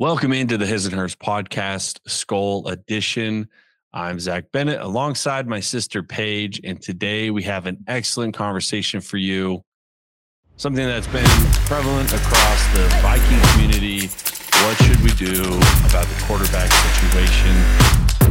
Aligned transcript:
Welcome 0.00 0.32
into 0.32 0.56
the 0.56 0.64
His 0.64 0.86
and 0.86 0.94
Hers 0.94 1.14
podcast, 1.14 2.00
Skol 2.08 2.72
Edition. 2.72 3.50
I'm 3.92 4.18
Zak 4.18 4.50
Bennett 4.50 4.80
alongside 4.80 5.46
my 5.46 5.60
sister 5.60 6.02
Paige, 6.02 6.58
and 6.64 6.80
today 6.80 7.28
we 7.28 7.42
have 7.42 7.66
an 7.66 7.84
excellent 7.86 8.32
conversation 8.32 9.02
for 9.02 9.18
you. 9.18 9.62
Something 10.56 10.86
that's 10.86 11.06
been 11.08 11.28
prevalent 11.66 12.10
across 12.14 12.66
the 12.72 12.88
Viking 13.02 13.38
community. 13.52 14.08
What 14.64 14.78
should 14.84 15.02
we 15.02 15.10
do 15.20 15.42
about 15.84 16.06
the 16.08 16.24
quarterback 16.24 16.72
situation, 16.72 17.54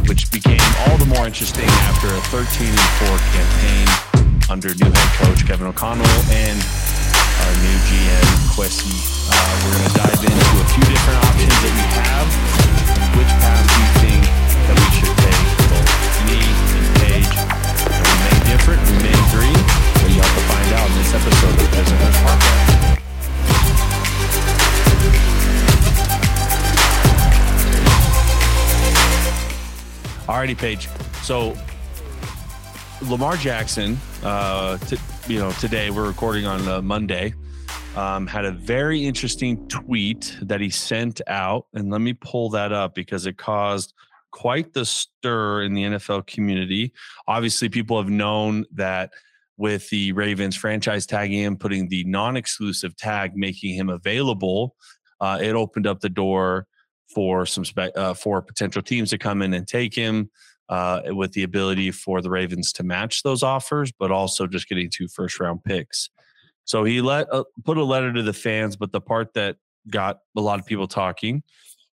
which 0.08 0.28
became 0.32 0.58
all 0.88 0.98
the 0.98 1.06
more 1.06 1.24
interesting 1.24 1.68
after 1.86 2.08
a 2.08 2.20
13 2.34 2.66
and 2.66 2.80
4 3.06 3.18
campaign 3.30 4.50
under 4.50 4.74
new 4.74 4.90
head 4.90 5.18
coach 5.22 5.46
Kevin 5.46 5.68
O'Connell 5.68 6.04
and 6.30 6.58
our 7.50 7.56
new 7.66 7.78
GM, 7.82 8.30
Kwesi. 8.54 8.94
Uh, 9.26 9.34
we're 9.66 9.74
going 9.74 9.90
to 9.90 9.94
dive 9.98 10.22
into 10.22 10.54
a 10.54 10.66
few 10.70 10.86
different 10.86 11.18
options 11.26 11.50
that 11.50 11.74
we 11.74 11.82
have. 11.98 12.30
Which 13.18 13.32
path 13.42 13.66
do 13.66 13.74
you 13.74 13.90
think 14.06 14.22
that 14.70 14.76
we 14.78 14.86
should 14.94 15.10
take? 15.18 15.50
Both 15.66 15.90
me 16.30 16.38
and 16.46 16.86
Paige. 17.02 17.34
And 17.90 18.06
we 18.06 18.14
may 18.22 18.38
different, 18.54 18.78
we 18.86 19.02
may 19.02 19.16
agree, 19.26 19.58
but 19.98 20.14
you 20.14 20.22
have 20.22 20.30
to 20.30 20.44
find 20.46 20.70
out 20.78 20.86
in 20.86 20.94
this 20.94 21.10
episode 21.10 21.50
of 21.50 21.58
the 21.58 21.66
President's 21.74 22.22
Podcast. 22.22 22.70
Alrighty, 30.30 30.56
Paige. 30.56 30.86
So 31.22 31.56
Lamar 33.02 33.36
Jackson, 33.36 33.98
uh, 34.22 34.76
t- 34.76 34.98
you 35.26 35.38
know, 35.38 35.50
today 35.52 35.90
we're 35.90 36.06
recording 36.06 36.44
on 36.44 36.68
uh, 36.68 36.82
Monday, 36.82 37.32
um, 37.96 38.26
had 38.26 38.44
a 38.44 38.52
very 38.52 39.04
interesting 39.04 39.66
tweet 39.68 40.36
that 40.42 40.60
he 40.60 40.68
sent 40.68 41.22
out. 41.26 41.66
And 41.72 41.90
let 41.90 42.02
me 42.02 42.12
pull 42.12 42.50
that 42.50 42.72
up 42.72 42.94
because 42.94 43.24
it 43.24 43.38
caused 43.38 43.94
quite 44.32 44.74
the 44.74 44.84
stir 44.84 45.62
in 45.62 45.72
the 45.72 45.84
NFL 45.84 46.26
community. 46.26 46.92
Obviously, 47.26 47.70
people 47.70 47.96
have 47.96 48.10
known 48.10 48.66
that 48.74 49.12
with 49.56 49.88
the 49.88 50.12
Ravens 50.12 50.54
franchise 50.54 51.06
tagging 51.06 51.40
him, 51.40 51.56
putting 51.56 51.88
the 51.88 52.04
non 52.04 52.36
exclusive 52.36 52.96
tag, 52.96 53.34
making 53.34 53.74
him 53.76 53.88
available, 53.88 54.76
uh, 55.20 55.38
it 55.40 55.54
opened 55.54 55.86
up 55.86 56.00
the 56.00 56.10
door 56.10 56.66
for 57.14 57.46
some 57.46 57.64
spe- 57.64 57.96
uh, 57.96 58.12
for 58.12 58.42
potential 58.42 58.82
teams 58.82 59.10
to 59.10 59.18
come 59.18 59.40
in 59.40 59.54
and 59.54 59.66
take 59.66 59.94
him 59.94 60.30
uh, 60.70 61.02
with 61.08 61.32
the 61.32 61.42
ability 61.42 61.90
for 61.90 62.22
the 62.22 62.30
Ravens 62.30 62.72
to 62.72 62.84
match 62.84 63.22
those 63.22 63.42
offers, 63.42 63.92
but 63.98 64.10
also 64.10 64.46
just 64.46 64.68
getting 64.68 64.88
two 64.88 65.08
first 65.08 65.38
round 65.40 65.62
picks. 65.64 66.08
So 66.64 66.84
he 66.84 67.00
let 67.00 67.26
uh, 67.32 67.44
put 67.64 67.76
a 67.76 67.84
letter 67.84 68.12
to 68.12 68.22
the 68.22 68.32
fans, 68.32 68.76
but 68.76 68.92
the 68.92 69.00
part 69.00 69.34
that 69.34 69.56
got 69.90 70.20
a 70.36 70.40
lot 70.40 70.60
of 70.60 70.66
people 70.66 70.86
talking 70.86 71.42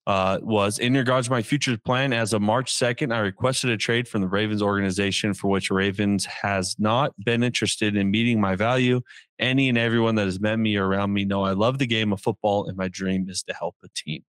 uh, 0.07 0.39
was 0.43 0.79
in 0.79 0.93
regards 0.93 1.27
to 1.27 1.33
my 1.33 1.41
future 1.41 1.79
plan. 1.79 2.13
As 2.13 2.35
of 2.35 2.43
March 2.43 2.73
2nd, 2.73 3.15
I 3.15 3.21
requested 3.21 3.71
a 3.71 3.79
trade 3.79 4.07
from 4.07 4.21
the 4.21 4.29
Ravens 4.29 4.61
organization 4.61 5.33
for 5.33 5.49
which 5.49 5.71
Ravens 5.71 6.27
has 6.27 6.77
not 6.79 7.13
been 7.25 7.43
interested 7.43 7.97
in 7.97 8.11
meeting 8.11 8.41
my 8.41 8.57
value. 8.57 9.01
Any 9.39 9.71
and 9.71 9.79
everyone 9.79 10.17
that 10.17 10.27
has 10.27 10.39
met 10.39 10.59
me 10.59 10.77
or 10.77 10.87
around 10.87 11.15
me 11.15 11.25
know 11.25 11.45
I 11.45 11.53
love 11.53 11.79
the 11.79 11.87
game 11.87 12.13
of 12.13 12.21
football 12.21 12.69
and 12.69 12.77
my 12.77 12.89
dream 12.89 13.31
is 13.31 13.43
to 13.45 13.55
help 13.55 13.77
a 13.83 13.89
team. 13.95 14.23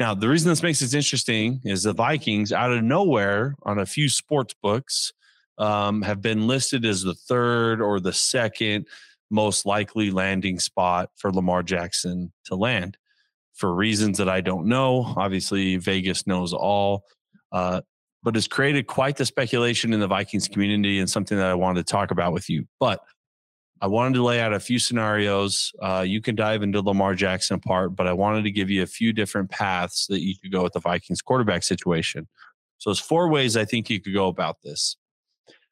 Now, 0.00 0.14
the 0.14 0.30
reason 0.30 0.48
this 0.48 0.62
makes 0.62 0.80
it 0.80 0.94
interesting 0.94 1.60
is 1.62 1.82
the 1.82 1.92
Vikings, 1.92 2.52
out 2.52 2.72
of 2.72 2.82
nowhere, 2.82 3.54
on 3.64 3.78
a 3.78 3.84
few 3.84 4.08
sports 4.08 4.54
books, 4.62 5.12
um, 5.58 6.00
have 6.00 6.22
been 6.22 6.46
listed 6.46 6.86
as 6.86 7.02
the 7.02 7.12
third 7.12 7.82
or 7.82 8.00
the 8.00 8.14
second 8.14 8.86
most 9.30 9.66
likely 9.66 10.10
landing 10.10 10.58
spot 10.58 11.10
for 11.16 11.30
Lamar 11.30 11.62
Jackson 11.62 12.32
to 12.46 12.54
land 12.54 12.96
for 13.52 13.74
reasons 13.74 14.16
that 14.16 14.28
I 14.28 14.40
don't 14.40 14.66
know. 14.66 15.12
Obviously, 15.18 15.76
Vegas 15.76 16.26
knows 16.26 16.54
all, 16.54 17.04
uh, 17.52 17.82
but 18.22 18.38
it's 18.38 18.48
created 18.48 18.86
quite 18.86 19.18
the 19.18 19.26
speculation 19.26 19.92
in 19.92 20.00
the 20.00 20.06
Vikings 20.06 20.48
community 20.48 20.98
and 20.98 21.10
something 21.10 21.36
that 21.36 21.46
I 21.46 21.54
wanted 21.54 21.86
to 21.86 21.92
talk 21.92 22.10
about 22.10 22.32
with 22.32 22.48
you. 22.48 22.66
But 22.80 23.00
I 23.80 23.86
wanted 23.86 24.14
to 24.14 24.22
lay 24.22 24.40
out 24.40 24.52
a 24.52 24.60
few 24.60 24.78
scenarios. 24.78 25.72
Uh, 25.80 26.04
you 26.06 26.20
can 26.20 26.34
dive 26.34 26.62
into 26.62 26.82
Lamar 26.82 27.14
Jackson 27.14 27.60
part, 27.60 27.96
but 27.96 28.06
I 28.06 28.12
wanted 28.12 28.44
to 28.44 28.50
give 28.50 28.68
you 28.68 28.82
a 28.82 28.86
few 28.86 29.12
different 29.12 29.50
paths 29.50 30.06
that 30.08 30.20
you 30.20 30.34
could 30.40 30.52
go 30.52 30.62
with 30.62 30.74
the 30.74 30.80
Vikings 30.80 31.22
quarterback 31.22 31.62
situation. 31.62 32.28
So 32.78 32.90
there's 32.90 33.00
four 33.00 33.28
ways 33.28 33.56
I 33.56 33.64
think 33.64 33.88
you 33.88 34.00
could 34.00 34.14
go 34.14 34.28
about 34.28 34.62
this. 34.62 34.96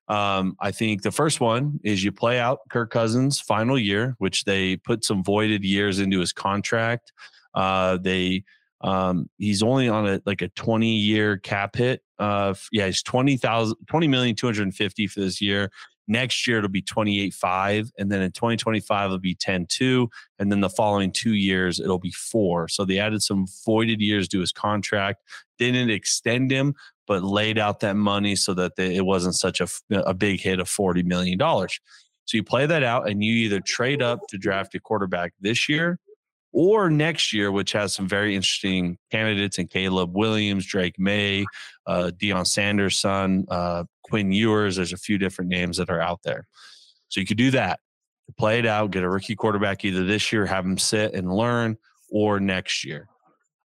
Um, 0.09 0.57
I 0.61 0.71
think 0.71 1.03
the 1.03 1.11
first 1.11 1.41
one 1.41 1.81
is 1.85 2.03
you 2.03 2.13
play 2.13 2.39
out 2.39 2.61
Kirk 2.71 2.91
Cousins' 2.91 3.41
final 3.41 3.79
year, 3.79 4.15
which 4.19 4.45
they 4.45 4.77
put 4.77 5.05
some 5.05 5.23
voided 5.23 5.65
years 5.65 5.99
into 5.99 6.19
his 6.19 6.33
contract. 6.33 7.13
Uh, 7.55 7.99
they 7.99 8.45
um, 8.81 9.29
he's 9.39 9.63
only 9.63 9.89
on 9.89 10.07
a 10.07 10.23
like 10.25 10.41
a 10.41 10.49
20 10.49 10.89
year 10.95 11.37
cap 11.37 11.77
hit. 11.77 12.03
Uh, 12.19 12.55
yeah, 12.73 12.87
he's 12.87 13.03
20,000, 13.03 13.77
20 13.87 14.09
million 14.09 14.35
250 14.35 15.07
for 15.09 15.21
this 15.21 15.41
year. 15.41 15.71
Next 16.09 16.47
year 16.47 16.59
it'll 16.59 16.71
be 16.71 16.83
28.5 16.83 17.91
and 17.99 18.11
then 18.11 18.23
in 18.23 18.33
2025 18.33 19.05
it'll 19.05 19.19
be 19.19 19.35
10.2 19.35 20.09
and 20.39 20.51
then 20.51 20.61
the 20.61 20.71
following 20.71 21.13
2 21.13 21.35
years 21.35 21.79
it'll 21.79 21.99
be 21.99 22.11
4. 22.11 22.69
So 22.69 22.85
they 22.85 22.99
added 22.99 23.23
some 23.23 23.47
voided 23.65 24.01
years 24.01 24.27
to 24.29 24.41
his 24.41 24.51
contract, 24.51 25.23
didn't 25.59 25.91
extend 25.91 26.51
him 26.51 26.75
but 27.07 27.23
laid 27.25 27.59
out 27.59 27.81
that 27.81 27.97
money 27.97 28.37
so 28.37 28.53
that 28.55 28.77
they, 28.77 28.95
it 28.95 29.05
wasn't 29.05 29.35
such 29.35 29.61
a, 29.61 29.69
a 29.91 30.13
big 30.15 30.41
hit 30.41 30.61
of 30.61 30.69
40 30.69 31.03
million 31.05 31.39
dollars. 31.39 31.81
So 32.27 32.37
you 32.37 32.45
play 32.45 32.67
that 32.67 32.83
out 32.83 33.09
and 33.09 33.25
you 33.25 33.33
either 33.33 33.61
trade 33.61 34.03
up 34.03 34.21
to 34.29 34.37
draft 34.37 34.75
a 34.75 34.81
quarterback 34.81 35.33
this 35.41 35.69
year 35.69 35.99
or 36.53 36.91
next 36.91 37.33
year, 37.33 37.51
which 37.51 37.73
has 37.73 37.95
some 37.95 38.07
very 38.07 38.35
interesting 38.35 38.99
candidates 39.11 39.59
in 39.59 39.67
Caleb 39.69 40.15
Williams, 40.15 40.67
Drake 40.67 40.99
Maye, 40.99 41.47
uh, 41.87 42.11
Deion 42.15 42.47
Sanders' 42.47 42.99
son, 42.99 43.47
uh, 43.49 43.85
Quinn 44.09 44.33
Ewers. 44.33 44.77
There's 44.77 44.93
a 44.93 44.99
few 44.99 45.19
different 45.19 45.51
names 45.51 45.77
that 45.77 45.91
are 45.91 46.01
out 46.01 46.21
there. 46.23 46.47
So 47.09 47.21
you 47.21 47.27
could 47.27 47.39
do 47.39 47.51
that, 47.53 47.81
play 48.39 48.59
it 48.59 48.67
out, 48.67 48.91
get 48.91 49.03
a 49.03 49.09
rookie 49.09 49.35
quarterback 49.35 49.85
either 49.85 50.05
this 50.05 50.33
year, 50.33 50.47
have 50.47 50.65
him 50.65 50.79
sit 50.79 51.15
and 51.15 51.33
learn, 51.33 51.77
or 52.11 52.41
next 52.41 52.85
year. 52.85 53.09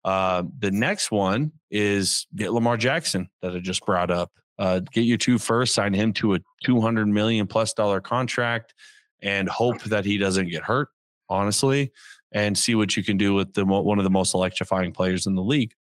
Uh, 0.03 0.43
the 0.59 0.71
next 0.71 1.11
one 1.11 1.51
is 1.69 2.27
get 2.35 2.53
Lamar 2.53 2.77
Jackson 2.77 3.29
that 3.41 3.55
I 3.55 3.59
just 3.59 3.85
brought 3.85 4.11
up. 4.11 4.31
Uh, 4.57 4.79
get 4.79 5.01
your 5.01 5.17
two 5.17 5.37
first, 5.37 5.73
sign 5.73 5.93
him 5.93 6.13
to 6.13 6.35
a 6.35 6.39
200 6.63 7.07
million 7.07 7.47
plus 7.47 7.73
dollar 7.73 7.99
contract, 7.99 8.73
and 9.21 9.49
hope 9.49 9.81
that 9.83 10.05
he 10.05 10.17
doesn't 10.17 10.49
get 10.49 10.63
hurt. 10.63 10.89
Honestly, 11.29 11.91
and 12.31 12.57
see 12.57 12.75
what 12.75 12.97
you 12.97 13.03
can 13.03 13.17
do 13.17 13.33
with 13.33 13.53
the 13.53 13.65
one 13.65 13.97
of 13.97 14.03
the 14.03 14.09
most 14.09 14.33
electrifying 14.33 14.91
players 14.91 15.27
in 15.27 15.35
the 15.35 15.41
league. 15.41 15.73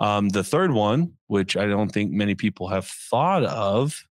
Um, 0.00 0.30
the 0.30 0.42
third 0.42 0.72
one, 0.72 1.12
which 1.26 1.56
I 1.56 1.66
don't 1.66 1.90
think 1.90 2.10
many 2.10 2.34
people 2.34 2.68
have 2.68 2.86
thought 2.86 3.44
of, 3.44 4.02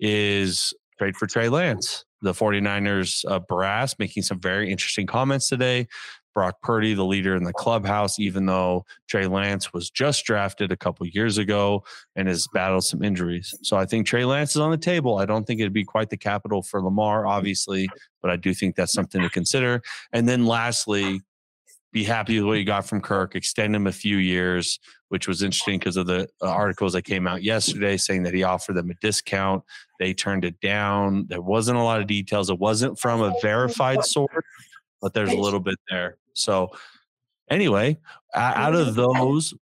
is 0.00 0.74
trade 0.98 1.16
for 1.16 1.26
Trey 1.26 1.48
Lance. 1.48 2.04
The 2.22 2.32
49ers 2.32 3.24
uh, 3.30 3.38
brass 3.38 3.94
making 3.98 4.24
some 4.24 4.40
very 4.40 4.70
interesting 4.70 5.06
comments 5.06 5.48
today. 5.48 5.86
Brock 6.34 6.62
Purdy, 6.62 6.94
the 6.94 7.04
leader 7.04 7.34
in 7.34 7.42
the 7.42 7.52
clubhouse, 7.52 8.20
even 8.20 8.46
though 8.46 8.84
Trey 9.08 9.26
Lance 9.26 9.72
was 9.72 9.90
just 9.90 10.24
drafted 10.24 10.70
a 10.70 10.76
couple 10.76 11.04
years 11.06 11.36
ago 11.36 11.82
and 12.14 12.28
has 12.28 12.46
battled 12.52 12.84
some 12.84 13.02
injuries. 13.02 13.52
So 13.62 13.76
I 13.76 13.86
think 13.86 14.06
Trey 14.06 14.24
Lance 14.24 14.50
is 14.50 14.60
on 14.60 14.70
the 14.70 14.78
table. 14.78 15.18
I 15.18 15.26
don't 15.26 15.46
think 15.46 15.60
it'd 15.60 15.72
be 15.72 15.84
quite 15.84 16.10
the 16.10 16.16
capital 16.16 16.62
for 16.62 16.80
Lamar, 16.80 17.26
obviously, 17.26 17.88
but 18.22 18.30
I 18.30 18.36
do 18.36 18.54
think 18.54 18.76
that's 18.76 18.92
something 18.92 19.20
to 19.20 19.28
consider. 19.28 19.82
And 20.12 20.28
then 20.28 20.46
lastly, 20.46 21.22
be 21.92 22.04
happy 22.04 22.38
with 22.38 22.46
what 22.46 22.58
you 22.58 22.64
got 22.64 22.86
from 22.86 23.00
Kirk, 23.00 23.34
extend 23.34 23.74
him 23.74 23.86
a 23.86 23.92
few 23.92 24.18
years, 24.18 24.78
which 25.08 25.26
was 25.26 25.42
interesting 25.42 25.78
because 25.78 25.96
of 25.96 26.06
the 26.06 26.28
uh, 26.42 26.48
articles 26.48 26.92
that 26.92 27.02
came 27.02 27.26
out 27.26 27.42
yesterday 27.42 27.96
saying 27.96 28.24
that 28.24 28.34
he 28.34 28.42
offered 28.42 28.76
them 28.76 28.90
a 28.90 28.94
discount. 28.94 29.64
They 29.98 30.12
turned 30.12 30.44
it 30.44 30.60
down. 30.60 31.26
There 31.28 31.40
wasn't 31.40 31.78
a 31.78 31.82
lot 31.82 32.00
of 32.00 32.06
details. 32.06 32.50
It 32.50 32.58
wasn't 32.58 32.98
from 32.98 33.22
a 33.22 33.32
verified 33.40 34.04
source, 34.04 34.44
but 35.00 35.14
there's 35.14 35.32
a 35.32 35.36
little 35.36 35.60
bit 35.60 35.78
there. 35.88 36.18
So, 36.34 36.68
anyway, 37.50 37.98
out 38.34 38.74
of 38.74 38.94
those, 38.94 39.54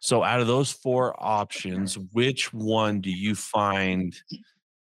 so 0.00 0.24
out 0.24 0.40
of 0.40 0.46
those 0.46 0.72
four 0.72 1.14
options, 1.18 1.98
which 2.12 2.54
one 2.54 3.02
do 3.02 3.10
you 3.10 3.34
find 3.34 4.16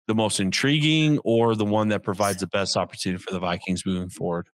the 0.07 0.15
most 0.15 0.39
intriguing 0.39 1.19
or 1.19 1.55
the 1.55 1.65
one 1.65 1.89
that 1.89 2.03
provides 2.03 2.39
the 2.39 2.47
best 2.47 2.77
opportunity 2.77 3.21
for 3.21 3.31
the 3.31 3.39
Vikings 3.39 3.85
moving 3.85 4.09
forward? 4.09 4.47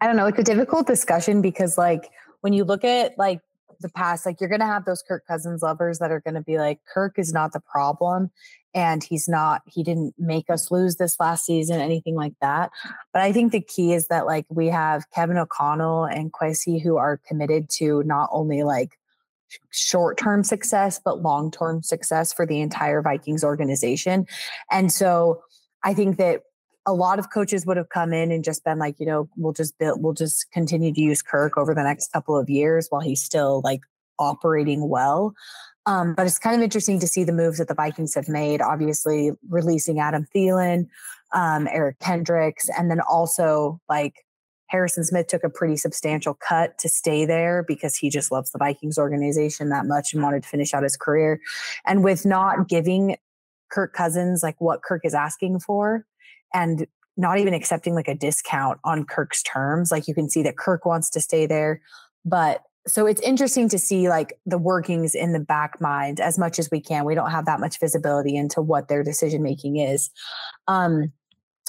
I 0.00 0.06
don't 0.06 0.16
know. 0.16 0.26
It's 0.26 0.38
a 0.38 0.44
difficult 0.44 0.86
discussion 0.86 1.42
because, 1.42 1.76
like, 1.76 2.10
when 2.40 2.52
you 2.52 2.64
look 2.64 2.84
at 2.84 3.18
like 3.18 3.40
the 3.80 3.88
past, 3.88 4.26
like 4.26 4.40
you're 4.40 4.48
going 4.48 4.60
to 4.60 4.66
have 4.66 4.84
those 4.84 5.02
Kirk 5.02 5.26
Cousins 5.26 5.62
lovers 5.62 5.98
that 5.98 6.10
are 6.10 6.20
going 6.20 6.34
to 6.34 6.42
be 6.42 6.58
like, 6.58 6.80
Kirk 6.92 7.18
is 7.18 7.32
not 7.32 7.52
the 7.52 7.60
problem 7.60 8.30
and 8.74 9.02
he's 9.02 9.28
not 9.28 9.62
he 9.66 9.82
didn't 9.82 10.14
make 10.18 10.50
us 10.50 10.70
lose 10.70 10.96
this 10.96 11.18
last 11.18 11.44
season 11.44 11.80
anything 11.80 12.14
like 12.14 12.34
that 12.40 12.70
but 13.12 13.22
i 13.22 13.32
think 13.32 13.50
the 13.50 13.60
key 13.60 13.92
is 13.92 14.08
that 14.08 14.26
like 14.26 14.44
we 14.48 14.66
have 14.66 15.08
kevin 15.10 15.38
o'connell 15.38 16.04
and 16.04 16.32
Kwesi 16.32 16.80
who 16.80 16.96
are 16.96 17.20
committed 17.26 17.68
to 17.70 18.02
not 18.04 18.28
only 18.32 18.62
like 18.62 18.97
short-term 19.70 20.44
success 20.44 21.00
but 21.04 21.22
long-term 21.22 21.82
success 21.82 22.32
for 22.32 22.46
the 22.46 22.60
entire 22.60 23.02
vikings 23.02 23.44
organization 23.44 24.26
and 24.70 24.92
so 24.92 25.40
i 25.84 25.94
think 25.94 26.16
that 26.16 26.42
a 26.88 26.94
lot 26.94 27.18
of 27.18 27.30
coaches 27.30 27.66
would 27.66 27.76
have 27.76 27.90
come 27.90 28.14
in 28.14 28.32
and 28.32 28.42
just 28.42 28.64
been 28.64 28.78
like, 28.78 28.98
you 28.98 29.04
know, 29.04 29.28
we'll 29.36 29.52
just 29.52 29.78
build, 29.78 30.02
we'll 30.02 30.14
just 30.14 30.50
continue 30.52 30.90
to 30.90 31.00
use 31.00 31.20
Kirk 31.20 31.58
over 31.58 31.74
the 31.74 31.82
next 31.82 32.10
couple 32.12 32.34
of 32.34 32.48
years 32.48 32.86
while 32.88 33.02
he's 33.02 33.22
still 33.22 33.60
like 33.62 33.82
operating 34.18 34.88
well. 34.88 35.34
Um, 35.84 36.14
but 36.14 36.26
it's 36.26 36.38
kind 36.38 36.56
of 36.56 36.62
interesting 36.62 36.98
to 37.00 37.06
see 37.06 37.24
the 37.24 37.32
moves 37.32 37.58
that 37.58 37.68
the 37.68 37.74
Vikings 37.74 38.14
have 38.14 38.28
made. 38.28 38.62
Obviously, 38.62 39.32
releasing 39.50 40.00
Adam 40.00 40.26
Thielen, 40.34 40.86
um, 41.32 41.68
Eric 41.70 41.98
Kendricks, 41.98 42.70
and 42.76 42.90
then 42.90 43.00
also 43.00 43.80
like 43.88 44.24
Harrison 44.68 45.04
Smith 45.04 45.26
took 45.26 45.44
a 45.44 45.50
pretty 45.50 45.76
substantial 45.76 46.34
cut 46.34 46.78
to 46.78 46.88
stay 46.88 47.24
there 47.24 47.64
because 47.66 47.96
he 47.96 48.10
just 48.10 48.30
loves 48.30 48.50
the 48.52 48.58
Vikings 48.58 48.98
organization 48.98 49.70
that 49.70 49.86
much 49.86 50.12
and 50.12 50.22
wanted 50.22 50.42
to 50.42 50.48
finish 50.48 50.74
out 50.74 50.82
his 50.82 50.96
career. 50.96 51.40
And 51.86 52.04
with 52.04 52.24
not 52.24 52.68
giving 52.68 53.16
Kirk 53.70 53.92
Cousins 53.92 54.42
like 54.42 54.60
what 54.60 54.82
Kirk 54.82 55.04
is 55.04 55.14
asking 55.14 55.60
for, 55.60 56.06
and 56.54 56.86
not 57.18 57.38
even 57.38 57.52
accepting 57.52 57.94
like 57.94 58.08
a 58.08 58.14
discount 58.14 58.78
on 58.84 59.04
Kirk's 59.04 59.42
terms. 59.42 59.90
Like 59.90 60.06
you 60.06 60.14
can 60.14 60.30
see 60.30 60.42
that 60.44 60.56
Kirk 60.56 60.86
wants 60.86 61.10
to 61.10 61.20
stay 61.20 61.46
there. 61.46 61.82
But 62.24 62.62
so 62.86 63.06
it's 63.06 63.20
interesting 63.20 63.68
to 63.70 63.78
see 63.78 64.08
like 64.08 64.38
the 64.46 64.56
workings 64.56 65.14
in 65.14 65.32
the 65.32 65.40
back 65.40 65.80
mind 65.80 66.20
as 66.20 66.38
much 66.38 66.58
as 66.58 66.70
we 66.70 66.80
can. 66.80 67.04
We 67.04 67.16
don't 67.16 67.30
have 67.30 67.44
that 67.46 67.60
much 67.60 67.80
visibility 67.80 68.36
into 68.36 68.62
what 68.62 68.88
their 68.88 69.02
decision 69.02 69.42
making 69.42 69.76
is. 69.76 70.10
Um, 70.68 71.12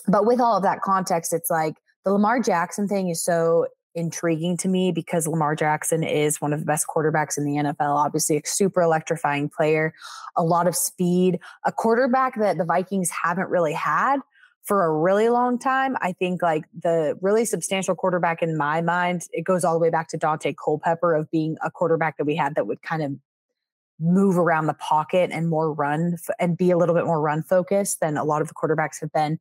but 0.07 0.25
with 0.25 0.40
all 0.40 0.56
of 0.56 0.63
that 0.63 0.81
context, 0.81 1.34
it's 1.34 1.50
like 1.50 1.75
the 2.06 2.13
Lamar 2.13 2.40
Jackson 2.40 2.88
thing 2.88 3.10
is 3.10 3.24
so 3.24 3.68
intriguing 3.96 4.56
to 4.57 4.68
me 4.68 4.92
because 4.92 5.28
Lamar 5.28 5.56
Jackson 5.56 6.04
is 6.04 6.40
one 6.40 6.54
of 6.54 6.60
the 6.60 6.66
best 6.66 6.88
quarterbacks 6.88 7.38
in 7.38 7.46
the 7.46 7.56
NFL. 7.56 7.96
Obviously, 7.96 8.38
a 8.38 8.42
super 8.46 8.81
electrifying 8.81 9.50
player, 9.50 9.94
a 10.36 10.44
lot 10.44 10.68
of 10.68 10.75
speed, 10.75 11.40
a 11.66 11.72
quarterback 11.72 12.36
that 12.36 12.57
the 12.57 12.66
Vikings 12.66 13.10
haven't 13.10 13.50
really 13.50 13.74
had 13.74 14.19
for 14.63 14.86
a 14.86 14.92
really 14.92 15.30
long 15.30 15.57
time. 15.57 15.96
I 16.01 16.13
think 16.13 16.42
like 16.42 16.66
the 16.84 17.18
really 17.22 17.46
substantial 17.46 17.96
quarterback 17.96 18.42
in 18.42 18.57
my 18.57 18.81
mind, 18.81 19.24
it 19.31 19.44
goes 19.44 19.63
all 19.63 19.74
the 19.74 19.80
way 19.80 19.90
back 19.90 20.10
to 20.10 20.18
Daunte 20.18 20.56
Culpepper 20.63 21.16
of 21.16 21.30
being 21.31 21.57
a 21.63 21.72
quarterback 21.72 22.18
that 22.18 22.25
we 22.25 22.36
had 22.36 22.56
that 22.56 22.68
would 22.68 22.81
kind 22.81 23.02
of 23.02 23.13
move 24.00 24.38
around 24.38 24.68
the 24.68 24.74
pocket 24.75 25.30
and 25.34 25.50
more 25.50 25.74
run 25.74 26.16
and 26.40 26.57
be 26.57 26.72
a 26.72 26.78
little 26.78 26.95
bit 26.95 27.06
more 27.06 27.19
run 27.19 27.44
focused 27.44 28.00
than 28.00 28.16
a 28.16 28.24
lot 28.24 28.42
of 28.42 28.48
the 28.48 28.54
quarterbacks 28.54 29.00
have 29.02 29.12
been 29.12 29.40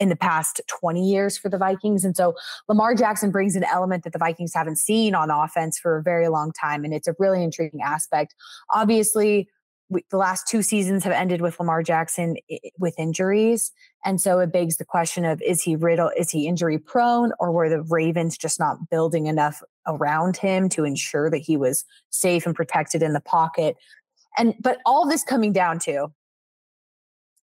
in 0.00 0.08
the 0.08 0.16
past 0.16 0.60
20 0.80 1.08
years 1.08 1.38
for 1.38 1.48
the 1.48 1.58
Vikings. 1.58 2.04
And 2.04 2.16
so 2.16 2.34
Lamar 2.68 2.94
Jackson 2.94 3.30
brings 3.30 3.56
an 3.56 3.64
element 3.64 4.04
that 4.04 4.12
the 4.12 4.18
Vikings 4.18 4.52
haven't 4.54 4.76
seen 4.76 5.14
on 5.14 5.30
offense 5.30 5.78
for 5.78 5.96
a 5.96 6.02
very 6.02 6.28
long 6.28 6.52
time. 6.52 6.84
And 6.84 6.92
it's 6.92 7.08
a 7.08 7.14
really 7.18 7.42
intriguing 7.42 7.80
aspect. 7.82 8.34
Obviously, 8.70 9.48
we, 9.90 10.04
the 10.10 10.16
last 10.16 10.48
two 10.48 10.62
seasons 10.62 11.04
have 11.04 11.12
ended 11.12 11.40
with 11.40 11.60
Lamar 11.60 11.82
Jackson 11.82 12.36
with 12.78 12.98
injuries. 12.98 13.70
And 14.04 14.20
so 14.20 14.40
it 14.40 14.52
begs 14.52 14.78
the 14.78 14.84
question 14.84 15.24
of 15.24 15.40
is 15.42 15.62
he 15.62 15.76
riddle 15.76 16.10
is 16.16 16.30
he 16.30 16.46
injury 16.46 16.78
prone 16.78 17.32
or 17.38 17.52
were 17.52 17.68
the 17.68 17.82
Ravens 17.82 18.36
just 18.38 18.58
not 18.58 18.88
building 18.90 19.26
enough 19.26 19.62
around 19.86 20.38
him 20.38 20.68
to 20.70 20.84
ensure 20.84 21.30
that 21.30 21.38
he 21.38 21.56
was 21.56 21.84
safe 22.10 22.46
and 22.46 22.54
protected 22.54 23.02
in 23.02 23.12
the 23.12 23.20
pocket? 23.20 23.76
And 24.38 24.54
but 24.58 24.78
all 24.86 25.06
this 25.06 25.22
coming 25.22 25.52
down 25.52 25.78
to 25.80 26.08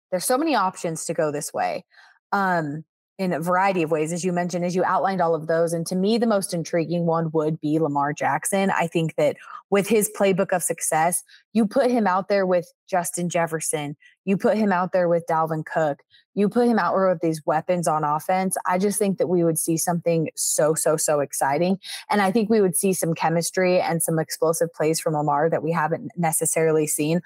there's 0.09 0.25
so 0.25 0.37
many 0.37 0.55
options 0.55 1.05
to 1.05 1.13
go 1.13 1.31
this 1.31 1.53
way. 1.53 1.85
Um, 2.31 2.85
in 3.21 3.33
a 3.33 3.39
variety 3.39 3.83
of 3.83 3.91
ways, 3.91 4.11
as 4.11 4.25
you 4.25 4.33
mentioned, 4.33 4.65
as 4.65 4.75
you 4.75 4.83
outlined 4.83 5.21
all 5.21 5.35
of 5.35 5.45
those. 5.45 5.73
And 5.73 5.85
to 5.85 5.95
me, 5.95 6.17
the 6.17 6.25
most 6.25 6.55
intriguing 6.55 7.05
one 7.05 7.29
would 7.33 7.61
be 7.61 7.77
Lamar 7.77 8.13
Jackson. 8.13 8.71
I 8.71 8.87
think 8.87 9.15
that 9.15 9.37
with 9.69 9.87
his 9.87 10.09
playbook 10.17 10.51
of 10.51 10.63
success, 10.63 11.23
you 11.53 11.67
put 11.67 11.91
him 11.91 12.07
out 12.07 12.29
there 12.29 12.47
with 12.47 12.73
Justin 12.89 13.29
Jefferson, 13.29 13.95
you 14.25 14.37
put 14.37 14.57
him 14.57 14.71
out 14.71 14.91
there 14.91 15.07
with 15.07 15.23
Dalvin 15.29 15.63
Cook, 15.63 15.99
you 16.33 16.49
put 16.49 16.67
him 16.67 16.79
out 16.79 16.95
there 16.95 17.09
with 17.09 17.21
these 17.21 17.45
weapons 17.45 17.87
on 17.87 18.03
offense. 18.03 18.57
I 18.65 18.79
just 18.79 18.97
think 18.97 19.19
that 19.19 19.27
we 19.27 19.43
would 19.43 19.59
see 19.59 19.77
something 19.77 20.29
so, 20.35 20.73
so, 20.73 20.97
so 20.97 21.19
exciting. 21.19 21.77
And 22.09 22.23
I 22.23 22.31
think 22.31 22.49
we 22.49 22.59
would 22.59 22.75
see 22.75 22.91
some 22.91 23.13
chemistry 23.13 23.79
and 23.79 24.01
some 24.01 24.17
explosive 24.17 24.73
plays 24.73 24.99
from 24.99 25.13
Lamar 25.13 25.47
that 25.47 25.61
we 25.61 25.71
haven't 25.71 26.11
necessarily 26.17 26.87
seen. 26.87 27.21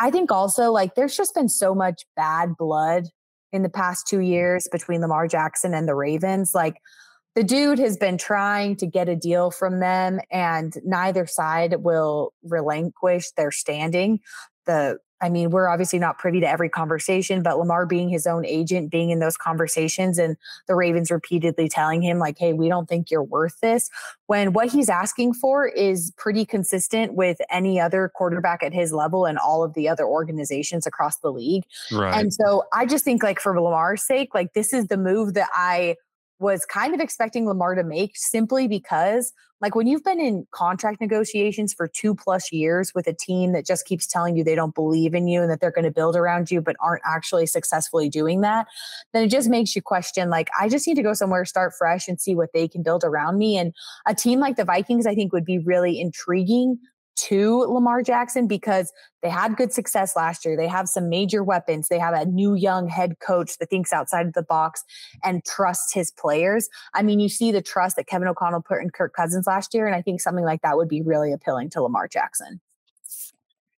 I 0.00 0.10
think 0.10 0.32
also 0.32 0.72
like 0.72 0.96
there's 0.96 1.16
just 1.16 1.34
been 1.34 1.48
so 1.48 1.72
much 1.72 2.04
bad 2.16 2.56
blood 2.56 3.04
in 3.56 3.62
the 3.62 3.68
past 3.68 4.06
two 4.06 4.20
years 4.20 4.68
between 4.70 5.00
Lamar 5.00 5.26
Jackson 5.26 5.74
and 5.74 5.88
the 5.88 5.94
Ravens. 5.94 6.54
Like 6.54 6.76
the 7.34 7.42
dude 7.42 7.78
has 7.80 7.96
been 7.96 8.16
trying 8.16 8.76
to 8.76 8.86
get 8.86 9.08
a 9.08 9.16
deal 9.16 9.50
from 9.50 9.80
them, 9.80 10.20
and 10.30 10.72
neither 10.84 11.26
side 11.26 11.74
will 11.80 12.32
relinquish 12.44 13.32
their 13.32 13.50
standing. 13.50 14.20
The 14.66 14.98
I 15.20 15.30
mean, 15.30 15.50
we're 15.50 15.68
obviously 15.68 15.98
not 15.98 16.18
privy 16.18 16.40
to 16.40 16.48
every 16.48 16.68
conversation, 16.68 17.42
but 17.42 17.58
Lamar 17.58 17.86
being 17.86 18.08
his 18.08 18.26
own 18.26 18.44
agent, 18.44 18.90
being 18.90 19.10
in 19.10 19.18
those 19.18 19.36
conversations, 19.36 20.18
and 20.18 20.36
the 20.68 20.74
Ravens 20.74 21.10
repeatedly 21.10 21.68
telling 21.68 22.02
him, 22.02 22.18
like, 22.18 22.38
hey, 22.38 22.52
we 22.52 22.68
don't 22.68 22.88
think 22.88 23.10
you're 23.10 23.22
worth 23.22 23.58
this, 23.60 23.88
when 24.26 24.52
what 24.52 24.68
he's 24.68 24.90
asking 24.90 25.32
for 25.34 25.66
is 25.66 26.12
pretty 26.18 26.44
consistent 26.44 27.14
with 27.14 27.38
any 27.50 27.80
other 27.80 28.10
quarterback 28.14 28.62
at 28.62 28.74
his 28.74 28.92
level 28.92 29.24
and 29.24 29.38
all 29.38 29.64
of 29.64 29.74
the 29.74 29.88
other 29.88 30.04
organizations 30.04 30.86
across 30.86 31.16
the 31.18 31.30
league. 31.30 31.64
Right. 31.90 32.14
And 32.18 32.32
so 32.32 32.64
I 32.72 32.84
just 32.84 33.04
think, 33.04 33.22
like, 33.22 33.40
for 33.40 33.58
Lamar's 33.58 34.02
sake, 34.02 34.34
like, 34.34 34.52
this 34.52 34.72
is 34.72 34.88
the 34.88 34.98
move 34.98 35.34
that 35.34 35.48
I 35.54 35.96
was 36.38 36.64
kind 36.66 36.94
of 36.94 37.00
expecting 37.00 37.46
Lamar 37.46 37.74
to 37.74 37.84
make 37.84 38.12
simply 38.14 38.68
because 38.68 39.32
like 39.60 39.74
when 39.74 39.86
you've 39.86 40.04
been 40.04 40.20
in 40.20 40.46
contract 40.50 41.00
negotiations 41.00 41.72
for 41.72 41.88
two 41.88 42.14
plus 42.14 42.52
years 42.52 42.92
with 42.94 43.06
a 43.06 43.14
team 43.14 43.52
that 43.52 43.64
just 43.64 43.86
keeps 43.86 44.06
telling 44.06 44.36
you 44.36 44.44
they 44.44 44.54
don't 44.54 44.74
believe 44.74 45.14
in 45.14 45.26
you 45.28 45.40
and 45.40 45.50
that 45.50 45.60
they're 45.60 45.70
going 45.70 45.86
to 45.86 45.90
build 45.90 46.14
around 46.14 46.50
you, 46.50 46.60
but 46.60 46.76
aren't 46.78 47.02
actually 47.06 47.46
successfully 47.46 48.10
doing 48.10 48.42
that, 48.42 48.66
then 49.14 49.24
it 49.24 49.30
just 49.30 49.48
makes 49.48 49.74
you 49.74 49.80
question 49.80 50.28
like, 50.28 50.48
I 50.60 50.68
just 50.68 50.86
need 50.86 50.96
to 50.96 51.02
go 51.02 51.14
somewhere, 51.14 51.44
start 51.46 51.72
fresh 51.76 52.06
and 52.06 52.20
see 52.20 52.34
what 52.34 52.52
they 52.52 52.68
can 52.68 52.82
build 52.82 53.02
around 53.02 53.38
me. 53.38 53.56
And 53.56 53.72
a 54.06 54.14
team 54.14 54.40
like 54.40 54.56
the 54.56 54.64
Vikings, 54.64 55.06
I 55.06 55.14
think 55.14 55.32
would 55.32 55.46
be 55.46 55.58
really 55.58 56.00
intriguing 56.00 56.78
to 57.16 57.58
Lamar 57.60 58.02
Jackson 58.02 58.46
because 58.46 58.92
they 59.22 59.28
had 59.28 59.56
good 59.56 59.72
success 59.72 60.14
last 60.14 60.44
year. 60.44 60.56
They 60.56 60.68
have 60.68 60.88
some 60.88 61.08
major 61.08 61.42
weapons. 61.42 61.88
They 61.88 61.98
have 61.98 62.14
a 62.14 62.24
new 62.26 62.54
young 62.54 62.88
head 62.88 63.18
coach 63.18 63.58
that 63.58 63.70
thinks 63.70 63.92
outside 63.92 64.26
of 64.26 64.34
the 64.34 64.42
box 64.42 64.84
and 65.24 65.44
trusts 65.44 65.92
his 65.92 66.10
players. 66.10 66.68
I 66.94 67.02
mean, 67.02 67.20
you 67.20 67.28
see 67.28 67.52
the 67.52 67.62
trust 67.62 67.96
that 67.96 68.06
Kevin 68.06 68.28
O'Connell 68.28 68.62
put 68.62 68.82
in 68.82 68.90
Kirk 68.90 69.14
Cousins 69.14 69.46
last 69.46 69.74
year, 69.74 69.86
and 69.86 69.96
I 69.96 70.02
think 70.02 70.20
something 70.20 70.44
like 70.44 70.62
that 70.62 70.76
would 70.76 70.88
be 70.88 71.02
really 71.02 71.32
appealing 71.32 71.70
to 71.70 71.82
Lamar 71.82 72.08
Jackson. 72.08 72.60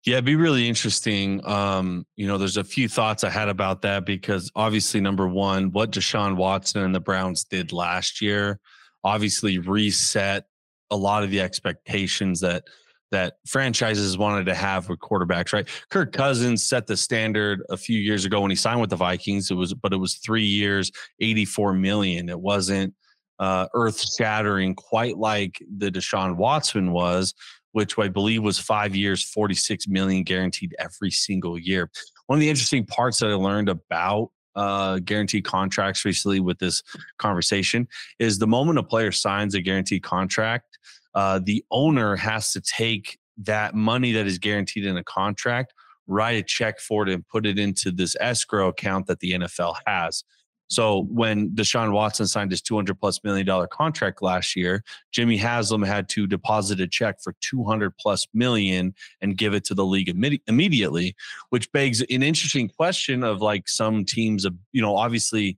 Yeah, 0.05 0.15
it'd 0.15 0.25
be 0.25 0.37
really 0.37 0.69
interesting. 0.69 1.45
Um, 1.45 2.05
you 2.15 2.27
know, 2.27 2.37
there's 2.37 2.55
a 2.55 2.63
few 2.63 2.87
thoughts 2.87 3.25
I 3.25 3.29
had 3.29 3.49
about 3.49 3.81
that 3.81 4.05
because 4.05 4.49
obviously, 4.55 5.01
number 5.01 5.27
one, 5.27 5.71
what 5.71 5.91
Deshaun 5.91 6.37
Watson 6.37 6.81
and 6.81 6.95
the 6.95 7.01
Browns 7.01 7.43
did 7.43 7.73
last 7.73 8.21
year 8.21 8.59
obviously 9.03 9.57
reset 9.59 10.45
a 10.89 10.95
lot 10.95 11.23
of 11.23 11.29
the 11.29 11.41
expectations 11.41 12.39
that 12.39 12.63
that 13.11 13.35
franchises 13.47 14.17
wanted 14.17 14.45
to 14.45 14.55
have 14.55 14.89
with 14.89 14.99
quarterbacks, 14.99 15.53
right? 15.53 15.67
Kirk 15.89 16.11
Cousins 16.11 16.63
set 16.63 16.87
the 16.87 16.97
standard 16.97 17.63
a 17.69 17.77
few 17.77 17.99
years 17.99 18.25
ago 18.25 18.41
when 18.41 18.51
he 18.51 18.55
signed 18.55 18.81
with 18.81 18.89
the 18.89 18.95
Vikings. 18.95 19.49
It 19.49 19.55
was, 19.55 19.73
but 19.73 19.93
it 19.93 19.97
was 19.97 20.15
three 20.15 20.45
years, 20.45 20.91
84 21.19 21.73
million. 21.73 22.29
It 22.29 22.39
wasn't 22.39 22.93
uh, 23.39 23.67
earth 23.73 24.03
shattering 24.17 24.75
quite 24.75 25.17
like 25.17 25.57
the 25.77 25.91
Deshaun 25.91 26.35
Watson 26.35 26.91
was, 26.91 27.33
which 27.71 27.97
I 27.97 28.07
believe 28.07 28.43
was 28.43 28.59
five 28.59 28.95
years, 28.95 29.23
46 29.23 29.87
million 29.87 30.23
guaranteed 30.23 30.75
every 30.79 31.11
single 31.11 31.57
year. 31.57 31.89
One 32.25 32.37
of 32.37 32.41
the 32.41 32.49
interesting 32.49 32.85
parts 32.85 33.19
that 33.19 33.29
I 33.29 33.35
learned 33.35 33.69
about 33.69 34.31
uh, 34.55 34.97
guaranteed 34.99 35.45
contracts 35.45 36.03
recently 36.03 36.39
with 36.39 36.57
this 36.57 36.81
conversation 37.19 37.87
is 38.17 38.39
the 38.39 38.47
moment 38.47 38.79
a 38.79 38.83
player 38.83 39.11
signs 39.11 39.53
a 39.53 39.61
guaranteed 39.61 40.01
contract, 40.01 40.76
uh, 41.13 41.39
the 41.43 41.63
owner 41.71 42.15
has 42.15 42.51
to 42.53 42.61
take 42.61 43.17
that 43.37 43.75
money 43.75 44.11
that 44.13 44.27
is 44.27 44.39
guaranteed 44.39 44.85
in 44.85 44.97
a 44.97 45.03
contract, 45.03 45.73
write 46.07 46.37
a 46.37 46.43
check 46.43 46.79
for 46.79 47.07
it, 47.07 47.13
and 47.13 47.27
put 47.27 47.45
it 47.45 47.59
into 47.59 47.91
this 47.91 48.15
escrow 48.19 48.69
account 48.69 49.07
that 49.07 49.19
the 49.19 49.33
NFL 49.33 49.75
has. 49.85 50.23
So 50.69 51.05
when 51.09 51.51
Deshaun 51.51 51.93
Watson 51.93 52.27
signed 52.27 52.51
his 52.51 52.61
200 52.61 52.99
plus 52.99 53.23
million 53.23 53.45
dollar 53.45 53.67
contract 53.67 54.21
last 54.21 54.55
year, 54.55 54.83
Jimmy 55.11 55.37
Haslam 55.37 55.81
had 55.81 56.09
to 56.09 56.27
deposit 56.27 56.81
a 56.81 56.87
check 56.87 57.21
for 57.23 57.33
200 57.41 57.97
plus 57.97 58.27
million 58.33 58.93
and 59.21 59.37
give 59.37 59.53
it 59.53 59.63
to 59.65 59.73
the 59.73 59.85
league 59.85 60.13
imme- 60.13 60.41
immediately, 60.47 61.15
which 61.49 61.71
begs 61.71 62.01
an 62.01 62.21
interesting 62.21 62.67
question 62.67 63.23
of 63.23 63.41
like 63.41 63.69
some 63.69 64.03
teams 64.03 64.45
you 64.73 64.81
know, 64.81 64.97
obviously 64.97 65.57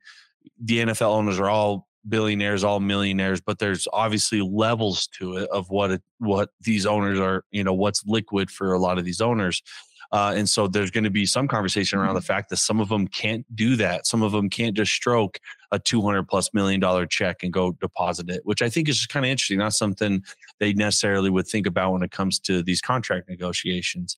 the 0.61 0.79
NFL 0.79 1.09
owners 1.09 1.39
are 1.39 1.49
all 1.49 1.87
billionaires, 2.07 2.63
all 2.63 2.79
millionaires, 2.79 3.41
but 3.41 3.59
there's 3.59 3.87
obviously 3.91 4.41
levels 4.41 5.07
to 5.19 5.37
it 5.37 5.49
of 5.49 5.69
what 5.69 5.91
it, 5.91 6.01
what 6.19 6.49
these 6.61 6.85
owners 6.85 7.19
are, 7.19 7.43
you 7.51 7.63
know, 7.63 7.73
what's 7.73 8.05
liquid 8.05 8.49
for 8.49 8.73
a 8.73 8.79
lot 8.79 8.97
of 8.97 9.05
these 9.05 9.21
owners. 9.21 9.61
Uh, 10.11 10.33
and 10.35 10.49
so 10.49 10.67
there's 10.67 10.89
going 10.89 11.03
to 11.03 11.09
be 11.09 11.25
some 11.25 11.47
conversation 11.47 11.99
around 11.99 12.15
the 12.15 12.19
mm-hmm. 12.19 12.25
fact 12.25 12.49
that 12.49 12.57
some 12.57 12.79
of 12.79 12.89
them 12.89 13.07
can't 13.07 13.45
do 13.55 13.75
that. 13.75 14.07
Some 14.07 14.23
of 14.23 14.31
them 14.31 14.49
can't 14.49 14.75
just 14.75 14.91
stroke 14.91 15.39
a 15.71 15.77
200 15.77 16.27
plus 16.27 16.51
million 16.53 16.79
dollar 16.79 17.05
check 17.05 17.43
and 17.43 17.53
go 17.53 17.73
deposit 17.73 18.29
it, 18.29 18.41
which 18.43 18.61
I 18.61 18.69
think 18.69 18.89
is 18.89 18.97
just 18.97 19.09
kind 19.09 19.25
of 19.25 19.29
interesting. 19.29 19.59
Not 19.59 19.73
something 19.73 20.23
they 20.59 20.73
necessarily 20.73 21.29
would 21.29 21.47
think 21.47 21.67
about 21.67 21.93
when 21.93 22.01
it 22.01 22.11
comes 22.11 22.39
to 22.39 22.63
these 22.63 22.81
contract 22.81 23.29
negotiations. 23.29 24.17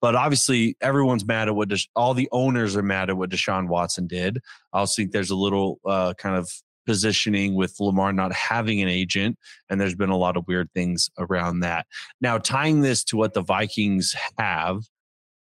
But 0.00 0.14
obviously, 0.14 0.76
everyone's 0.80 1.24
mad 1.24 1.48
at 1.48 1.56
what 1.56 1.68
Desha- 1.68 1.88
all 1.96 2.14
the 2.14 2.28
owners 2.30 2.76
are 2.76 2.82
mad 2.82 3.10
at 3.10 3.16
what 3.16 3.30
Deshaun 3.30 3.68
Watson 3.68 4.06
did. 4.06 4.38
I 4.72 4.80
also 4.80 5.02
think 5.02 5.12
there's 5.12 5.30
a 5.30 5.36
little 5.36 5.80
uh, 5.84 6.14
kind 6.14 6.36
of 6.36 6.50
positioning 6.88 7.54
with 7.54 7.78
Lamar 7.80 8.14
not 8.14 8.32
having 8.32 8.80
an 8.80 8.88
agent, 8.88 9.38
and 9.68 9.78
there's 9.78 9.94
been 9.94 10.08
a 10.08 10.16
lot 10.16 10.38
of 10.38 10.48
weird 10.48 10.72
things 10.72 11.10
around 11.18 11.60
that. 11.60 11.84
Now, 12.22 12.38
tying 12.38 12.80
this 12.80 13.04
to 13.04 13.18
what 13.18 13.34
the 13.34 13.42
Vikings 13.42 14.16
have, 14.38 14.84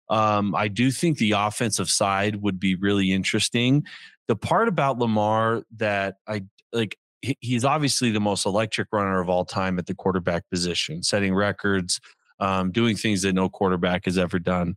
um, 0.08 0.54
I 0.54 0.68
do 0.68 0.92
think 0.92 1.18
the 1.18 1.32
offensive 1.32 1.90
side 1.90 2.36
would 2.36 2.60
be 2.60 2.76
really 2.76 3.10
interesting. 3.10 3.84
The 4.28 4.36
part 4.36 4.68
about 4.68 5.00
Lamar 5.00 5.64
that 5.78 6.14
I 6.28 6.44
like, 6.72 6.96
he's 7.40 7.64
obviously 7.64 8.12
the 8.12 8.20
most 8.20 8.46
electric 8.46 8.86
runner 8.92 9.20
of 9.20 9.28
all 9.28 9.44
time 9.44 9.80
at 9.80 9.86
the 9.86 9.96
quarterback 9.96 10.48
position, 10.48 11.02
setting 11.02 11.34
records, 11.34 11.98
um, 12.38 12.70
doing 12.70 12.94
things 12.94 13.22
that 13.22 13.32
no 13.32 13.48
quarterback 13.48 14.04
has 14.04 14.16
ever 14.16 14.38
done. 14.38 14.76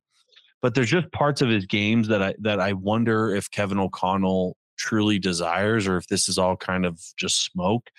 But 0.63 0.74
there's 0.74 0.89
just 0.89 1.12
parts 1.12 1.43
of 1.43 1.50
his 1.50 1.67
games 1.67 2.07
that 2.07 2.24
I 2.24 2.34
that 2.39 2.60
I 2.60 2.74
wonder 2.74 3.36
if 3.36 3.51
Kevin 3.51 3.77
O'Connell 3.77 4.57
truly 4.77 5.20
desires 5.20 5.88
or 5.88 5.98
if 5.98 6.08
this 6.08 6.29
is 6.29 6.38
all 6.38 6.55
kind 6.55 6.86
of 6.86 7.00
just 7.17 7.44
smoke. 7.44 7.89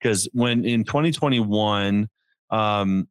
Because 0.00 0.28
when 0.32 0.64
in 0.64 0.84
2021, 0.84 2.08
um, 2.50 3.08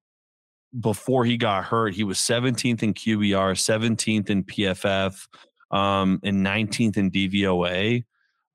before 0.79 1.25
he 1.25 1.37
got 1.37 1.65
hurt, 1.65 1.93
he 1.93 2.03
was 2.03 2.17
17th 2.17 2.83
in 2.83 2.93
QBR, 2.93 3.53
17th 3.53 4.29
in 4.29 4.43
PFF, 4.43 5.27
um, 5.71 6.19
and 6.23 6.45
19th 6.45 6.97
in 6.97 7.11
DVOA. 7.11 8.03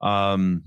Um, 0.00 0.64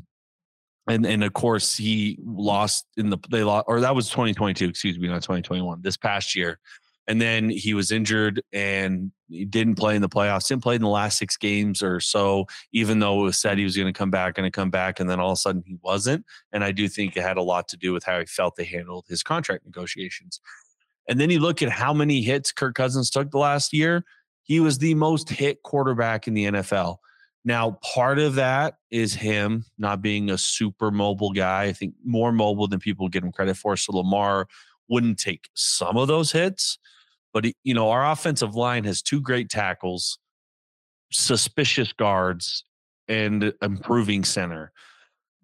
and 0.87 1.05
and 1.05 1.23
of 1.23 1.33
course 1.33 1.75
he 1.75 2.19
lost 2.25 2.87
in 2.97 3.09
the 3.09 3.17
they 3.31 3.43
lost 3.43 3.65
or 3.67 3.79
that 3.79 3.95
was 3.95 4.09
2022 4.09 4.67
excuse 4.67 4.99
me 4.99 5.07
not 5.07 5.21
2021 5.21 5.81
this 5.81 5.97
past 5.97 6.35
year 6.35 6.59
and 7.07 7.21
then 7.21 7.49
he 7.49 7.73
was 7.73 7.91
injured 7.91 8.41
and 8.51 9.11
he 9.29 9.45
didn't 9.45 9.75
play 9.75 9.95
in 9.95 10.01
the 10.01 10.09
playoffs 10.09 10.47
didn't 10.47 10.63
play 10.63 10.75
in 10.75 10.81
the 10.81 10.87
last 10.87 11.17
six 11.17 11.37
games 11.37 11.81
or 11.81 11.99
so 11.99 12.45
even 12.71 12.99
though 12.99 13.21
it 13.21 13.23
was 13.23 13.39
said 13.39 13.57
he 13.57 13.63
was 13.63 13.75
going 13.75 13.91
to 13.91 13.97
come 13.97 14.11
back 14.11 14.35
going 14.35 14.49
to 14.49 14.51
come 14.51 14.69
back 14.69 14.99
and 14.99 15.09
then 15.09 15.19
all 15.19 15.31
of 15.31 15.37
a 15.37 15.37
sudden 15.37 15.63
he 15.65 15.77
wasn't 15.81 16.23
and 16.51 16.63
i 16.63 16.71
do 16.71 16.87
think 16.87 17.15
it 17.15 17.23
had 17.23 17.37
a 17.37 17.41
lot 17.41 17.67
to 17.67 17.77
do 17.77 17.93
with 17.93 18.03
how 18.03 18.19
he 18.19 18.25
felt 18.25 18.55
they 18.55 18.63
handled 18.63 19.05
his 19.07 19.23
contract 19.23 19.65
negotiations 19.65 20.39
and 21.07 21.19
then 21.19 21.29
you 21.29 21.39
look 21.39 21.61
at 21.61 21.69
how 21.69 21.93
many 21.93 22.21
hits 22.21 22.51
kirk 22.51 22.75
cousins 22.75 23.09
took 23.09 23.31
the 23.31 23.37
last 23.37 23.73
year 23.73 24.03
he 24.43 24.59
was 24.59 24.77
the 24.77 24.93
most 24.95 25.29
hit 25.29 25.63
quarterback 25.63 26.27
in 26.27 26.33
the 26.33 26.45
nfl 26.45 26.97
now, 27.45 27.77
part 27.81 28.19
of 28.19 28.35
that 28.35 28.75
is 28.89 29.13
him 29.13 29.65
not 29.77 30.01
being 30.01 30.29
a 30.29 30.37
super 30.37 30.91
mobile 30.91 31.31
guy. 31.31 31.63
I 31.63 31.73
think 31.73 31.93
more 32.05 32.31
mobile 32.31 32.67
than 32.67 32.79
people 32.79 33.09
give 33.09 33.23
him 33.23 33.33
credit 33.33 33.57
for. 33.57 33.75
So 33.75 33.97
Lamar 33.97 34.47
wouldn't 34.93 35.17
take 35.17 35.49
some 35.55 35.97
of 35.97 36.07
those 36.07 36.31
hits. 36.31 36.77
But, 37.33 37.45
you 37.63 37.73
know, 37.73 37.89
our 37.89 38.11
offensive 38.11 38.53
line 38.53 38.83
has 38.83 39.01
two 39.01 39.19
great 39.19 39.49
tackles, 39.49 40.19
suspicious 41.11 41.91
guards, 41.91 42.63
and 43.07 43.51
improving 43.63 44.23
center. 44.23 44.71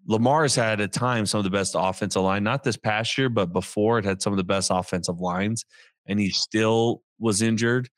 Lamar 0.06 0.42
has 0.42 0.54
had 0.54 0.80
at 0.80 0.92
times 0.92 1.30
some 1.30 1.38
of 1.38 1.44
the 1.44 1.50
best 1.50 1.74
offensive 1.76 2.22
line, 2.22 2.44
not 2.44 2.62
this 2.62 2.76
past 2.76 3.18
year, 3.18 3.28
but 3.28 3.52
before 3.52 3.98
it 3.98 4.04
had 4.04 4.22
some 4.22 4.32
of 4.32 4.36
the 4.36 4.44
best 4.44 4.70
offensive 4.72 5.20
lines, 5.20 5.64
and 6.06 6.20
he 6.20 6.30
still 6.30 7.02
was 7.18 7.42
injured. 7.42 7.90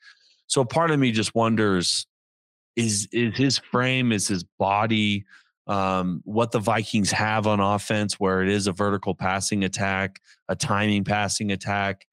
So 0.47 0.65
part 0.65 0.89
of 0.89 0.99
me 0.99 1.11
just 1.11 1.35
wonders 1.35 2.07
is 2.75 3.07
is 3.11 3.37
his 3.37 3.59
frame, 3.59 4.11
is 4.11 4.27
his 4.27 4.43
body, 4.57 5.23
um, 5.67 6.21
what 6.25 6.51
the 6.51 6.59
Vikings 6.59 7.11
have 7.11 7.47
on 7.47 7.59
offense, 7.59 8.19
where 8.19 8.41
it 8.41 8.49
is 8.49 8.67
a 8.67 8.71
vertical 8.71 9.15
passing 9.15 9.63
attack, 9.63 10.19
a 10.49 10.55
timing 10.55 11.03
passing 11.03 11.51
attack. 11.51 12.05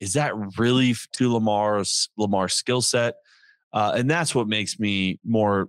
Is 0.00 0.12
that 0.14 0.32
really 0.58 0.94
to 1.12 1.32
Lamar's 1.32 2.08
Lamar's 2.16 2.54
skill 2.54 2.82
set? 2.82 3.14
Uh, 3.72 3.92
and 3.96 4.10
that's 4.10 4.34
what 4.34 4.48
makes 4.48 4.78
me 4.78 5.20
more 5.24 5.68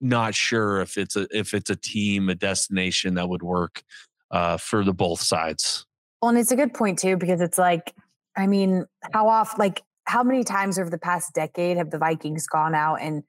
not 0.00 0.34
sure 0.34 0.80
if 0.80 0.98
it's 0.98 1.16
a 1.16 1.26
if 1.30 1.54
it's 1.54 1.70
a 1.70 1.76
team, 1.76 2.28
a 2.28 2.34
destination 2.34 3.14
that 3.14 3.28
would 3.28 3.42
work 3.42 3.82
uh, 4.30 4.56
for 4.56 4.84
the 4.84 4.92
both 4.92 5.20
sides. 5.20 5.86
Well, 6.20 6.30
and 6.30 6.38
it's 6.38 6.52
a 6.52 6.56
good 6.56 6.74
point 6.74 6.98
too 6.98 7.16
because 7.16 7.40
it's 7.40 7.58
like, 7.58 7.94
I 8.36 8.46
mean, 8.46 8.86
how 9.12 9.28
often, 9.28 9.58
like, 9.58 9.82
how 10.06 10.22
many 10.22 10.42
times 10.42 10.78
over 10.78 10.90
the 10.90 10.98
past 10.98 11.34
decade 11.34 11.76
have 11.76 11.90
the 11.90 11.98
Vikings 11.98 12.46
gone 12.46 12.74
out 12.74 12.96
and 12.96 13.22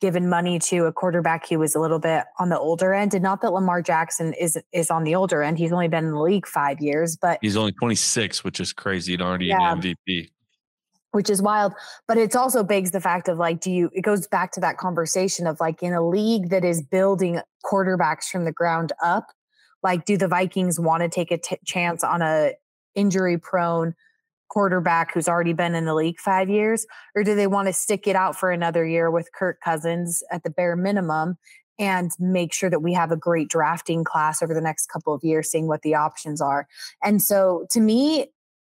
given 0.00 0.28
money 0.28 0.58
to 0.58 0.84
a 0.84 0.92
quarterback 0.92 1.48
who 1.48 1.58
was 1.58 1.74
a 1.74 1.80
little 1.80 1.98
bit 1.98 2.24
on 2.38 2.48
the 2.48 2.58
older 2.58 2.92
end. 2.92 3.14
And 3.14 3.22
not 3.22 3.40
that 3.42 3.52
Lamar 3.52 3.82
Jackson 3.82 4.34
is 4.34 4.58
is 4.72 4.90
on 4.90 5.04
the 5.04 5.14
older 5.14 5.42
end. 5.42 5.58
He's 5.58 5.72
only 5.72 5.88
been 5.88 6.04
in 6.04 6.10
the 6.12 6.20
league 6.20 6.46
five 6.46 6.80
years, 6.80 7.16
but 7.16 7.38
he's 7.40 7.56
only 7.56 7.72
26, 7.72 8.44
which 8.44 8.60
is 8.60 8.72
crazy 8.72 9.14
and 9.14 9.22
already 9.22 9.46
yeah, 9.46 9.72
an 9.72 9.80
MVP. 9.80 10.30
Which 11.12 11.30
is 11.30 11.40
wild. 11.40 11.72
But 12.06 12.18
it's 12.18 12.36
also 12.36 12.62
begs 12.62 12.90
the 12.90 13.00
fact 13.00 13.28
of 13.28 13.38
like, 13.38 13.60
do 13.60 13.70
you 13.70 13.90
it 13.94 14.02
goes 14.02 14.26
back 14.26 14.52
to 14.52 14.60
that 14.60 14.76
conversation 14.76 15.46
of 15.46 15.58
like 15.60 15.82
in 15.82 15.94
a 15.94 16.06
league 16.06 16.50
that 16.50 16.64
is 16.64 16.82
building 16.82 17.40
quarterbacks 17.64 18.24
from 18.24 18.44
the 18.44 18.52
ground 18.52 18.92
up, 19.02 19.26
like 19.82 20.04
do 20.04 20.16
the 20.16 20.28
Vikings 20.28 20.78
want 20.78 21.02
to 21.02 21.08
take 21.08 21.30
a 21.30 21.38
t- 21.38 21.58
chance 21.64 22.04
on 22.04 22.20
a 22.20 22.52
injury 22.94 23.38
prone 23.38 23.94
quarterback 24.48 25.12
who's 25.12 25.28
already 25.28 25.52
been 25.52 25.74
in 25.74 25.84
the 25.84 25.94
league 25.94 26.18
five 26.18 26.48
years, 26.48 26.86
or 27.14 27.24
do 27.24 27.34
they 27.34 27.46
want 27.46 27.68
to 27.68 27.72
stick 27.72 28.06
it 28.06 28.16
out 28.16 28.36
for 28.36 28.50
another 28.50 28.86
year 28.86 29.10
with 29.10 29.28
Kirk 29.32 29.58
Cousins 29.64 30.22
at 30.30 30.42
the 30.42 30.50
bare 30.50 30.76
minimum 30.76 31.36
and 31.78 32.10
make 32.18 32.52
sure 32.52 32.70
that 32.70 32.82
we 32.82 32.92
have 32.94 33.12
a 33.12 33.16
great 33.16 33.48
drafting 33.48 34.02
class 34.02 34.42
over 34.42 34.54
the 34.54 34.60
next 34.60 34.86
couple 34.86 35.12
of 35.12 35.22
years, 35.22 35.50
seeing 35.50 35.66
what 35.66 35.82
the 35.82 35.94
options 35.94 36.40
are? 36.40 36.66
And 37.02 37.20
so 37.20 37.66
to 37.70 37.80
me, 37.80 38.28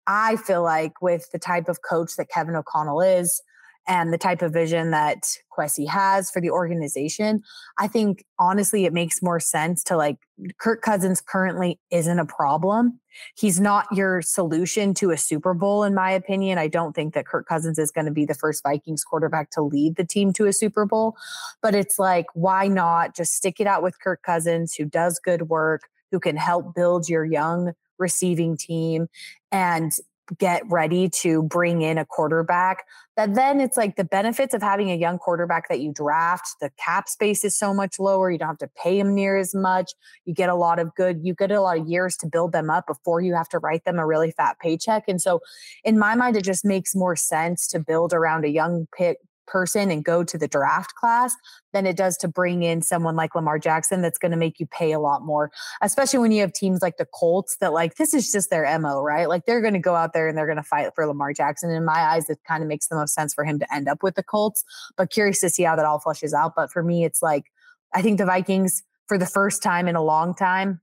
I 0.07 0.37
feel 0.37 0.63
like 0.63 1.01
with 1.01 1.31
the 1.31 1.39
type 1.39 1.67
of 1.67 1.79
coach 1.87 2.15
that 2.17 2.29
Kevin 2.29 2.55
O'Connell 2.55 3.01
is, 3.01 3.41
and 3.87 4.11
the 4.11 4.17
type 4.17 4.41
of 4.41 4.51
vision 4.51 4.91
that 4.91 5.37
Kwesi 5.55 5.87
has 5.87 6.31
for 6.31 6.41
the 6.41 6.49
organization, 6.49 7.43
I 7.77 7.87
think 7.87 8.25
honestly 8.39 8.85
it 8.85 8.93
makes 8.93 9.21
more 9.21 9.39
sense 9.39 9.83
to 9.85 9.97
like 9.97 10.17
Kirk 10.57 10.81
Cousins 10.81 11.21
currently 11.21 11.79
isn't 11.91 12.19
a 12.19 12.25
problem. 12.25 12.99
He's 13.37 13.59
not 13.59 13.85
your 13.91 14.21
solution 14.21 14.93
to 14.95 15.11
a 15.11 15.17
Super 15.17 15.53
Bowl, 15.53 15.83
in 15.83 15.93
my 15.93 16.11
opinion. 16.11 16.57
I 16.57 16.67
don't 16.67 16.93
think 16.93 17.13
that 17.13 17.25
Kirk 17.25 17.47
Cousins 17.47 17.79
is 17.79 17.91
going 17.91 18.05
to 18.05 18.11
be 18.11 18.25
the 18.25 18.33
first 18.33 18.63
Vikings 18.63 19.03
quarterback 19.03 19.51
to 19.51 19.61
lead 19.61 19.95
the 19.95 20.03
team 20.03 20.33
to 20.33 20.45
a 20.45 20.53
Super 20.53 20.85
Bowl. 20.85 21.15
But 21.61 21.75
it's 21.75 21.97
like, 21.97 22.25
why 22.33 22.67
not 22.67 23.15
just 23.15 23.33
stick 23.33 23.59
it 23.59 23.67
out 23.67 23.83
with 23.83 24.01
Kirk 24.01 24.21
Cousins, 24.23 24.73
who 24.73 24.85
does 24.85 25.19
good 25.19 25.43
work, 25.43 25.83
who 26.11 26.19
can 26.19 26.35
help 26.35 26.75
build 26.75 27.07
your 27.07 27.23
young 27.23 27.71
receiving 27.97 28.57
team 28.57 29.07
and 29.51 29.93
get 30.37 30.63
ready 30.69 31.07
to 31.07 31.43
bring 31.43 31.81
in 31.81 31.97
a 31.97 32.05
quarterback 32.05 32.83
that 33.15 33.35
then 33.35 33.61
it's 33.61 33.77
like 33.77 33.95
the 33.95 34.03
benefits 34.03 34.53
of 34.53 34.61
having 34.61 34.89
a 34.89 34.95
young 34.95 35.17
quarterback 35.17 35.69
that 35.69 35.79
you 35.79 35.93
draft 35.93 36.55
the 36.61 36.71
cap 36.83 37.07
space 37.07 37.43
is 37.43 37.57
so 37.57 37.73
much 37.73 37.99
lower 37.99 38.31
you 38.31 38.37
don't 38.37 38.47
have 38.47 38.57
to 38.57 38.69
pay 38.81 38.99
him 38.99 39.13
near 39.13 39.37
as 39.37 39.53
much 39.53 39.93
you 40.25 40.33
get 40.33 40.49
a 40.49 40.55
lot 40.55 40.79
of 40.79 40.93
good 40.95 41.19
you 41.23 41.33
get 41.35 41.51
a 41.51 41.61
lot 41.61 41.77
of 41.77 41.87
years 41.87 42.17
to 42.17 42.27
build 42.27 42.51
them 42.51 42.69
up 42.69 42.87
before 42.87 43.21
you 43.21 43.35
have 43.35 43.49
to 43.49 43.59
write 43.59 43.85
them 43.85 43.99
a 43.99 44.05
really 44.05 44.31
fat 44.31 44.57
paycheck 44.59 45.03
and 45.07 45.21
so 45.21 45.39
in 45.83 45.97
my 45.97 46.15
mind 46.15 46.35
it 46.35 46.43
just 46.43 46.65
makes 46.65 46.95
more 46.95 47.15
sense 47.15 47.67
to 47.67 47.79
build 47.79 48.11
around 48.11 48.45
a 48.45 48.49
young 48.49 48.87
pick 48.97 49.17
person 49.47 49.91
and 49.91 50.03
go 50.03 50.23
to 50.23 50.37
the 50.37 50.47
draft 50.47 50.95
class 50.95 51.35
than 51.73 51.85
it 51.85 51.97
does 51.97 52.17
to 52.17 52.27
bring 52.27 52.63
in 52.63 52.81
someone 52.81 53.15
like 53.15 53.35
Lamar 53.35 53.59
Jackson 53.59 54.01
that's 54.01 54.17
going 54.17 54.31
to 54.31 54.37
make 54.37 54.59
you 54.59 54.65
pay 54.67 54.91
a 54.91 54.99
lot 54.99 55.23
more, 55.23 55.51
especially 55.81 56.19
when 56.19 56.31
you 56.31 56.41
have 56.41 56.53
teams 56.53 56.81
like 56.81 56.97
the 56.97 57.05
Colts 57.05 57.57
that 57.57 57.73
like 57.73 57.95
this 57.95 58.13
is 58.13 58.31
just 58.31 58.49
their 58.49 58.79
MO, 58.79 59.01
right? 59.01 59.29
Like 59.29 59.45
they're 59.45 59.61
going 59.61 59.73
to 59.73 59.79
go 59.79 59.95
out 59.95 60.13
there 60.13 60.27
and 60.27 60.37
they're 60.37 60.45
going 60.45 60.57
to 60.57 60.63
fight 60.63 60.91
for 60.95 61.05
Lamar 61.05 61.33
Jackson. 61.33 61.69
In 61.69 61.85
my 61.85 61.99
eyes, 61.99 62.29
it 62.29 62.39
kind 62.47 62.63
of 62.63 62.69
makes 62.69 62.87
the 62.87 62.95
most 62.95 63.13
sense 63.13 63.33
for 63.33 63.43
him 63.43 63.59
to 63.59 63.73
end 63.73 63.87
up 63.87 64.03
with 64.03 64.15
the 64.15 64.23
Colts, 64.23 64.63
but 64.97 65.11
curious 65.11 65.41
to 65.41 65.49
see 65.49 65.63
how 65.63 65.75
that 65.75 65.85
all 65.85 65.99
flushes 65.99 66.33
out. 66.33 66.53
But 66.55 66.71
for 66.71 66.83
me, 66.83 67.05
it's 67.05 67.21
like 67.21 67.45
I 67.93 68.01
think 68.01 68.17
the 68.17 68.25
Vikings 68.25 68.83
for 69.07 69.17
the 69.17 69.25
first 69.25 69.61
time 69.61 69.87
in 69.87 69.95
a 69.95 70.03
long 70.03 70.33
time 70.33 70.81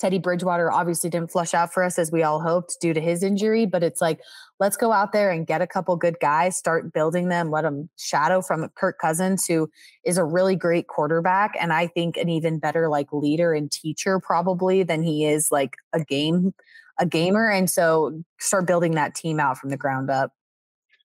Teddy 0.00 0.18
Bridgewater 0.18 0.72
obviously 0.72 1.10
didn't 1.10 1.30
flush 1.30 1.52
out 1.52 1.74
for 1.74 1.82
us 1.82 1.98
as 1.98 2.10
we 2.10 2.22
all 2.22 2.40
hoped 2.40 2.78
due 2.80 2.94
to 2.94 3.00
his 3.00 3.22
injury, 3.22 3.66
but 3.66 3.82
it's 3.82 4.00
like, 4.00 4.20
let's 4.58 4.76
go 4.76 4.92
out 4.92 5.12
there 5.12 5.30
and 5.30 5.46
get 5.46 5.60
a 5.60 5.66
couple 5.66 5.94
good 5.96 6.16
guys, 6.20 6.56
start 6.56 6.92
building 6.92 7.28
them, 7.28 7.50
let 7.50 7.62
them 7.62 7.90
shadow 7.98 8.40
from 8.40 8.68
Kirk 8.76 8.98
Cousins, 8.98 9.46
who 9.46 9.68
is 10.04 10.16
a 10.16 10.24
really 10.24 10.56
great 10.56 10.88
quarterback. 10.88 11.52
And 11.60 11.72
I 11.72 11.86
think 11.86 12.16
an 12.16 12.30
even 12.30 12.58
better 12.58 12.88
like 12.88 13.12
leader 13.12 13.52
and 13.52 13.70
teacher 13.70 14.18
probably 14.18 14.82
than 14.82 15.02
he 15.02 15.26
is 15.26 15.52
like 15.52 15.74
a 15.92 16.02
game, 16.02 16.54
a 16.98 17.04
gamer. 17.04 17.50
And 17.50 17.68
so 17.68 18.22
start 18.38 18.66
building 18.66 18.92
that 18.92 19.14
team 19.14 19.38
out 19.38 19.58
from 19.58 19.68
the 19.68 19.76
ground 19.76 20.08
up. 20.08 20.32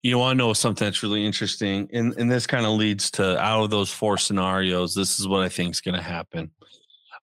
You 0.03 0.17
want 0.17 0.39
to 0.39 0.47
know 0.47 0.55
something 0.55 0.87
that's 0.87 1.03
really 1.03 1.27
interesting, 1.27 1.87
and 1.93 2.15
and 2.17 2.33
this 2.33 2.47
kind 2.47 2.65
of 2.65 2.73
leads 2.73 3.11
to 3.13 3.39
out 3.39 3.65
of 3.65 3.69
those 3.69 3.93
four 3.93 4.17
scenarios. 4.17 4.95
This 4.95 5.21
is 5.21 5.29
what 5.29 5.43
I 5.43 5.51
think 5.51 5.75
is 5.75 5.83
going 5.83 5.95
to 5.95 6.01
happen 6.01 6.53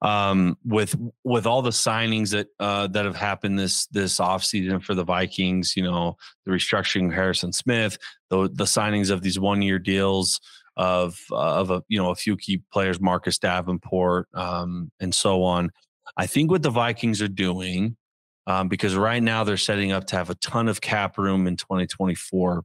um, 0.02 0.58
with 0.64 0.96
with 1.24 1.46
all 1.46 1.62
the 1.62 1.72
signings 1.72 2.32
that 2.32 2.48
uh, 2.60 2.88
that 2.88 3.06
have 3.06 3.16
happened 3.16 3.58
this 3.58 3.88
this 3.88 4.20
offseason 4.20 4.84
for 4.84 4.94
the 4.94 5.04
Vikings, 5.04 5.76
you 5.76 5.84
know, 5.84 6.18
the 6.46 6.52
restructuring 6.52 7.14
Harrison 7.14 7.52
Smith, 7.52 7.98
the 8.30 8.50
the 8.54 8.66
signings 8.66 9.10
of 9.10 9.22
these 9.22 9.40
one 9.40 9.62
year 9.62 9.80
deals 9.80 10.40
of 10.76 11.20
uh, 11.32 11.36
of 11.36 11.72
a 11.72 11.84
you 11.88 11.98
know 11.98 12.12
a 12.12 12.16
few 12.16 12.38
key 12.38 12.62
players, 12.72 13.02
Marcus 13.02 13.40
Davenport, 13.40 14.28
um, 14.34 14.92
and 15.00 15.14
so 15.14 15.44
on. 15.44 15.72
I 16.16 16.28
think 16.28 16.52
what 16.52 16.64
the 16.64 16.70
Vikings 16.70 17.22
are 17.22 17.28
doing, 17.28 17.98
um, 18.46 18.68
because 18.68 18.96
right 18.96 19.22
now 19.22 19.44
they're 19.44 19.58
setting 19.58 19.92
up 19.92 20.06
to 20.08 20.16
have 20.16 20.30
a 20.30 20.36
ton 20.36 20.68
of 20.68 20.80
cap 20.80 21.18
room 21.18 21.48
in 21.48 21.58
2024, 21.58 22.64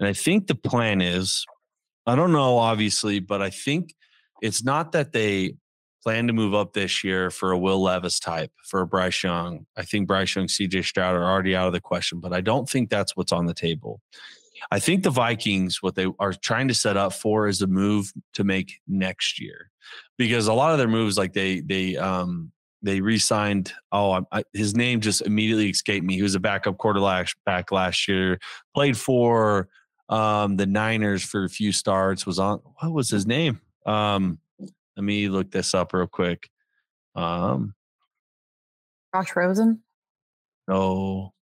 And 0.00 0.08
I 0.08 0.12
think 0.12 0.46
the 0.48 0.54
plan 0.54 1.00
is, 1.00 1.44
I 2.06 2.14
don't 2.14 2.32
know, 2.32 2.58
obviously, 2.58 3.20
but 3.20 3.40
I 3.40 3.50
think 3.50 3.94
it's 4.42 4.62
not 4.62 4.92
that 4.92 5.12
they 5.12 5.54
plan 6.04 6.26
to 6.26 6.34
move 6.34 6.54
up 6.54 6.74
this 6.74 7.02
year 7.02 7.30
for 7.30 7.50
a 7.50 7.58
Will 7.58 7.82
Levis 7.82 8.20
type, 8.20 8.52
for 8.62 8.82
a 8.82 8.86
Bryce 8.86 9.22
Young. 9.22 9.66
I 9.74 9.84
think 9.84 10.06
Bryce 10.06 10.36
Young, 10.36 10.46
CJ 10.46 10.84
Stroud 10.84 11.16
are 11.16 11.24
already 11.24 11.56
out 11.56 11.66
of 11.66 11.72
the 11.72 11.80
question, 11.80 12.20
but 12.20 12.34
I 12.34 12.42
don't 12.42 12.68
think 12.68 12.90
that's 12.90 13.16
what's 13.16 13.32
on 13.32 13.46
the 13.46 13.54
table. 13.54 14.02
I 14.70 14.78
think 14.78 15.02
the 15.02 15.10
Vikings, 15.10 15.82
what 15.82 15.94
they 15.94 16.06
are 16.18 16.34
trying 16.34 16.68
to 16.68 16.74
set 16.74 16.98
up 16.98 17.14
for 17.14 17.48
is 17.48 17.62
a 17.62 17.66
move 17.66 18.12
to 18.34 18.44
make 18.44 18.80
next 18.86 19.40
year, 19.40 19.70
because 20.18 20.46
a 20.46 20.52
lot 20.52 20.72
of 20.72 20.78
their 20.78 20.88
moves, 20.88 21.16
like 21.16 21.32
they 21.32 21.60
they 21.60 21.96
um 21.96 22.52
they 22.82 23.00
re-signed. 23.00 23.72
Oh, 23.92 24.24
I, 24.30 24.44
his 24.52 24.76
name 24.76 25.00
just 25.00 25.22
immediately 25.22 25.70
escaped 25.70 26.04
me. 26.04 26.16
He 26.16 26.22
was 26.22 26.34
a 26.34 26.40
backup 26.40 26.76
quarterback 26.76 27.28
back 27.46 27.72
last 27.72 28.06
year. 28.08 28.38
Played 28.74 28.96
for 28.96 29.68
um 30.10 30.56
the 30.56 30.66
Niners 30.66 31.22
for 31.22 31.44
a 31.44 31.48
few 31.48 31.72
starts. 31.72 32.26
Was 32.26 32.38
on 32.38 32.60
what 32.80 32.92
was 32.92 33.08
his 33.08 33.26
name? 33.26 33.60
Um, 33.86 34.38
let 34.96 35.04
me 35.04 35.28
look 35.28 35.50
this 35.50 35.74
up 35.74 35.92
real 35.92 36.06
quick. 36.06 36.48
Um, 37.14 37.74
Josh 39.14 39.34
Rosen. 39.36 39.82
No, 40.66 41.32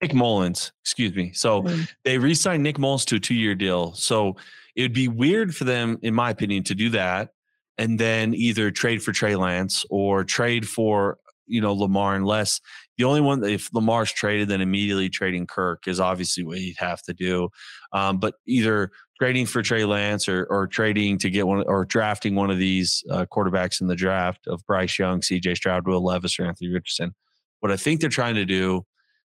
Nick 0.00 0.12
Mullens, 0.12 0.72
excuse 0.82 1.14
me. 1.14 1.32
So 1.32 1.62
mm. 1.62 1.88
they 2.04 2.18
re-signed 2.18 2.62
Nick 2.62 2.78
Mullens 2.78 3.04
to 3.06 3.16
a 3.16 3.20
two-year 3.20 3.54
deal. 3.54 3.92
So 3.94 4.36
it 4.74 4.82
would 4.82 4.92
be 4.92 5.08
weird 5.08 5.54
for 5.54 5.64
them, 5.64 5.98
in 6.02 6.14
my 6.14 6.30
opinion, 6.30 6.64
to 6.64 6.74
do 6.74 6.90
that 6.90 7.30
and 7.78 7.98
then 7.98 8.34
either 8.34 8.70
trade 8.70 9.02
for 9.02 9.12
Trey 9.12 9.36
Lance 9.36 9.84
or 9.90 10.24
trade 10.24 10.68
for 10.68 11.18
you 11.46 11.60
know 11.60 11.74
Lamar, 11.74 12.14
unless 12.14 12.60
the 12.96 13.04
only 13.04 13.20
one 13.20 13.44
if 13.44 13.72
Lamar's 13.72 14.12
traded, 14.12 14.48
then 14.48 14.60
immediately 14.60 15.08
trading 15.08 15.46
Kirk 15.46 15.86
is 15.88 16.00
obviously 16.00 16.44
what 16.44 16.58
he'd 16.58 16.76
have 16.78 17.02
to 17.02 17.14
do. 17.14 17.48
Um, 17.92 18.18
but 18.18 18.34
either 18.46 18.90
trading 19.18 19.46
for 19.46 19.62
Trey 19.62 19.84
Lance 19.84 20.28
or 20.28 20.46
or 20.50 20.66
trading 20.66 21.18
to 21.18 21.30
get 21.30 21.46
one 21.46 21.64
or 21.66 21.84
drafting 21.84 22.34
one 22.34 22.50
of 22.50 22.58
these 22.58 23.02
uh, 23.10 23.26
quarterbacks 23.26 23.80
in 23.80 23.86
the 23.86 23.96
draft 23.96 24.46
of 24.46 24.64
Bryce 24.66 24.98
Young, 24.98 25.22
C.J. 25.22 25.54
Stroud, 25.54 25.86
Will 25.86 26.04
Levis, 26.04 26.38
or 26.38 26.44
Anthony 26.44 26.70
Richardson. 26.70 27.14
What 27.60 27.72
I 27.72 27.76
think 27.76 28.00
they're 28.00 28.10
trying 28.10 28.34
to 28.34 28.44
do 28.44 28.84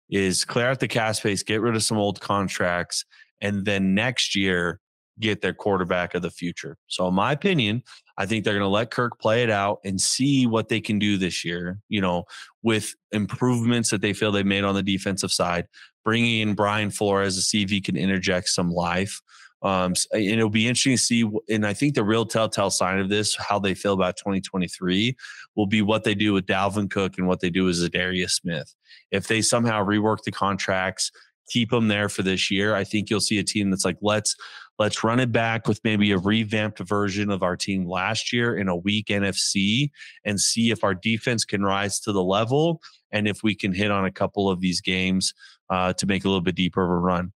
is 0.09 0.45
clear 0.45 0.69
out 0.69 0.79
the 0.79 0.87
cap 0.87 1.15
space, 1.15 1.43
get 1.43 1.61
rid 1.61 1.75
of 1.75 1.83
some 1.83 1.97
old 1.97 2.19
contracts, 2.21 3.05
and 3.41 3.65
then 3.65 3.95
next 3.95 4.35
year 4.35 4.79
get 5.19 5.41
their 5.41 5.53
quarterback 5.53 6.13
of 6.13 6.21
the 6.21 6.29
future. 6.29 6.77
So, 6.87 7.07
in 7.07 7.13
my 7.13 7.31
opinion, 7.31 7.83
I 8.17 8.25
think 8.25 8.43
they're 8.43 8.53
going 8.53 8.63
to 8.63 8.67
let 8.67 8.91
Kirk 8.91 9.19
play 9.19 9.43
it 9.43 9.49
out 9.49 9.79
and 9.83 9.99
see 9.99 10.45
what 10.47 10.69
they 10.69 10.81
can 10.81 10.99
do 10.99 11.17
this 11.17 11.43
year, 11.43 11.79
you 11.89 12.01
know, 12.01 12.25
with 12.63 12.93
improvements 13.11 13.89
that 13.89 14.01
they 14.01 14.13
feel 14.13 14.31
they've 14.31 14.45
made 14.45 14.63
on 14.63 14.75
the 14.75 14.83
defensive 14.83 15.31
side, 15.31 15.67
bringing 16.03 16.41
in 16.41 16.55
Brian 16.55 16.91
Flores 16.91 17.35
to 17.35 17.41
see 17.41 17.63
if 17.63 17.69
he 17.69 17.81
can 17.81 17.95
interject 17.95 18.49
some 18.49 18.71
life. 18.71 19.21
Um, 19.65 19.95
and 20.13 20.23
it'll 20.23 20.49
be 20.49 20.67
interesting 20.67 20.93
to 20.93 20.97
see. 20.97 21.29
And 21.49 21.65
I 21.65 21.73
think 21.73 21.95
the 21.95 22.03
real 22.03 22.23
telltale 22.23 22.69
sign 22.69 22.99
of 22.99 23.09
this, 23.09 23.35
how 23.35 23.57
they 23.57 23.73
feel 23.73 23.93
about 23.93 24.15
2023, 24.15 25.17
will 25.55 25.65
be 25.65 25.81
what 25.81 26.03
they 26.03 26.13
do 26.13 26.33
with 26.33 26.45
Dalvin 26.45 26.89
Cook 26.89 27.17
and 27.17 27.27
what 27.27 27.39
they 27.39 27.49
do 27.49 27.65
with 27.65 27.77
Za'Darius 27.77 28.29
Smith. 28.29 28.75
If 29.09 29.27
they 29.27 29.41
somehow 29.41 29.83
rework 29.83 30.21
the 30.23 30.31
contracts, 30.31 31.11
keep 31.49 31.71
them 31.71 31.87
there 31.87 32.09
for 32.09 32.21
this 32.21 32.51
year, 32.51 32.75
I 32.75 32.83
think 32.83 33.09
you'll 33.09 33.19
see 33.19 33.39
a 33.39 33.43
team 33.43 33.71
that's 33.71 33.85
like, 33.85 33.97
let's 34.01 34.35
let's 34.77 35.03
run 35.03 35.19
it 35.19 35.31
back 35.31 35.67
with 35.67 35.79
maybe 35.83 36.11
a 36.11 36.17
revamped 36.17 36.79
version 36.79 37.31
of 37.31 37.41
our 37.41 37.55
team 37.55 37.87
last 37.87 38.31
year 38.31 38.55
in 38.55 38.67
a 38.67 38.75
weak 38.75 39.07
NFC 39.07 39.89
and 40.25 40.39
see 40.39 40.69
if 40.69 40.83
our 40.83 40.93
defense 40.93 41.43
can 41.45 41.63
rise 41.63 41.99
to 42.01 42.11
the 42.11 42.23
level 42.23 42.81
and 43.11 43.27
if 43.27 43.41
we 43.41 43.55
can 43.55 43.73
hit 43.73 43.89
on 43.89 44.05
a 44.05 44.11
couple 44.11 44.49
of 44.49 44.59
these 44.59 44.81
games 44.81 45.33
uh, 45.69 45.93
to 45.93 46.05
make 46.05 46.25
a 46.25 46.27
little 46.27 46.41
bit 46.41 46.55
deeper 46.55 46.83
of 46.83 46.89
a 46.89 46.97
run. 46.97 47.31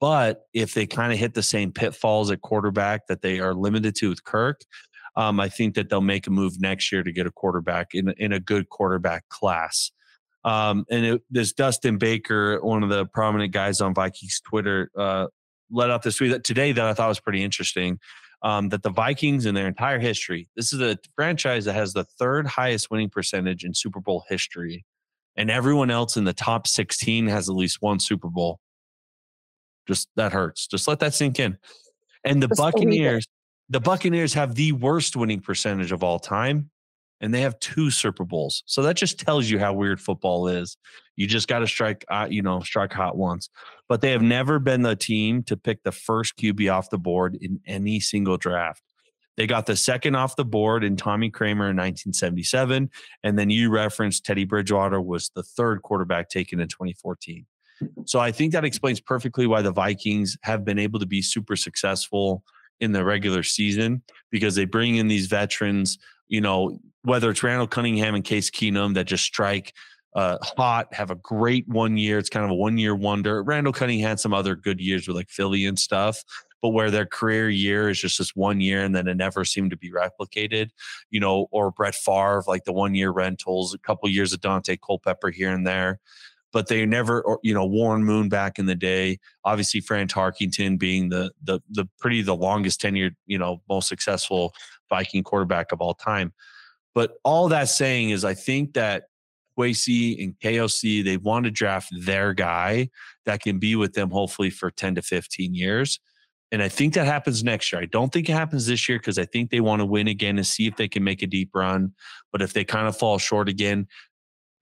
But 0.00 0.46
if 0.54 0.72
they 0.72 0.86
kind 0.86 1.12
of 1.12 1.18
hit 1.18 1.34
the 1.34 1.42
same 1.42 1.72
pitfalls 1.72 2.30
at 2.30 2.40
quarterback 2.40 3.06
that 3.08 3.20
they 3.20 3.38
are 3.38 3.54
limited 3.54 3.94
to 3.96 4.08
with 4.08 4.24
Kirk, 4.24 4.62
um, 5.16 5.38
I 5.38 5.48
think 5.48 5.74
that 5.74 5.90
they'll 5.90 6.00
make 6.00 6.26
a 6.26 6.30
move 6.30 6.60
next 6.60 6.90
year 6.90 7.02
to 7.02 7.12
get 7.12 7.26
a 7.26 7.30
quarterback 7.30 7.88
in 7.94 8.12
in 8.16 8.32
a 8.32 8.40
good 8.40 8.68
quarterback 8.68 9.28
class. 9.28 9.90
Um, 10.44 10.86
and 10.90 11.04
it, 11.04 11.22
this 11.30 11.52
Dustin 11.52 11.98
Baker, 11.98 12.58
one 12.62 12.82
of 12.82 12.88
the 12.88 13.04
prominent 13.06 13.52
guys 13.52 13.82
on 13.82 13.92
Vikings 13.92 14.40
Twitter, 14.40 14.90
uh, 14.96 15.26
let 15.70 15.90
out 15.90 16.02
this 16.02 16.16
tweet 16.16 16.30
that 16.30 16.44
today 16.44 16.72
that 16.72 16.84
I 16.84 16.94
thought 16.94 17.08
was 17.08 17.20
pretty 17.20 17.44
interesting. 17.44 17.98
Um, 18.42 18.70
that 18.70 18.82
the 18.82 18.90
Vikings 18.90 19.44
in 19.44 19.54
their 19.54 19.66
entire 19.66 19.98
history, 19.98 20.48
this 20.56 20.72
is 20.72 20.80
a 20.80 20.96
franchise 21.14 21.66
that 21.66 21.74
has 21.74 21.92
the 21.92 22.04
third 22.18 22.46
highest 22.46 22.90
winning 22.90 23.10
percentage 23.10 23.64
in 23.64 23.74
Super 23.74 24.00
Bowl 24.00 24.24
history, 24.30 24.86
and 25.36 25.50
everyone 25.50 25.90
else 25.90 26.16
in 26.16 26.24
the 26.24 26.32
top 26.32 26.66
16 26.66 27.26
has 27.26 27.50
at 27.50 27.54
least 27.54 27.82
one 27.82 28.00
Super 28.00 28.28
Bowl. 28.28 28.58
Just 29.86 30.08
that 30.16 30.32
hurts. 30.32 30.66
Just 30.66 30.86
let 30.88 31.00
that 31.00 31.14
sink 31.14 31.38
in. 31.38 31.58
And 32.24 32.42
the 32.42 32.48
Just 32.48 32.60
Buccaneers, 32.60 33.26
the 33.68 33.80
Buccaneers 33.80 34.34
have 34.34 34.54
the 34.54 34.72
worst 34.72 35.16
winning 35.16 35.40
percentage 35.40 35.92
of 35.92 36.02
all 36.02 36.18
time, 36.18 36.70
and 37.20 37.32
they 37.32 37.40
have 37.42 37.58
two 37.60 37.90
Super 37.90 38.24
Bowls. 38.24 38.62
So 38.66 38.82
that 38.82 38.96
just 38.96 39.18
tells 39.18 39.48
you 39.48 39.58
how 39.58 39.72
weird 39.72 40.00
football 40.00 40.48
is. 40.48 40.76
You 41.16 41.26
just 41.26 41.48
got 41.48 41.60
to 41.60 41.66
strike, 41.66 42.04
uh, 42.08 42.28
you 42.30 42.42
know, 42.42 42.60
strike 42.60 42.92
hot 42.92 43.16
once. 43.16 43.50
But 43.88 44.00
they 44.00 44.10
have 44.12 44.22
never 44.22 44.58
been 44.58 44.82
the 44.82 44.96
team 44.96 45.42
to 45.44 45.56
pick 45.56 45.82
the 45.82 45.92
first 45.92 46.36
QB 46.36 46.72
off 46.72 46.90
the 46.90 46.98
board 46.98 47.36
in 47.40 47.60
any 47.66 48.00
single 48.00 48.36
draft. 48.36 48.82
They 49.36 49.46
got 49.46 49.66
the 49.66 49.76
second 49.76 50.16
off 50.16 50.36
the 50.36 50.44
board 50.44 50.84
in 50.84 50.96
Tommy 50.96 51.30
Kramer 51.30 51.70
in 51.70 51.76
1977. 51.76 52.90
And 53.22 53.38
then 53.38 53.48
you 53.48 53.70
referenced 53.70 54.24
Teddy 54.24 54.44
Bridgewater 54.44 55.00
was 55.00 55.30
the 55.34 55.42
third 55.42 55.82
quarterback 55.82 56.28
taken 56.28 56.60
in 56.60 56.68
2014. 56.68 57.46
So 58.06 58.18
I 58.18 58.32
think 58.32 58.52
that 58.52 58.64
explains 58.64 59.00
perfectly 59.00 59.46
why 59.46 59.62
the 59.62 59.72
Vikings 59.72 60.36
have 60.42 60.64
been 60.64 60.78
able 60.78 61.00
to 61.00 61.06
be 61.06 61.22
super 61.22 61.56
successful 61.56 62.42
in 62.80 62.92
the 62.92 63.04
regular 63.04 63.42
season 63.42 64.02
because 64.30 64.54
they 64.54 64.64
bring 64.64 64.96
in 64.96 65.08
these 65.08 65.26
veterans, 65.26 65.98
you 66.28 66.40
know, 66.40 66.80
whether 67.02 67.30
it's 67.30 67.42
Randall 67.42 67.66
Cunningham 67.66 68.14
and 68.14 68.24
Case 68.24 68.50
Keenum 68.50 68.94
that 68.94 69.04
just 69.04 69.24
strike 69.24 69.74
uh, 70.14 70.38
hot, 70.42 70.92
have 70.92 71.10
a 71.10 71.14
great 71.16 71.68
one 71.68 71.96
year. 71.96 72.18
It's 72.18 72.30
kind 72.30 72.44
of 72.44 72.50
a 72.50 72.54
one 72.54 72.78
year 72.78 72.94
wonder. 72.94 73.42
Randall 73.42 73.72
Cunningham 73.72 74.08
had 74.08 74.20
some 74.20 74.34
other 74.34 74.56
good 74.56 74.80
years 74.80 75.06
with 75.06 75.16
like 75.16 75.30
Philly 75.30 75.66
and 75.66 75.78
stuff, 75.78 76.22
but 76.60 76.70
where 76.70 76.90
their 76.90 77.06
career 77.06 77.48
year 77.48 77.88
is 77.88 78.00
just 78.00 78.18
this 78.18 78.34
one 78.34 78.60
year 78.60 78.82
and 78.82 78.94
then 78.94 79.06
it 79.06 79.16
never 79.16 79.44
seemed 79.44 79.70
to 79.70 79.76
be 79.76 79.90
replicated, 79.90 80.70
you 81.10 81.20
know, 81.20 81.46
or 81.52 81.70
Brett 81.70 81.94
Favre, 81.94 82.42
like 82.46 82.64
the 82.64 82.72
one 82.72 82.94
year 82.94 83.10
rentals, 83.10 83.72
a 83.72 83.78
couple 83.78 84.08
years 84.08 84.32
of 84.32 84.40
Daunte 84.40 84.78
Culpepper 84.84 85.30
here 85.30 85.52
and 85.52 85.66
there 85.66 86.00
but 86.52 86.68
they 86.68 86.84
never, 86.86 87.20
or, 87.22 87.38
you 87.42 87.54
know, 87.54 87.64
Warren 87.64 88.04
Moon 88.04 88.28
back 88.28 88.58
in 88.58 88.66
the 88.66 88.74
day. 88.74 89.18
Obviously, 89.44 89.80
Fran 89.80 90.08
Tarkenton 90.08 90.78
being 90.78 91.08
the 91.08 91.30
the 91.42 91.60
the 91.70 91.88
pretty 91.98 92.22
the 92.22 92.36
longest 92.36 92.80
tenured, 92.80 93.14
you 93.26 93.38
know, 93.38 93.62
most 93.68 93.88
successful 93.88 94.52
Viking 94.88 95.22
quarterback 95.22 95.72
of 95.72 95.80
all 95.80 95.94
time. 95.94 96.32
But 96.94 97.14
all 97.24 97.48
that 97.48 97.68
saying 97.68 98.10
is, 98.10 98.24
I 98.24 98.34
think 98.34 98.74
that 98.74 99.04
Kwesi 99.56 100.22
and 100.22 100.34
KOC 100.40 101.04
they 101.04 101.16
want 101.16 101.44
to 101.44 101.50
draft 101.50 101.92
their 102.00 102.34
guy 102.34 102.90
that 103.26 103.40
can 103.40 103.58
be 103.58 103.76
with 103.76 103.92
them 103.92 104.10
hopefully 104.10 104.50
for 104.50 104.70
ten 104.70 104.94
to 104.96 105.02
fifteen 105.02 105.54
years. 105.54 106.00
And 106.52 106.62
I 106.64 106.68
think 106.68 106.94
that 106.94 107.06
happens 107.06 107.44
next 107.44 107.70
year. 107.70 107.80
I 107.80 107.86
don't 107.86 108.12
think 108.12 108.28
it 108.28 108.32
happens 108.32 108.66
this 108.66 108.88
year 108.88 108.98
because 108.98 109.18
I 109.18 109.24
think 109.24 109.50
they 109.50 109.60
want 109.60 109.80
to 109.80 109.86
win 109.86 110.08
again 110.08 110.36
and 110.36 110.46
see 110.46 110.66
if 110.66 110.74
they 110.76 110.88
can 110.88 111.04
make 111.04 111.22
a 111.22 111.26
deep 111.28 111.50
run. 111.54 111.92
But 112.32 112.42
if 112.42 112.52
they 112.52 112.64
kind 112.64 112.88
of 112.88 112.96
fall 112.96 113.18
short 113.18 113.48
again, 113.48 113.86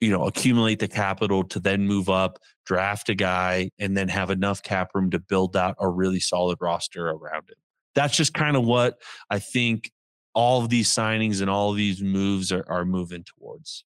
you 0.01 0.11
know, 0.11 0.27
accumulate 0.27 0.79
the 0.79 0.89
capital 0.89 1.45
to 1.45 1.61
then 1.61 1.87
move 1.87 2.09
up, 2.09 2.39
draft 2.65 3.09
a 3.09 3.15
guy, 3.15 3.71
and 3.79 3.97
then 3.97 4.09
have 4.09 4.31
enough 4.31 4.63
cap 4.63 4.91
room 4.95 5.11
to 5.11 5.19
build 5.19 5.57
out 5.57 5.77
a 5.81 5.89
really 5.89 6.21
solid 6.21 6.59
roster 6.61 7.11
around 7.11 7.45
it. 7.49 7.59
That's 7.95 8.17
just 8.17 8.35
kind 8.35 8.57
of 8.57 8.65
what 8.65 9.01
I 9.29 9.39
think 9.39 9.91
all 10.35 10.63
of 10.63 10.69
these 10.69 10.89
signings 10.89 11.41
and 11.41 11.51
all 11.51 11.71
of 11.71 11.77
these 11.77 12.01
moves 12.01 12.53
are, 12.53 12.65
are 12.69 12.85
moving 12.85 13.25
towards. 13.25 13.85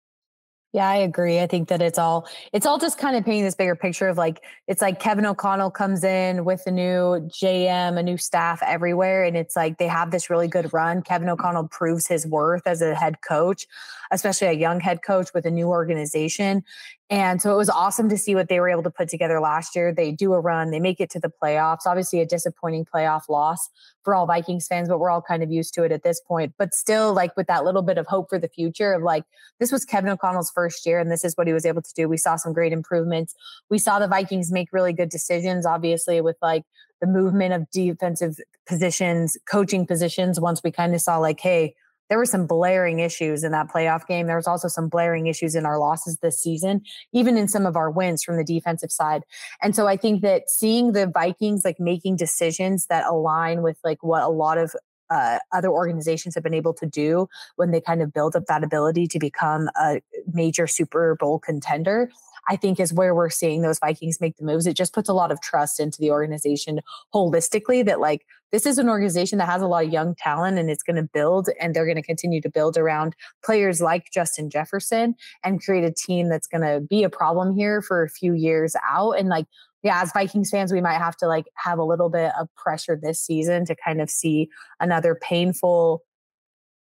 Yeah, 0.74 0.88
I 0.88 0.96
agree. 0.96 1.38
I 1.38 1.46
think 1.46 1.68
that 1.68 1.80
it's 1.80 2.00
all 2.00 2.26
it's 2.52 2.66
all 2.66 2.78
just 2.78 2.98
kind 2.98 3.16
of 3.16 3.24
painting 3.24 3.44
this 3.44 3.54
bigger 3.54 3.76
picture 3.76 4.08
of 4.08 4.18
like 4.18 4.42
it's 4.66 4.82
like 4.82 4.98
Kevin 4.98 5.24
O'Connell 5.24 5.70
comes 5.70 6.02
in 6.02 6.44
with 6.44 6.62
a 6.66 6.72
new 6.72 7.20
GM, 7.28 7.96
a 7.96 8.02
new 8.02 8.16
staff 8.16 8.60
everywhere, 8.60 9.22
and 9.22 9.36
it's 9.36 9.54
like 9.54 9.78
they 9.78 9.86
have 9.86 10.10
this 10.10 10.28
really 10.28 10.48
good 10.48 10.72
run. 10.72 11.00
Kevin 11.00 11.28
O'Connell 11.28 11.68
proves 11.68 12.08
his 12.08 12.26
worth 12.26 12.66
as 12.66 12.82
a 12.82 12.92
head 12.96 13.20
coach, 13.20 13.68
especially 14.10 14.48
a 14.48 14.52
young 14.52 14.80
head 14.80 15.02
coach 15.02 15.28
with 15.32 15.46
a 15.46 15.50
new 15.50 15.68
organization. 15.68 16.64
And 17.10 17.42
so 17.42 17.52
it 17.52 17.56
was 17.56 17.68
awesome 17.68 18.08
to 18.08 18.16
see 18.16 18.34
what 18.34 18.48
they 18.48 18.60
were 18.60 18.68
able 18.70 18.82
to 18.82 18.90
put 18.90 19.10
together 19.10 19.38
last 19.38 19.76
year. 19.76 19.92
They 19.92 20.10
do 20.10 20.32
a 20.32 20.40
run, 20.40 20.70
they 20.70 20.80
make 20.80 21.00
it 21.00 21.10
to 21.10 21.20
the 21.20 21.30
playoffs. 21.30 21.86
Obviously, 21.86 22.20
a 22.20 22.26
disappointing 22.26 22.86
playoff 22.86 23.28
loss 23.28 23.68
for 24.02 24.14
all 24.14 24.26
Vikings 24.26 24.66
fans, 24.66 24.88
but 24.88 24.98
we're 24.98 25.10
all 25.10 25.20
kind 25.20 25.42
of 25.42 25.52
used 25.52 25.74
to 25.74 25.82
it 25.84 25.92
at 25.92 26.02
this 26.02 26.20
point. 26.20 26.54
But 26.56 26.72
still, 26.72 27.12
like 27.12 27.36
with 27.36 27.46
that 27.46 27.64
little 27.64 27.82
bit 27.82 27.98
of 27.98 28.06
hope 28.06 28.30
for 28.30 28.38
the 28.38 28.48
future 28.48 28.94
of 28.94 29.02
like, 29.02 29.24
this 29.60 29.70
was 29.70 29.84
Kevin 29.84 30.10
O'Connell's 30.10 30.50
first 30.50 30.86
year, 30.86 30.98
and 30.98 31.10
this 31.10 31.24
is 31.24 31.36
what 31.36 31.46
he 31.46 31.52
was 31.52 31.66
able 31.66 31.82
to 31.82 31.94
do. 31.94 32.08
We 32.08 32.16
saw 32.16 32.36
some 32.36 32.54
great 32.54 32.72
improvements. 32.72 33.34
We 33.68 33.78
saw 33.78 33.98
the 33.98 34.08
Vikings 34.08 34.50
make 34.50 34.72
really 34.72 34.94
good 34.94 35.10
decisions, 35.10 35.66
obviously, 35.66 36.22
with 36.22 36.36
like 36.40 36.64
the 37.02 37.06
movement 37.06 37.52
of 37.52 37.70
defensive 37.70 38.38
positions, 38.66 39.36
coaching 39.46 39.86
positions. 39.86 40.40
Once 40.40 40.62
we 40.64 40.70
kind 40.70 40.94
of 40.94 41.02
saw, 41.02 41.18
like, 41.18 41.40
hey, 41.40 41.74
there 42.08 42.18
were 42.18 42.26
some 42.26 42.46
blaring 42.46 42.98
issues 42.98 43.44
in 43.44 43.52
that 43.52 43.68
playoff 43.68 44.06
game. 44.06 44.26
There 44.26 44.36
was 44.36 44.46
also 44.46 44.68
some 44.68 44.88
blaring 44.88 45.26
issues 45.26 45.54
in 45.54 45.64
our 45.64 45.78
losses 45.78 46.18
this 46.18 46.40
season, 46.40 46.82
even 47.12 47.36
in 47.36 47.48
some 47.48 47.66
of 47.66 47.76
our 47.76 47.90
wins 47.90 48.22
from 48.22 48.36
the 48.36 48.44
defensive 48.44 48.92
side. 48.92 49.22
And 49.62 49.74
so 49.74 49.86
I 49.86 49.96
think 49.96 50.22
that 50.22 50.50
seeing 50.50 50.92
the 50.92 51.06
Vikings 51.06 51.64
like 51.64 51.80
making 51.80 52.16
decisions 52.16 52.86
that 52.86 53.06
align 53.06 53.62
with 53.62 53.78
like 53.84 54.02
what 54.02 54.22
a 54.22 54.28
lot 54.28 54.58
of 54.58 54.74
uh, 55.10 55.38
other 55.52 55.68
organizations 55.68 56.34
have 56.34 56.42
been 56.44 56.54
able 56.54 56.74
to 56.74 56.86
do 56.86 57.28
when 57.56 57.70
they 57.70 57.80
kind 57.80 58.02
of 58.02 58.12
build 58.12 58.34
up 58.34 58.46
that 58.46 58.64
ability 58.64 59.06
to 59.06 59.18
become 59.18 59.68
a 59.76 60.00
major 60.32 60.66
Super 60.66 61.16
Bowl 61.18 61.38
contender. 61.38 62.10
I 62.48 62.56
think 62.56 62.80
is 62.80 62.92
where 62.92 63.14
we're 63.14 63.30
seeing 63.30 63.62
those 63.62 63.78
Vikings 63.78 64.20
make 64.20 64.36
the 64.36 64.44
moves. 64.44 64.66
It 64.66 64.76
just 64.76 64.92
puts 64.92 65.08
a 65.08 65.14
lot 65.14 65.32
of 65.32 65.40
trust 65.40 65.80
into 65.80 66.00
the 66.00 66.10
organization 66.10 66.80
holistically 67.14 67.84
that 67.84 68.00
like 68.00 68.26
this 68.52 68.66
is 68.66 68.78
an 68.78 68.88
organization 68.88 69.38
that 69.38 69.48
has 69.48 69.62
a 69.62 69.66
lot 69.66 69.84
of 69.84 69.92
young 69.92 70.14
talent 70.16 70.58
and 70.58 70.70
it's 70.70 70.82
going 70.82 70.96
to 70.96 71.08
build 71.12 71.48
and 71.60 71.74
they're 71.74 71.86
going 71.86 71.96
to 71.96 72.02
continue 72.02 72.40
to 72.40 72.50
build 72.50 72.76
around 72.76 73.16
players 73.44 73.80
like 73.80 74.10
Justin 74.12 74.50
Jefferson 74.50 75.14
and 75.42 75.62
create 75.62 75.84
a 75.84 75.92
team 75.92 76.28
that's 76.28 76.46
going 76.46 76.62
to 76.62 76.80
be 76.80 77.02
a 77.02 77.10
problem 77.10 77.54
here 77.54 77.82
for 77.82 78.02
a 78.02 78.08
few 78.08 78.34
years 78.34 78.76
out 78.88 79.12
and 79.12 79.28
like 79.28 79.46
yeah, 79.82 80.00
as 80.00 80.12
Vikings 80.14 80.48
fans, 80.48 80.72
we 80.72 80.80
might 80.80 80.96
have 80.96 81.14
to 81.18 81.26
like 81.26 81.44
have 81.56 81.78
a 81.78 81.84
little 81.84 82.08
bit 82.08 82.32
of 82.40 82.48
pressure 82.56 82.98
this 83.00 83.20
season 83.20 83.66
to 83.66 83.76
kind 83.76 84.00
of 84.00 84.08
see 84.08 84.48
another 84.80 85.14
painful 85.14 86.02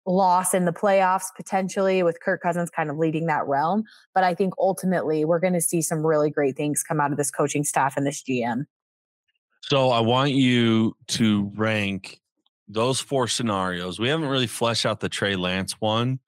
loss 0.06 0.54
in 0.54 0.66
the 0.66 0.74
playoffs 0.74 1.26
potentially 1.36 2.04
with 2.04 2.20
Kirk 2.22 2.42
Cousins 2.42 2.70
kind 2.70 2.90
of 2.90 2.98
leading 2.98 3.28
that 3.28 3.48
realm. 3.48 3.84
But 4.14 4.24
I 4.24 4.36
think 4.36 4.54
ultimately 4.58 5.26
we're 5.26 5.40
going 5.40 5.54
to 5.54 5.62
see 5.62 5.82
some 5.82 6.06
really 6.06 6.30
great 6.30 6.58
things 6.58 6.84
come 6.84 7.00
out 7.00 7.12
of 7.12 7.18
this 7.18 7.32
coaching 7.32 7.64
staff 7.64 7.96
and 7.96 8.06
this 8.06 8.22
GM. 8.22 8.66
So 9.62 9.92
I 9.92 10.02
want 10.02 10.32
you 10.32 10.96
to 11.08 11.52
rank 11.56 12.20
those 12.68 13.00
four 13.00 13.28
scenarios. 13.28 14.00
We 14.00 14.10
haven't 14.10 14.28
really 14.28 14.48
fleshed 14.48 14.86
out 14.86 15.00
the 15.00 15.10
Trey 15.10 15.36
Lance 15.36 15.80
one. 15.80 16.20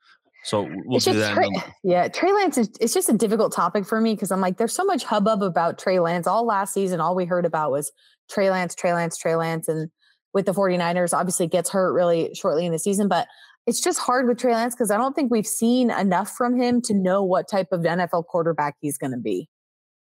So 0.46 0.70
we'll 0.86 0.98
it's 0.98 1.06
do 1.06 1.14
that. 1.14 1.34
Trey, 1.34 1.50
yeah, 1.84 2.08
Trey 2.08 2.32
Lance 2.32 2.58
is 2.58 2.70
it's 2.80 2.94
just 2.94 3.10
a 3.10 3.14
difficult 3.14 3.52
topic 3.52 3.86
for 3.86 4.00
me 4.00 4.14
because 4.14 4.32
I'm 4.32 4.42
like, 4.42 4.58
there's 4.58 4.76
so 4.76 4.86
much 4.86 5.04
hubbub 5.04 5.42
about 5.42 5.80
Trey 5.80 6.00
Lance. 6.00 6.28
All 6.28 6.46
last 6.46 6.74
season, 6.74 7.02
all 7.02 7.16
we 7.16 7.26
heard 7.26 7.46
about 7.46 7.72
was 7.72 7.92
Trey 8.30 8.50
Lance, 8.52 8.76
Trey 8.76 8.94
Lance, 8.94 9.18
Trey 9.18 9.36
Lance. 9.36 9.68
And 9.68 9.90
with 10.34 10.46
the 10.46 10.54
49ers, 10.54 11.18
obviously 11.18 11.48
gets 11.48 11.72
hurt 11.72 11.94
really 11.94 12.34
shortly 12.36 12.66
in 12.66 12.72
the 12.72 12.80
season. 12.80 13.08
But 13.08 13.28
it's 13.66 13.82
just 13.82 14.00
hard 14.00 14.28
with 14.28 14.40
Trey 14.40 14.54
Lance 14.54 14.76
because 14.76 14.92
I 14.92 14.98
don't 14.98 15.14
think 15.14 15.32
we've 15.32 15.48
seen 15.48 15.92
enough 15.92 16.32
from 16.32 16.60
him 16.60 16.82
to 16.84 16.94
know 16.94 17.24
what 17.24 17.50
type 17.50 17.68
of 17.72 17.82
NFL 17.82 18.26
quarterback 18.26 18.76
he's 18.80 18.98
going 18.98 19.12
to 19.12 19.18
be. 19.18 19.50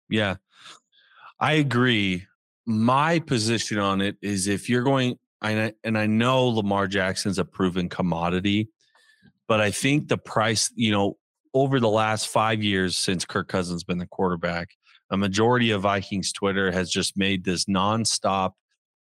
Yeah, 0.10 0.36
I 1.40 1.54
agree. 1.54 2.26
My 2.66 3.20
position 3.20 3.80
on 3.80 4.02
it 4.02 4.18
is 4.22 4.48
if 4.48 4.70
you're 4.70 4.84
going, 4.84 5.18
and 5.42 5.74
I 5.86 6.06
know 6.06 6.48
Lamar 6.48 6.88
Jackson's 6.88 7.40
a 7.40 7.46
proven 7.46 7.90
commodity 7.90 8.70
but 9.48 9.62
I 9.62 9.72
think 9.72 10.10
the 10.10 10.18
price, 10.18 10.72
you 10.76 10.92
know, 10.92 11.18
over 11.54 11.80
the 11.80 11.90
last 11.90 12.28
five 12.28 12.62
years 12.62 12.98
since 12.98 13.26
Kirk 13.26 13.48
Cousins 13.48 13.84
been 13.84 13.98
the 13.98 14.06
quarterback, 14.06 14.72
a 15.10 15.18
majority 15.18 15.72
of 15.72 15.82
Vikings 15.82 16.32
Twitter 16.34 16.72
has 16.72 16.92
just 16.92 17.18
made 17.18 17.46
this 17.46 17.66
nonstop 17.66 18.52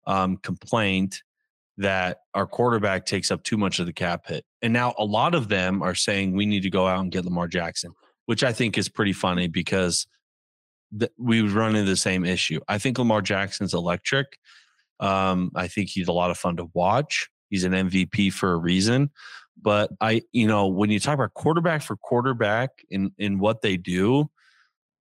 um, 0.06 0.38
complaint 0.38 1.22
that 1.78 2.18
our 2.34 2.46
quarterback 2.46 3.06
takes 3.06 3.30
up 3.30 3.42
too 3.42 3.56
much 3.56 3.78
of 3.78 3.86
the 3.86 3.92
cap 3.92 4.26
hit. 4.26 4.44
And 4.60 4.72
now 4.72 4.94
a 4.98 5.04
lot 5.04 5.34
of 5.34 5.48
them 5.48 5.82
are 5.82 5.94
saying 5.94 6.34
we 6.34 6.46
need 6.46 6.62
to 6.62 6.70
go 6.70 6.86
out 6.86 7.00
and 7.00 7.10
get 7.10 7.24
Lamar 7.24 7.48
Jackson, 7.48 7.92
which 8.26 8.44
I 8.44 8.52
think 8.52 8.76
is 8.76 8.88
pretty 8.88 9.12
funny 9.12 9.48
because 9.48 10.06
th- 10.98 11.12
we 11.18 11.40
run 11.42 11.74
into 11.74 11.90
the 11.90 11.96
same 11.96 12.24
issue. 12.24 12.60
I 12.68 12.78
think 12.78 12.98
Lamar 12.98 13.22
Jackson's 13.22 13.74
electric. 13.74 14.38
Um, 15.00 15.50
I 15.54 15.68
think 15.68 15.88
he's 15.88 16.08
a 16.08 16.12
lot 16.12 16.30
of 16.30 16.38
fun 16.38 16.56
to 16.58 16.70
watch. 16.74 17.28
He's 17.48 17.64
an 17.64 17.72
MVP 17.72 18.32
for 18.32 18.52
a 18.52 18.56
reason. 18.56 19.10
But 19.60 19.90
I, 20.00 20.22
you 20.32 20.46
know, 20.46 20.68
when 20.68 20.90
you 20.90 20.98
talk 20.98 21.14
about 21.14 21.34
quarterback 21.34 21.82
for 21.82 21.96
quarterback 21.96 22.70
in 22.90 23.12
in 23.18 23.38
what 23.38 23.60
they 23.60 23.76
do, 23.76 24.30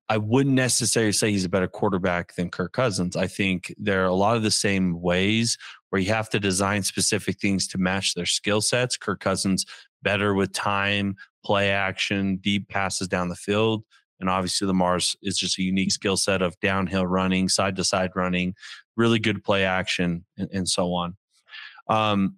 I 0.09 0.17
wouldn't 0.17 0.55
necessarily 0.55 1.13
say 1.13 1.31
he's 1.31 1.45
a 1.45 1.49
better 1.49 1.69
quarterback 1.69 2.35
than 2.35 2.49
Kirk 2.49 2.73
Cousins. 2.73 3.15
I 3.15 3.27
think 3.27 3.73
there 3.77 4.03
are 4.03 4.07
a 4.07 4.13
lot 4.13 4.35
of 4.35 4.43
the 4.43 4.51
same 4.51 5.01
ways 5.01 5.57
where 5.91 6.01
you 6.01 6.07
have 6.07 6.29
to 6.29 6.39
design 6.39 6.81
specific 6.83 7.39
things 7.39 7.67
to 7.67 7.77
match 7.77 8.13
their 8.13 8.25
skill 8.25 8.61
sets. 8.61 8.97
Kirk 8.97 9.19
Cousins 9.19 9.65
better 10.01 10.33
with 10.33 10.53
time, 10.53 11.15
play 11.45 11.69
action, 11.69 12.37
deep 12.37 12.69
passes 12.69 13.07
down 13.07 13.27
the 13.27 13.35
field. 13.35 13.83
And 14.19 14.29
obviously, 14.29 14.67
Lamar's 14.67 15.17
is 15.21 15.37
just 15.37 15.59
a 15.59 15.63
unique 15.63 15.91
skill 15.91 16.15
set 16.15 16.41
of 16.41 16.57
downhill 16.61 17.05
running, 17.05 17.49
side 17.49 17.75
to 17.75 17.83
side 17.83 18.11
running, 18.15 18.55
really 18.95 19.19
good 19.19 19.43
play 19.43 19.65
action, 19.65 20.23
and, 20.37 20.49
and 20.53 20.69
so 20.69 20.93
on. 20.93 21.17
Um, 21.89 22.37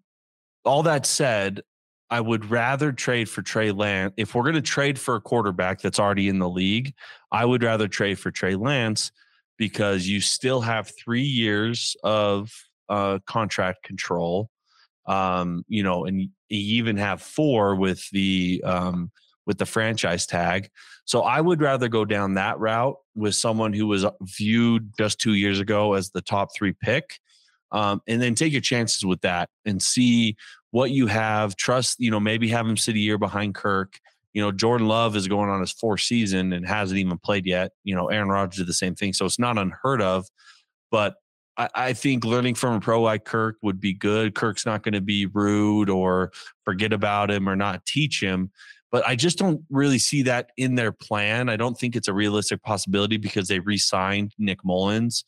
all 0.66 0.82
that 0.84 1.06
said, 1.06 1.62
I 2.10 2.22
would 2.22 2.50
rather 2.50 2.92
trade 2.92 3.30
for 3.30 3.44
Trey 3.44 3.72
Lance. 3.72 4.14
If 4.18 4.34
we're 4.34 4.44
going 4.44 4.56
to 4.56 4.62
trade 4.62 4.98
for 4.98 5.16
a 5.16 5.22
quarterback 5.22 5.82
that's 5.82 6.00
already 6.00 6.28
in 6.28 6.40
the 6.40 6.50
league, 6.50 6.94
I 7.32 7.46
would 7.46 7.62
rather 7.62 7.88
trade 7.88 8.18
for 8.18 8.32
Trey 8.32 8.56
Lance 8.56 9.12
because 9.58 10.08
you 10.08 10.22
still 10.22 10.62
have 10.62 10.92
three 10.98 11.22
years 11.22 11.96
of 12.04 12.52
uh, 12.90 13.20
contract 13.26 13.84
control. 13.84 14.50
Um, 15.06 15.66
you 15.68 15.84
know, 15.84 16.06
and 16.06 16.22
you 16.22 16.30
even 16.50 16.96
have 16.98 17.22
four 17.22 17.76
with 17.76 18.10
the 18.12 18.64
um, 18.66 19.12
with 19.46 19.58
the 19.58 19.66
franchise 19.66 20.26
tag. 20.26 20.70
So 21.06 21.22
I 21.22 21.42
would 21.42 21.62
rather 21.62 21.90
go 21.90 22.06
down 22.06 22.36
that 22.36 22.60
route 22.60 22.96
with 23.16 23.36
someone 23.36 23.74
who 23.74 23.88
was 23.88 24.06
viewed 24.22 24.94
just 24.98 25.20
two 25.20 25.34
years 25.34 25.60
ago 25.60 25.94
as 25.94 26.10
the 26.12 26.22
top 26.22 26.56
three 26.56 26.74
pick, 26.82 27.20
um, 27.72 28.02
and 28.08 28.22
then 28.22 28.36
take 28.36 28.54
your 28.54 28.62
chances 28.62 29.06
with 29.06 29.22
that 29.22 29.50
and 29.66 29.82
see 29.82 30.38
what 30.72 30.92
you 30.92 31.08
have. 31.08 31.56
Trust, 31.56 32.00
you 32.00 32.10
know, 32.10 32.20
maybe 32.20 32.48
have 32.50 32.66
him 32.66 32.78
sit 32.78 32.96
a 32.96 33.00
year 33.00 33.18
behind 33.18 33.56
Kirk. 33.56 34.00
You 34.34 34.42
know, 34.42 34.52
Jordan 34.52 34.88
Love 34.88 35.16
is 35.16 35.28
going 35.28 35.50
on 35.50 35.60
his 35.60 35.72
fourth 35.72 36.02
season 36.02 36.54
and 36.54 36.68
hasn't 36.68 37.00
even 37.00 37.20
played 37.20 37.46
yet. 37.46 37.72
You 37.84 37.96
know, 37.96 38.08
Aaron 38.08 38.30
Rodgers 38.30 38.58
did 38.58 38.68
the 38.68 38.74
same 38.74 38.96
thing. 38.96 39.14
So 39.14 39.26
it's 39.26 39.38
not 39.38 39.58
unheard 39.58 40.02
of. 40.02 40.28
But 40.90 41.16
I, 41.58 41.70
I 41.76 41.94
think 41.94 42.26
learning 42.26 42.56
from 42.56 42.76
a 42.76 42.80
pro 42.80 43.02
like 43.02 43.26
Kirk 43.26 43.58
would 43.62 43.80
be 43.80 43.94
good. 43.94 44.36
Kirk's 44.36 44.66
not 44.66 44.84
going 44.84 44.94
to 44.94 45.02
be 45.02 45.26
rude 45.28 45.90
or 45.90 46.32
forget 46.64 46.94
about 46.94 47.32
him 47.32 47.48
or 47.48 47.56
not 47.56 47.86
teach 47.86 48.22
him. 48.22 48.52
But 48.92 49.08
I 49.08 49.16
just 49.16 49.40
don't 49.40 49.62
really 49.72 49.98
see 49.98 50.22
that 50.24 50.52
in 50.56 50.76
their 50.76 50.92
plan. 50.92 51.50
I 51.50 51.58
don't 51.58 51.78
think 51.78 51.96
it's 51.96 52.08
a 52.08 52.14
realistic 52.14 52.62
possibility 52.62 53.18
because 53.18 53.48
they 53.48 53.60
re 53.60 53.78
signed 53.78 54.34
Nick 54.38 54.64
Mullens. 54.64 55.24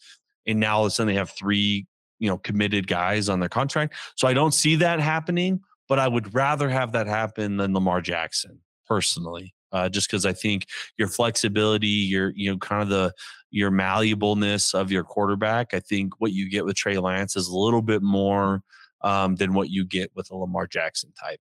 And 0.45 0.59
now 0.59 0.77
all 0.77 0.85
of 0.85 0.87
a 0.87 0.91
sudden 0.91 1.11
they 1.11 1.17
have 1.17 1.31
three 1.31 1.87
you 2.19 2.29
know 2.29 2.37
committed 2.37 2.87
guys 2.87 3.29
on 3.29 3.39
their 3.39 3.49
contract. 3.49 3.95
So 4.15 4.27
I 4.27 4.33
don't 4.33 4.53
see 4.53 4.75
that 4.77 4.99
happening, 4.99 5.61
but 5.89 5.99
I 5.99 6.07
would 6.07 6.33
rather 6.33 6.69
have 6.69 6.91
that 6.93 7.07
happen 7.07 7.57
than 7.57 7.73
Lamar 7.73 8.01
Jackson 8.01 8.59
personally. 8.87 9.53
Uh, 9.71 9.89
just 9.89 10.09
because 10.09 10.25
I 10.25 10.31
think 10.31 10.67
your 10.97 11.07
flexibility, 11.07 11.87
your 11.87 12.31
you 12.35 12.51
know 12.51 12.57
kind 12.57 12.81
of 12.81 12.89
the 12.89 13.13
your 13.55 13.71
malleableness 13.71 14.73
of 14.73 14.91
your 14.91 15.05
quarterback, 15.05 15.73
I 15.73 15.79
think 15.79 16.19
what 16.19 16.33
you 16.33 16.49
get 16.49 16.65
with 16.65 16.75
Trey 16.75 16.97
Lance 16.97 17.37
is 17.37 17.47
a 17.47 17.57
little 17.57 17.81
bit 17.81 18.01
more 18.01 18.61
um, 18.99 19.37
than 19.37 19.53
what 19.53 19.69
you 19.69 19.85
get 19.85 20.11
with 20.13 20.29
a 20.29 20.35
Lamar 20.35 20.67
Jackson 20.67 21.13
type. 21.17 21.39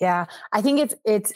Yeah, 0.00 0.26
I 0.52 0.62
think 0.62 0.78
it's 0.78 0.94
it's 1.04 1.32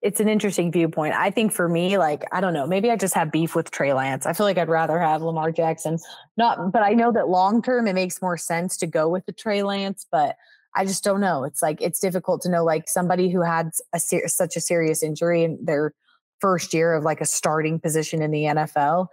it's 0.00 0.18
an 0.18 0.28
interesting 0.28 0.72
viewpoint. 0.72 1.14
I 1.14 1.30
think 1.30 1.52
for 1.52 1.68
me, 1.68 1.98
like, 1.98 2.24
I 2.32 2.40
don't 2.40 2.54
know, 2.54 2.66
maybe 2.66 2.90
I 2.90 2.96
just 2.96 3.14
have 3.14 3.30
beef 3.30 3.54
with 3.54 3.70
Trey 3.70 3.92
Lance. 3.92 4.24
I 4.24 4.32
feel 4.32 4.46
like 4.46 4.56
I'd 4.56 4.70
rather 4.70 4.98
have 4.98 5.20
Lamar 5.20 5.52
Jackson. 5.52 5.98
Not, 6.38 6.72
but 6.72 6.82
I 6.82 6.94
know 6.94 7.12
that 7.12 7.28
long 7.28 7.60
term 7.60 7.86
it 7.86 7.92
makes 7.92 8.22
more 8.22 8.38
sense 8.38 8.78
to 8.78 8.86
go 8.86 9.10
with 9.10 9.26
the 9.26 9.32
Trey 9.32 9.62
Lance, 9.62 10.06
but 10.10 10.36
I 10.74 10.86
just 10.86 11.04
don't 11.04 11.20
know. 11.20 11.44
It's 11.44 11.60
like 11.60 11.82
it's 11.82 12.00
difficult 12.00 12.40
to 12.42 12.48
know 12.48 12.64
like 12.64 12.88
somebody 12.88 13.28
who 13.28 13.42
had 13.42 13.72
a 13.92 14.00
ser- 14.00 14.26
such 14.26 14.56
a 14.56 14.60
serious 14.60 15.02
injury 15.02 15.44
in 15.44 15.58
their 15.62 15.92
first 16.42 16.74
year 16.74 16.92
of 16.92 17.04
like 17.04 17.20
a 17.20 17.24
starting 17.24 17.78
position 17.78 18.20
in 18.20 18.32
the 18.32 18.42
NFL. 18.42 19.06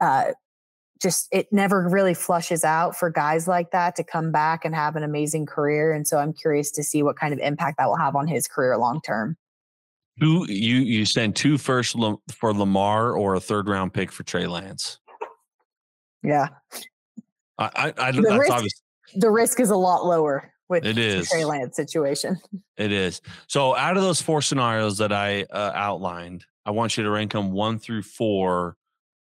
Uh, 0.00 0.32
just 1.02 1.28
it 1.32 1.52
never 1.52 1.88
really 1.88 2.14
flushes 2.14 2.62
out 2.62 2.96
for 2.96 3.10
guys 3.10 3.48
like 3.48 3.72
that 3.72 3.96
to 3.96 4.04
come 4.04 4.30
back 4.30 4.64
and 4.64 4.74
have 4.74 4.94
an 4.94 5.02
amazing 5.02 5.46
career. 5.46 5.92
And 5.92 6.06
so 6.06 6.18
I'm 6.18 6.32
curious 6.32 6.70
to 6.72 6.84
see 6.84 7.02
what 7.02 7.16
kind 7.16 7.32
of 7.32 7.40
impact 7.40 7.78
that 7.78 7.88
will 7.88 7.96
have 7.96 8.14
on 8.14 8.28
his 8.28 8.46
career 8.46 8.76
long 8.76 9.00
term. 9.00 9.36
Two, 10.20 10.46
you 10.48 10.76
you 10.76 11.04
send 11.04 11.34
two 11.34 11.58
first 11.58 11.96
for 12.30 12.54
Lamar 12.54 13.12
or 13.12 13.34
a 13.34 13.40
third 13.40 13.66
round 13.66 13.92
pick 13.92 14.12
for 14.12 14.22
Trey 14.22 14.46
Lance. 14.46 15.00
Yeah, 16.22 16.48
I 17.58 17.70
I, 17.74 17.92
I 17.98 18.12
the, 18.12 18.38
risk, 18.38 18.76
the 19.16 19.30
risk 19.30 19.58
is 19.58 19.70
a 19.70 19.76
lot 19.76 20.06
lower 20.06 20.52
with 20.68 20.84
it 20.84 20.98
is 20.98 21.28
Trey 21.28 21.44
Lance 21.44 21.74
situation. 21.76 22.38
It 22.76 22.90
is. 22.90 23.20
So 23.46 23.76
out 23.76 23.96
of 23.96 24.02
those 24.02 24.20
four 24.20 24.42
scenarios 24.42 24.98
that 24.98 25.12
I 25.12 25.44
uh, 25.44 25.70
outlined, 25.76 26.44
I 26.66 26.70
want 26.70 26.96
you 26.96 27.04
to 27.04 27.10
rank 27.10 27.32
them 27.32 27.52
one 27.52 27.78
through 27.78 28.02
four 28.02 28.76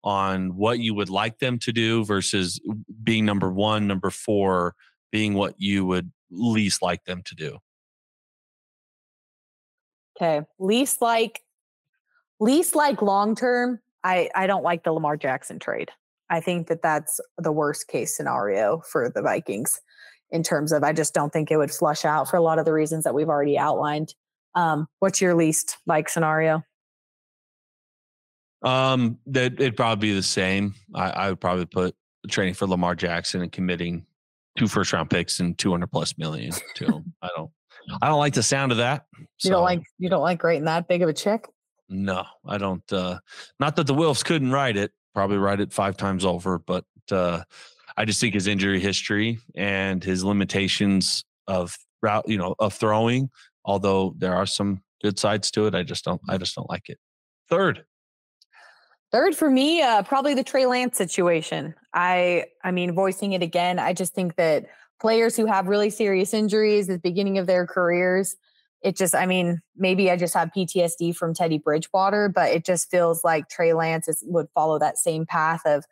on 0.04 0.56
what 0.56 0.78
you 0.80 0.94
would 0.94 1.10
like 1.10 1.38
them 1.38 1.58
to 1.60 1.72
do 1.72 2.04
versus 2.04 2.60
being 3.02 3.24
number 3.24 3.50
one, 3.50 3.86
number 3.86 4.10
four 4.10 4.74
being 5.10 5.34
what 5.34 5.54
you 5.58 5.84
would 5.84 6.10
least 6.30 6.82
like 6.82 7.04
them 7.04 7.22
to 7.24 7.34
do. 7.34 7.58
Okay. 10.16 10.46
Least 10.58 11.02
like 11.02 11.42
least 12.40 12.74
like 12.74 13.02
long 13.02 13.34
term, 13.34 13.80
I 14.04 14.30
I 14.34 14.46
don't 14.46 14.62
like 14.64 14.84
the 14.84 14.92
Lamar 14.92 15.16
Jackson 15.16 15.58
trade. 15.58 15.90
I 16.30 16.40
think 16.40 16.68
that 16.68 16.82
that's 16.82 17.20
the 17.38 17.52
worst 17.52 17.88
case 17.88 18.16
scenario 18.16 18.82
for 18.90 19.10
the 19.10 19.22
Vikings. 19.22 19.80
in 20.32 20.42
terms 20.42 20.72
of 20.72 20.82
I 20.82 20.92
just 20.92 21.14
don't 21.14 21.32
think 21.32 21.50
it 21.50 21.58
would 21.58 21.70
flush 21.70 22.04
out 22.04 22.28
for 22.28 22.36
a 22.36 22.42
lot 22.42 22.58
of 22.58 22.64
the 22.64 22.72
reasons 22.72 23.04
that 23.04 23.14
we've 23.14 23.28
already 23.28 23.58
outlined. 23.58 24.14
Um, 24.54 24.88
what's 24.98 25.20
your 25.20 25.34
least 25.34 25.76
like 25.86 26.08
scenario? 26.08 26.62
Um, 28.62 29.18
that 29.26 29.54
it'd 29.54 29.76
probably 29.76 30.08
be 30.08 30.14
the 30.14 30.22
same. 30.22 30.74
I, 30.94 31.10
I 31.10 31.28
would 31.30 31.40
probably 31.40 31.66
put 31.66 31.94
training 32.30 32.54
for 32.54 32.66
Lamar 32.66 32.94
Jackson 32.94 33.42
and 33.42 33.50
committing 33.50 34.06
two 34.56 34.68
first 34.68 34.92
round 34.92 35.10
picks 35.10 35.40
and 35.40 35.56
200 35.58 35.86
plus 35.88 36.16
million 36.18 36.52
to 36.76 36.84
him. 36.84 37.14
I 37.22 37.28
don't, 37.36 37.50
I 38.00 38.08
don't 38.08 38.18
like 38.18 38.34
the 38.34 38.42
sound 38.42 38.70
of 38.72 38.78
that. 38.78 39.06
So. 39.38 39.48
You 39.48 39.50
don't 39.50 39.64
like, 39.64 39.82
you 39.98 40.08
don't 40.08 40.22
like 40.22 40.42
writing 40.44 40.64
that 40.64 40.88
big 40.88 41.02
of 41.02 41.08
a 41.08 41.12
check? 41.12 41.46
No, 41.88 42.24
I 42.46 42.58
don't. 42.58 42.90
Uh, 42.92 43.18
not 43.60 43.76
that 43.76 43.86
the 43.86 43.94
Wilfs 43.94 44.24
couldn't 44.24 44.52
write 44.52 44.76
it, 44.76 44.92
probably 45.14 45.36
write 45.36 45.60
it 45.60 45.72
five 45.72 45.96
times 45.96 46.24
over, 46.24 46.58
but 46.58 46.84
uh, 47.10 47.42
I 47.96 48.04
just 48.04 48.20
think 48.20 48.34
his 48.34 48.46
injury 48.46 48.80
history 48.80 49.38
and 49.54 50.02
his 50.02 50.24
limitations 50.24 51.24
of 51.46 51.76
route, 52.02 52.28
you 52.28 52.38
know, 52.38 52.54
of 52.58 52.72
throwing, 52.74 53.30
although 53.64 54.14
there 54.16 54.34
are 54.34 54.46
some 54.46 54.82
good 55.02 55.18
sides 55.18 55.50
to 55.52 55.66
it, 55.66 55.74
I 55.74 55.82
just 55.82 56.04
don't, 56.04 56.20
I 56.28 56.38
just 56.38 56.54
don't 56.54 56.70
like 56.70 56.88
it. 56.88 56.98
Third. 57.50 57.84
Third 59.12 59.36
for 59.36 59.50
me, 59.50 59.82
uh, 59.82 60.02
probably 60.02 60.32
the 60.32 60.42
Trey 60.42 60.64
Lance 60.64 60.96
situation. 60.96 61.74
I, 61.92 62.46
I 62.64 62.70
mean, 62.70 62.94
voicing 62.94 63.34
it 63.34 63.42
again, 63.42 63.78
I 63.78 63.92
just 63.92 64.14
think 64.14 64.36
that 64.36 64.66
players 65.00 65.36
who 65.36 65.44
have 65.44 65.66
really 65.66 65.90
serious 65.90 66.32
injuries 66.32 66.88
at 66.88 66.94
the 66.94 67.10
beginning 67.10 67.36
of 67.36 67.46
their 67.46 67.66
careers, 67.66 68.36
it 68.80 68.96
just, 68.96 69.14
I 69.14 69.26
mean, 69.26 69.60
maybe 69.76 70.10
I 70.10 70.16
just 70.16 70.32
have 70.32 70.50
PTSD 70.56 71.14
from 71.14 71.34
Teddy 71.34 71.58
Bridgewater, 71.58 72.30
but 72.30 72.50
it 72.52 72.64
just 72.64 72.90
feels 72.90 73.22
like 73.22 73.50
Trey 73.50 73.74
Lance 73.74 74.08
is, 74.08 74.24
would 74.26 74.48
follow 74.54 74.78
that 74.78 74.96
same 74.96 75.26
path 75.26 75.60
of 75.66 75.84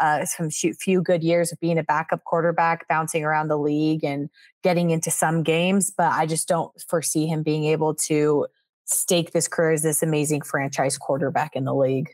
uh, 0.00 0.24
some 0.24 0.48
few 0.48 1.02
good 1.02 1.24
years 1.24 1.50
of 1.50 1.58
being 1.58 1.78
a 1.78 1.82
backup 1.82 2.22
quarterback, 2.22 2.86
bouncing 2.86 3.24
around 3.24 3.48
the 3.48 3.58
league 3.58 4.04
and 4.04 4.30
getting 4.62 4.90
into 4.90 5.10
some 5.10 5.42
games. 5.42 5.90
But 5.90 6.12
I 6.12 6.26
just 6.26 6.46
don't 6.46 6.70
foresee 6.88 7.26
him 7.26 7.42
being 7.42 7.64
able 7.64 7.96
to 8.06 8.46
stake 8.84 9.32
this 9.32 9.48
career 9.48 9.72
as 9.72 9.82
this 9.82 10.00
amazing 10.00 10.42
franchise 10.42 10.96
quarterback 10.96 11.56
in 11.56 11.64
the 11.64 11.74
league. 11.74 12.10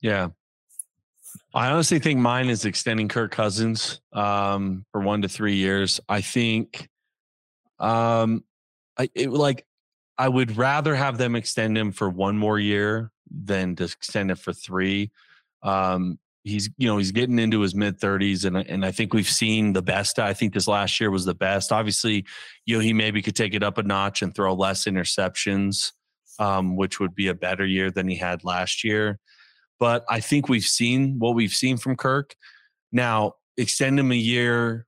Yeah. 0.00 0.28
I 1.54 1.70
honestly 1.70 1.98
think 1.98 2.20
mine 2.20 2.48
is 2.48 2.64
extending 2.64 3.08
Kirk 3.08 3.32
Cousins 3.32 4.00
um, 4.12 4.84
for 4.92 5.00
one 5.00 5.22
to 5.22 5.28
three 5.28 5.56
years. 5.56 6.00
I 6.08 6.20
think, 6.20 6.88
um, 7.78 8.44
I 8.98 9.10
it, 9.14 9.30
like, 9.30 9.66
I 10.16 10.28
would 10.28 10.56
rather 10.56 10.94
have 10.94 11.16
them 11.18 11.36
extend 11.36 11.78
him 11.78 11.92
for 11.92 12.08
one 12.10 12.36
more 12.38 12.58
year 12.58 13.12
than 13.30 13.76
to 13.76 13.84
extend 13.84 14.30
it 14.30 14.38
for 14.38 14.52
three. 14.52 15.10
Um, 15.62 16.18
he's 16.44 16.70
you 16.78 16.88
know 16.88 16.96
he's 16.96 17.12
getting 17.12 17.38
into 17.38 17.60
his 17.60 17.74
mid 17.74 18.00
30s 18.00 18.44
and 18.44 18.56
and 18.56 18.84
I 18.84 18.90
think 18.90 19.12
we've 19.12 19.28
seen 19.28 19.72
the 19.72 19.82
best 19.82 20.18
I 20.18 20.34
think 20.34 20.54
this 20.54 20.66
last 20.68 20.98
year 21.00 21.10
was 21.10 21.24
the 21.24 21.34
best 21.34 21.72
obviously 21.72 22.24
you 22.64 22.76
know 22.76 22.80
he 22.80 22.92
maybe 22.92 23.22
could 23.22 23.36
take 23.36 23.54
it 23.54 23.62
up 23.62 23.78
a 23.78 23.82
notch 23.82 24.22
and 24.22 24.34
throw 24.34 24.54
less 24.54 24.84
interceptions 24.84 25.92
um, 26.38 26.76
which 26.76 27.00
would 27.00 27.14
be 27.14 27.28
a 27.28 27.34
better 27.34 27.66
year 27.66 27.90
than 27.90 28.08
he 28.08 28.16
had 28.16 28.44
last 28.44 28.84
year 28.84 29.18
but 29.78 30.04
I 30.08 30.20
think 30.20 30.48
we've 30.48 30.64
seen 30.64 31.18
what 31.18 31.34
we've 31.34 31.54
seen 31.54 31.76
from 31.76 31.96
Kirk 31.96 32.34
now 32.92 33.32
extend 33.56 33.98
him 33.98 34.12
a 34.12 34.16
year 34.16 34.86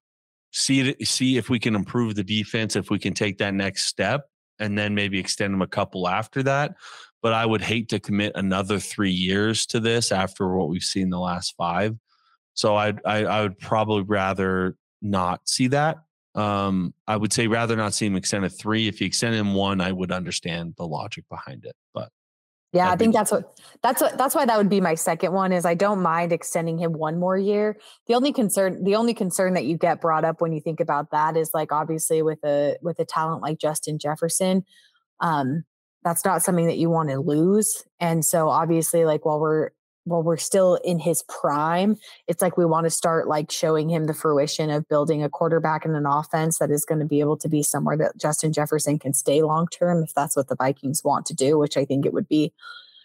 see 0.53 0.94
see 1.05 1.37
if 1.37 1.48
we 1.48 1.59
can 1.59 1.76
improve 1.76 2.16
the 2.16 2.24
defense 2.24 2.74
if 2.74 2.90
we 2.90 2.98
can 2.98 3.14
take 3.14 3.38
that 3.38 3.55
next 3.55 3.85
step 3.85 4.26
and 4.59 4.76
then 4.76 4.94
maybe 4.94 5.18
extend 5.18 5.55
him 5.55 5.62
a 5.62 5.66
couple 5.66 6.09
after 6.09 6.42
that 6.42 6.74
but 7.22 7.33
I 7.33 7.44
would 7.46 7.61
hate 7.61 7.88
to 7.90 8.00
commit 8.00 8.33
another 8.35 8.79
three 8.79 9.11
years 9.11 9.66
to 9.66 9.81
this 9.81 10.12
after 10.12 10.48
what 10.57 10.68
we've 10.68 10.83
seen 10.83 11.11
the 11.11 11.18
last 11.18 11.55
five. 11.57 11.96
So 12.55 12.76
I'd, 12.76 13.00
I, 13.05 13.24
I 13.24 13.42
would 13.42 13.59
probably 13.59 14.03
rather 14.03 14.76
not 15.03 15.48
see 15.48 15.68
that. 15.68 15.98
Um, 16.35 16.94
I 17.07 17.16
would 17.16 17.33
say 17.33 17.46
rather 17.46 17.76
not 17.76 17.94
see 17.94 18.07
him 18.07 18.16
extended 18.16 18.50
three. 18.50 18.88
If 18.88 19.00
he 19.00 19.05
extended 19.05 19.38
him 19.38 19.55
one, 19.55 19.81
I 19.81 19.92
would 19.92 20.12
understand 20.12 20.74
the 20.76 20.87
logic 20.87 21.24
behind 21.29 21.64
it. 21.64 21.74
But 21.92 22.11
yeah, 22.73 22.89
I 22.91 22.97
think 22.97 23.13
that's 23.13 23.33
what 23.33 23.53
that's 23.83 24.01
what 24.01 24.17
that's 24.17 24.35
why 24.35 24.45
that 24.45 24.57
would 24.57 24.69
be 24.69 24.81
my 24.81 24.95
second 24.95 25.33
one 25.33 25.53
is 25.53 25.65
I 25.65 25.75
don't 25.75 26.01
mind 26.03 26.33
extending 26.33 26.79
him 26.79 26.93
one 26.93 27.19
more 27.19 27.37
year. 27.37 27.77
The 28.07 28.15
only 28.15 28.33
concern 28.33 28.85
the 28.85 28.95
only 28.95 29.13
concern 29.13 29.55
that 29.55 29.65
you 29.65 29.77
get 29.77 30.01
brought 30.01 30.25
up 30.25 30.41
when 30.41 30.53
you 30.53 30.61
think 30.61 30.79
about 30.79 31.11
that 31.11 31.37
is 31.37 31.51
like 31.53 31.73
obviously 31.73 32.23
with 32.23 32.39
a 32.45 32.77
with 32.81 33.01
a 33.01 33.05
talent 33.05 33.43
like 33.43 33.59
Justin 33.59 33.99
Jefferson, 33.99 34.65
um, 35.19 35.65
that's 36.05 36.25
not 36.25 36.43
something 36.43 36.67
that 36.67 36.79
you 36.79 36.91
want 36.91 37.11
to 37.11 37.19
lose. 37.19 37.85
And 37.99 38.25
so 38.25 38.49
obviously 38.49 39.05
like 39.05 39.25
while 39.25 39.41
we're 39.41 39.71
while 40.05 40.23
we're 40.23 40.37
still 40.37 40.77
in 40.77 40.99
his 40.99 41.23
prime, 41.29 41.97
it's 42.27 42.43
like 42.43 42.57
we 42.57 42.65
want 42.65 42.85
to 42.85 42.91
start 42.91 43.29
like 43.29 43.51
showing 43.51 43.89
him 43.89 44.07
the 44.07 44.15
fruition 44.15 44.71
of 44.71 44.89
building 44.89 45.23
a 45.23 45.29
quarterback 45.29 45.85
and 45.85 45.95
an 45.97 46.07
offense 46.07 46.59
that 46.59 46.71
is 46.71 46.85
going 46.85 47.01
to 47.01 47.07
be 47.07 47.21
able 47.21 47.37
to 47.37 47.49
be 47.49 47.63
somewhere 47.63 47.97
that 47.97 48.17
Justin 48.17 48.53
Jefferson 48.53 48.99
can 48.99 49.13
stay 49.13 49.43
long 49.43 49.69
term 49.69 50.03
if 50.03 50.15
that's 50.15 50.37
what 50.37 50.49
the 50.49 50.57
Vikings 50.57 51.05
want 51.05 51.27
to 51.27 51.35
do, 51.35 51.59
which 51.59 51.77
I 51.77 51.85
think 51.85 52.07
it 52.07 52.13
would 52.13 52.29
be 52.29 52.53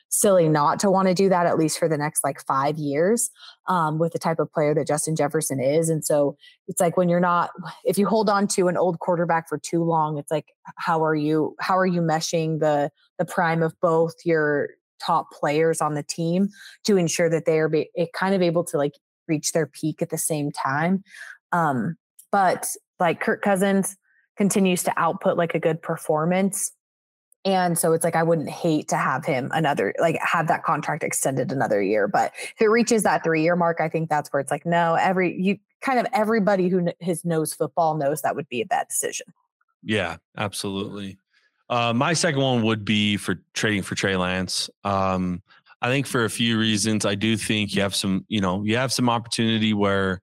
silly 0.10 0.48
not 0.48 0.80
to 0.80 0.90
want 0.90 1.08
to 1.08 1.14
do 1.14 1.30
that 1.30 1.46
at 1.46 1.58
least 1.58 1.78
for 1.78 1.90
the 1.90 1.98
next 1.98 2.24
like 2.24 2.40
five 2.46 2.78
years 2.78 3.30
um, 3.68 4.00
with 4.00 4.14
the 4.14 4.20
type 4.20 4.40
of 4.40 4.52
player 4.52 4.74
that 4.74 4.88
Justin 4.88 5.16
Jefferson 5.16 5.60
is. 5.60 5.90
And 5.90 6.06
so 6.06 6.38
it's 6.68 6.80
like 6.80 6.96
when 6.96 7.10
you're 7.10 7.20
not, 7.20 7.50
if 7.84 7.98
you 7.98 8.08
hold 8.08 8.30
on 8.30 8.48
to 8.50 8.68
an 8.68 8.78
old 8.78 9.00
quarterback 9.00 9.50
for 9.50 9.58
too 9.58 9.84
long, 9.84 10.18
it's 10.18 10.32
like 10.32 10.54
how 10.78 11.04
are 11.04 11.16
you 11.16 11.56
how 11.60 11.78
are 11.78 11.86
you 11.86 12.02
meshing 12.02 12.60
the 12.60 12.92
the 13.18 13.26
prime 13.26 13.62
of 13.62 13.80
both 13.82 14.14
your 14.24 14.70
top 15.00 15.32
players 15.32 15.82
on 15.82 15.94
the 15.94 16.04
team 16.04 16.50
to 16.86 16.98
ensure 16.98 17.30
that 17.30 17.46
they 17.46 17.60
are 17.60 17.70
be, 17.70 17.90
kind 18.14 18.36
of 18.36 18.42
able 18.42 18.64
to 18.66 18.78
like 18.78 18.94
reach 19.28 19.52
their 19.52 19.68
peak 19.68 20.02
at 20.02 20.10
the 20.10 20.18
same 20.18 20.52
time. 20.52 21.04
Um, 21.52 21.98
but 22.32 22.68
like 23.00 23.20
Kirk 23.22 23.42
Cousins 23.42 23.96
continues 24.38 24.84
to 24.84 24.94
output 24.98 25.38
like 25.38 25.56
a 25.56 25.60
good 25.60 25.82
performance 25.82 26.72
and 27.46 27.78
so 27.78 27.94
it's 27.94 28.04
like 28.04 28.16
I 28.16 28.24
wouldn't 28.24 28.50
hate 28.50 28.88
to 28.90 28.98
have 28.98 29.24
him 29.24 29.52
another 29.54 29.94
like 30.00 30.18
have 30.20 30.48
that 30.48 30.64
contract 30.64 31.04
extended 31.04 31.52
another 31.52 31.82
year. 31.82 32.08
But 32.08 32.34
if 32.38 32.60
it 32.60 32.68
reaches 32.68 33.04
that 33.04 33.24
three 33.24 33.44
year 33.44 33.56
mark, 33.56 33.80
I 33.80 33.88
think 33.88 34.10
that's 34.10 34.34
where 34.34 34.40
it's 34.40 34.50
like 34.50 34.66
no, 34.66 34.96
every 34.96 35.40
you 35.40 35.58
kind 35.82 36.00
of 36.00 36.08
everybody 36.12 36.68
who 36.70 36.88
his 37.00 37.24
knows 37.24 37.54
football 37.54 37.96
knows 37.96 38.24
that 38.24 38.36
would 38.36 38.50
be 38.50 38.62
a 38.62 38.66
bad 38.66 38.88
decision. 38.88 39.28
Yeah, 39.84 40.18
absolutely. 40.36 41.20
Uh, 41.70 41.94
my 41.94 42.14
second 42.14 42.42
one 42.42 42.64
would 42.64 42.86
be 42.86 43.18
for 43.18 43.42
trading 43.54 43.82
for 43.82 43.96
Trey 43.96 44.16
Lance. 44.16 44.70
Um, 44.84 45.42
I 45.82 45.90
think 45.90 46.08
for 46.08 46.26
a 46.26 46.30
few 46.30 46.60
reasons, 46.60 47.06
I 47.06 47.16
do 47.16 47.38
think 47.38 47.76
you 47.76 47.82
have 47.82 47.96
some, 47.96 48.26
you 48.28 48.42
know, 48.42 48.64
you 48.64 48.78
have 48.78 48.94
some 48.94 49.10
opportunity 49.10 49.74
where, 49.74 50.22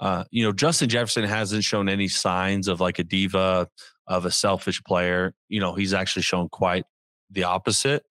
uh, 0.00 0.24
you 0.30 0.44
know, 0.44 0.52
Justin 0.52 0.88
Jefferson 0.88 1.24
hasn't 1.24 1.64
shown 1.64 1.88
any 1.88 2.08
signs 2.08 2.68
of 2.68 2.80
like 2.80 2.98
a 2.98 3.04
diva 3.04 3.68
of 4.06 4.24
a 4.24 4.30
selfish 4.30 4.82
player. 4.84 5.34
You 5.48 5.60
know, 5.60 5.74
he's 5.74 5.94
actually 5.94 6.22
shown 6.22 6.48
quite 6.48 6.84
the 7.30 7.44
opposite. 7.44 8.04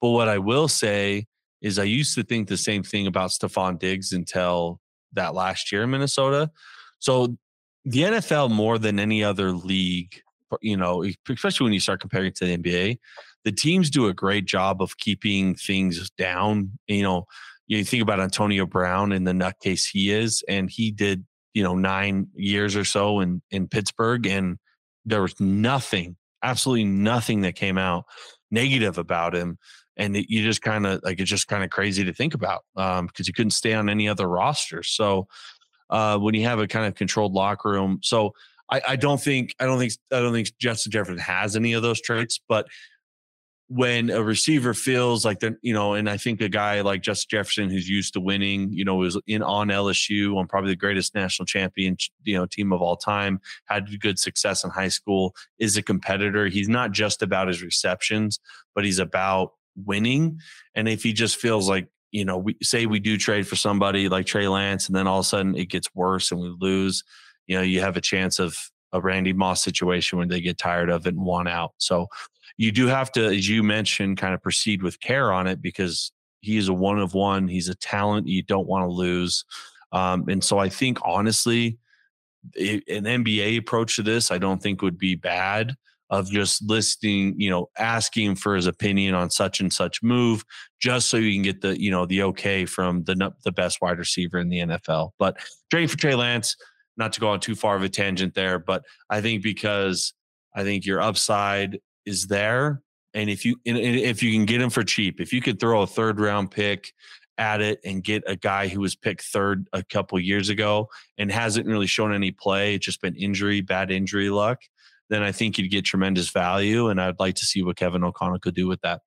But 0.00 0.10
what 0.10 0.28
I 0.28 0.38
will 0.38 0.68
say 0.68 1.26
is 1.62 1.78
I 1.78 1.84
used 1.84 2.14
to 2.14 2.22
think 2.22 2.48
the 2.48 2.56
same 2.56 2.82
thing 2.82 3.06
about 3.06 3.30
Stefon 3.30 3.78
Diggs 3.78 4.12
until 4.12 4.80
that 5.12 5.34
last 5.34 5.72
year 5.72 5.82
in 5.82 5.90
Minnesota. 5.90 6.50
So 6.98 7.36
the 7.84 8.02
NFL 8.02 8.50
more 8.50 8.78
than 8.78 8.98
any 8.98 9.22
other 9.22 9.52
league, 9.52 10.20
you 10.60 10.76
know, 10.76 11.04
especially 11.28 11.64
when 11.64 11.72
you 11.72 11.80
start 11.80 12.00
comparing 12.00 12.32
to 12.32 12.44
the 12.44 12.56
NBA, 12.56 12.98
the 13.44 13.52
teams 13.52 13.90
do 13.90 14.08
a 14.08 14.14
great 14.14 14.44
job 14.44 14.82
of 14.82 14.96
keeping 14.98 15.54
things 15.54 16.10
down. 16.10 16.72
You 16.86 17.02
know, 17.02 17.26
you 17.66 17.84
think 17.84 18.02
about 18.02 18.20
Antonio 18.20 18.66
Brown 18.66 19.12
and 19.12 19.26
the 19.26 19.32
nutcase 19.32 19.88
he 19.90 20.10
is, 20.10 20.42
and 20.48 20.70
he 20.70 20.90
did, 20.90 21.24
you 21.54 21.62
know, 21.62 21.74
nine 21.74 22.28
years 22.34 22.76
or 22.76 22.84
so 22.84 23.20
in 23.20 23.42
in 23.50 23.68
Pittsburgh, 23.68 24.26
and 24.26 24.58
there 25.04 25.22
was 25.22 25.38
nothing, 25.40 26.16
absolutely 26.42 26.84
nothing 26.84 27.42
that 27.42 27.54
came 27.54 27.78
out 27.78 28.04
negative 28.50 28.98
about 28.98 29.34
him. 29.34 29.58
And 29.96 30.16
it, 30.16 30.26
you 30.28 30.42
just 30.42 30.60
kind 30.60 30.86
of 30.86 31.00
like 31.02 31.20
it's 31.20 31.30
just 31.30 31.48
kind 31.48 31.64
of 31.64 31.70
crazy 31.70 32.04
to 32.04 32.12
think 32.12 32.34
about 32.34 32.64
because 32.74 32.98
um, 33.00 33.08
you 33.18 33.32
couldn't 33.32 33.52
stay 33.52 33.72
on 33.72 33.88
any 33.88 34.08
other 34.08 34.28
roster. 34.28 34.82
So 34.82 35.26
uh, 35.88 36.18
when 36.18 36.34
you 36.34 36.44
have 36.44 36.58
a 36.58 36.66
kind 36.66 36.86
of 36.86 36.94
controlled 36.94 37.32
locker 37.32 37.70
room, 37.70 38.00
so 38.02 38.32
I, 38.70 38.82
I 38.88 38.96
don't 38.96 39.20
think 39.20 39.54
I 39.60 39.66
don't 39.66 39.78
think 39.78 39.92
I 40.12 40.20
don't 40.20 40.32
think 40.32 40.48
Justin 40.58 40.92
Jefferson 40.92 41.18
has 41.18 41.56
any 41.56 41.72
of 41.72 41.82
those 41.82 42.00
traits, 42.00 42.40
but 42.48 42.66
when 43.68 44.10
a 44.10 44.22
receiver 44.22 44.74
feels 44.74 45.24
like 45.24 45.40
they're, 45.40 45.58
you 45.60 45.74
know, 45.74 45.94
and 45.94 46.08
I 46.08 46.16
think 46.16 46.40
a 46.40 46.48
guy 46.48 46.82
like 46.82 47.02
Justin 47.02 47.38
Jefferson 47.38 47.68
who's 47.68 47.88
used 47.88 48.12
to 48.12 48.20
winning, 48.20 48.72
you 48.72 48.84
know, 48.84 48.94
was 48.94 49.20
in 49.26 49.42
on 49.42 49.68
LSU 49.68 50.36
on 50.36 50.46
probably 50.46 50.70
the 50.70 50.76
greatest 50.76 51.16
national 51.16 51.46
champion, 51.46 51.96
you 52.22 52.36
know, 52.36 52.46
team 52.46 52.72
of 52.72 52.80
all 52.80 52.96
time, 52.96 53.40
had 53.64 53.88
good 54.00 54.20
success 54.20 54.62
in 54.62 54.70
high 54.70 54.88
school, 54.88 55.34
is 55.58 55.76
a 55.76 55.82
competitor. 55.82 56.46
He's 56.46 56.68
not 56.68 56.92
just 56.92 57.22
about 57.22 57.48
his 57.48 57.60
receptions, 57.60 58.38
but 58.74 58.84
he's 58.84 59.00
about 59.00 59.54
winning. 59.74 60.38
And 60.76 60.88
if 60.88 61.02
he 61.02 61.12
just 61.12 61.36
feels 61.36 61.68
like, 61.68 61.88
you 62.12 62.24
know, 62.24 62.38
we 62.38 62.56
say 62.62 62.86
we 62.86 63.00
do 63.00 63.18
trade 63.18 63.48
for 63.48 63.56
somebody 63.56 64.08
like 64.08 64.26
Trey 64.26 64.46
Lance, 64.46 64.86
and 64.86 64.94
then 64.94 65.08
all 65.08 65.18
of 65.18 65.24
a 65.24 65.28
sudden 65.28 65.56
it 65.56 65.66
gets 65.66 65.92
worse 65.92 66.30
and 66.30 66.40
we 66.40 66.54
lose, 66.60 67.02
you 67.46 67.56
know, 67.56 67.62
you 67.62 67.80
have 67.80 67.96
a 67.96 68.00
chance 68.00 68.38
of 68.38 68.70
a 68.92 69.00
Randy 69.00 69.32
Moss 69.32 69.62
situation 69.62 70.18
when 70.18 70.28
they 70.28 70.40
get 70.40 70.58
tired 70.58 70.90
of 70.90 71.06
it 71.06 71.14
and 71.14 71.24
want 71.24 71.48
out. 71.48 71.74
So 71.78 72.06
you 72.56 72.72
do 72.72 72.86
have 72.86 73.12
to, 73.12 73.26
as 73.26 73.48
you 73.48 73.62
mentioned, 73.62 74.18
kind 74.18 74.34
of 74.34 74.42
proceed 74.42 74.82
with 74.82 75.00
care 75.00 75.32
on 75.32 75.46
it 75.46 75.60
because 75.60 76.12
he 76.40 76.56
is 76.56 76.68
a 76.68 76.72
one 76.72 76.98
of 76.98 77.14
one. 77.14 77.48
He's 77.48 77.68
a 77.68 77.74
talent 77.74 78.28
you 78.28 78.42
don't 78.42 78.66
want 78.66 78.84
to 78.84 78.92
lose. 78.92 79.44
Um, 79.92 80.28
and 80.28 80.42
so 80.42 80.58
I 80.58 80.68
think 80.68 80.98
honestly, 81.04 81.78
an 82.56 83.04
NBA 83.04 83.58
approach 83.58 83.96
to 83.96 84.02
this, 84.02 84.30
I 84.30 84.38
don't 84.38 84.62
think 84.62 84.82
would 84.82 84.98
be 84.98 85.16
bad 85.16 85.74
of 86.10 86.30
just 86.30 86.62
listing, 86.62 87.34
you 87.36 87.50
know, 87.50 87.68
asking 87.78 88.36
for 88.36 88.54
his 88.54 88.66
opinion 88.66 89.14
on 89.14 89.28
such 89.28 89.60
and 89.60 89.72
such 89.72 90.02
move, 90.02 90.44
just 90.78 91.08
so 91.08 91.16
you 91.16 91.32
can 91.32 91.42
get 91.42 91.60
the, 91.60 91.80
you 91.80 91.90
know, 91.90 92.06
the 92.06 92.22
okay 92.22 92.64
from 92.64 93.02
the 93.04 93.32
the 93.44 93.50
best 93.50 93.80
wide 93.80 93.98
receiver 93.98 94.38
in 94.38 94.48
the 94.48 94.58
NFL. 94.58 95.10
But 95.18 95.38
trade 95.70 95.90
for 95.90 95.96
Trey 95.96 96.14
Lance, 96.14 96.56
not 96.96 97.12
to 97.14 97.20
go 97.20 97.28
on 97.28 97.40
too 97.40 97.54
far 97.54 97.76
of 97.76 97.82
a 97.82 97.88
tangent 97.88 98.34
there, 98.34 98.58
but 98.58 98.84
I 99.10 99.20
think 99.20 99.42
because 99.42 100.14
I 100.54 100.62
think 100.62 100.86
your 100.86 101.00
upside 101.00 101.78
is 102.04 102.26
there, 102.26 102.82
and 103.14 103.30
if 103.30 103.44
you 103.44 103.56
if 103.64 104.22
you 104.22 104.32
can 104.32 104.44
get 104.44 104.60
him 104.60 104.70
for 104.70 104.82
cheap, 104.82 105.20
if 105.20 105.32
you 105.32 105.40
could 105.40 105.58
throw 105.58 105.82
a 105.82 105.86
third 105.86 106.20
round 106.20 106.50
pick 106.50 106.92
at 107.38 107.60
it 107.60 107.80
and 107.84 108.02
get 108.02 108.22
a 108.26 108.36
guy 108.36 108.68
who 108.68 108.80
was 108.80 108.94
picked 108.94 109.22
third 109.22 109.68
a 109.72 109.82
couple 109.82 110.18
years 110.18 110.48
ago 110.48 110.88
and 111.18 111.30
hasn't 111.30 111.66
really 111.66 111.86
shown 111.86 112.14
any 112.14 112.30
play, 112.30 112.78
just 112.78 113.00
been 113.00 113.14
injury, 113.14 113.60
bad 113.60 113.90
injury 113.90 114.30
luck, 114.30 114.60
then 115.10 115.22
I 115.22 115.32
think 115.32 115.58
you'd 115.58 115.70
get 115.70 115.84
tremendous 115.84 116.30
value. 116.30 116.88
And 116.88 117.00
I'd 117.00 117.20
like 117.20 117.34
to 117.36 117.44
see 117.44 117.62
what 117.62 117.76
Kevin 117.76 118.04
O'Connell 118.04 118.38
could 118.38 118.54
do 118.54 118.66
with 118.66 118.80
that. 118.82 119.02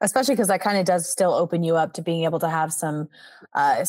Especially 0.00 0.34
because 0.34 0.48
that 0.48 0.60
kind 0.60 0.78
of 0.78 0.84
does 0.84 1.10
still 1.10 1.32
open 1.32 1.62
you 1.62 1.76
up 1.76 1.92
to 1.94 2.02
being 2.02 2.24
able 2.24 2.40
to 2.40 2.48
have 2.48 2.72
some 2.72 3.08
uh, 3.54 3.84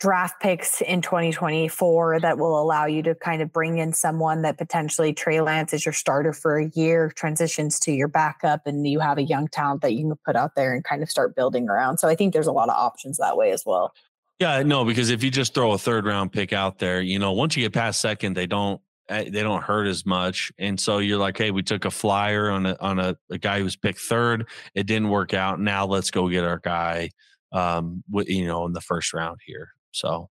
draft 0.00 0.40
picks 0.40 0.80
in 0.80 1.00
2024 1.02 2.20
that 2.20 2.38
will 2.38 2.60
allow 2.60 2.86
you 2.86 3.02
to 3.02 3.14
kind 3.14 3.40
of 3.40 3.52
bring 3.52 3.78
in 3.78 3.92
someone 3.92 4.42
that 4.42 4.58
potentially 4.58 5.12
Trey 5.12 5.40
Lance 5.40 5.72
is 5.72 5.84
your 5.86 5.92
starter 5.92 6.32
for 6.32 6.58
a 6.58 6.68
year, 6.74 7.10
transitions 7.14 7.78
to 7.80 7.92
your 7.92 8.08
backup, 8.08 8.66
and 8.66 8.86
you 8.86 9.00
have 9.00 9.18
a 9.18 9.22
young 9.22 9.48
talent 9.48 9.82
that 9.82 9.92
you 9.92 10.08
can 10.08 10.14
put 10.24 10.36
out 10.36 10.54
there 10.56 10.74
and 10.74 10.84
kind 10.84 11.02
of 11.02 11.10
start 11.10 11.34
building 11.36 11.68
around. 11.68 11.98
So 11.98 12.08
I 12.08 12.14
think 12.14 12.32
there's 12.32 12.46
a 12.46 12.52
lot 12.52 12.68
of 12.68 12.76
options 12.76 13.18
that 13.18 13.36
way 13.36 13.52
as 13.52 13.64
well. 13.64 13.92
Yeah, 14.40 14.62
no, 14.62 14.84
because 14.84 15.10
if 15.10 15.22
you 15.22 15.30
just 15.30 15.54
throw 15.54 15.72
a 15.72 15.78
third 15.78 16.06
round 16.06 16.32
pick 16.32 16.52
out 16.52 16.78
there, 16.78 17.00
you 17.00 17.18
know, 17.18 17.32
once 17.32 17.56
you 17.56 17.62
get 17.62 17.72
past 17.72 18.00
second, 18.00 18.34
they 18.34 18.46
don't 18.46 18.80
Eh, 19.08 19.28
they 19.28 19.42
don't 19.42 19.62
hurt 19.62 19.86
as 19.86 20.06
much. 20.06 20.50
And 20.58 20.80
so 20.80 20.98
you're 20.98 21.18
like, 21.18 21.36
hey, 21.36 21.50
we 21.50 21.62
took 21.62 21.84
a 21.84 21.90
flyer 21.90 22.50
on 22.50 22.64
a 22.66 22.76
on 22.80 22.98
a, 22.98 23.16
a 23.30 23.38
guy 23.38 23.60
who's 23.60 23.76
picked 23.76 24.00
third. 24.00 24.48
It 24.74 24.86
didn't 24.86 25.10
work 25.10 25.34
out. 25.34 25.60
Now 25.60 25.86
let's 25.86 26.10
go 26.10 26.28
get 26.28 26.44
our 26.44 26.58
guy, 26.58 27.10
um, 27.52 28.02
you 28.12 28.46
know, 28.46 28.64
in 28.64 28.72
the 28.72 28.80
first 28.80 29.12
round 29.12 29.40
here. 29.44 29.73
So, 29.94 30.30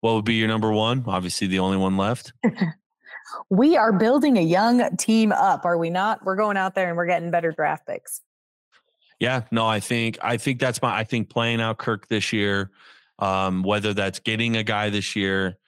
what 0.00 0.14
would 0.14 0.24
be 0.24 0.34
your 0.34 0.48
number 0.48 0.72
one? 0.72 1.04
Obviously, 1.06 1.46
the 1.46 1.58
only 1.58 1.76
one 1.76 1.96
left. 1.96 2.32
we 3.50 3.76
are 3.76 3.92
building 3.92 4.38
a 4.38 4.42
young 4.42 4.96
team 4.96 5.32
up, 5.32 5.64
are 5.64 5.78
we 5.78 5.90
not? 5.90 6.24
We're 6.24 6.36
going 6.36 6.56
out 6.56 6.74
there 6.74 6.88
and 6.88 6.96
we're 6.96 7.06
getting 7.06 7.30
better 7.30 7.52
draft 7.52 7.86
picks. 7.86 8.22
Yeah, 9.18 9.42
no, 9.50 9.66
I 9.66 9.80
think 9.80 10.18
I 10.22 10.38
think 10.38 10.60
that's 10.60 10.80
my 10.80 10.96
I 10.96 11.04
think 11.04 11.28
playing 11.28 11.60
out 11.60 11.78
Kirk 11.78 12.08
this 12.08 12.32
year, 12.32 12.70
um, 13.18 13.62
whether 13.62 13.92
that's 13.92 14.18
getting 14.18 14.56
a 14.56 14.62
guy 14.62 14.88
this 14.88 15.14
year 15.14 15.58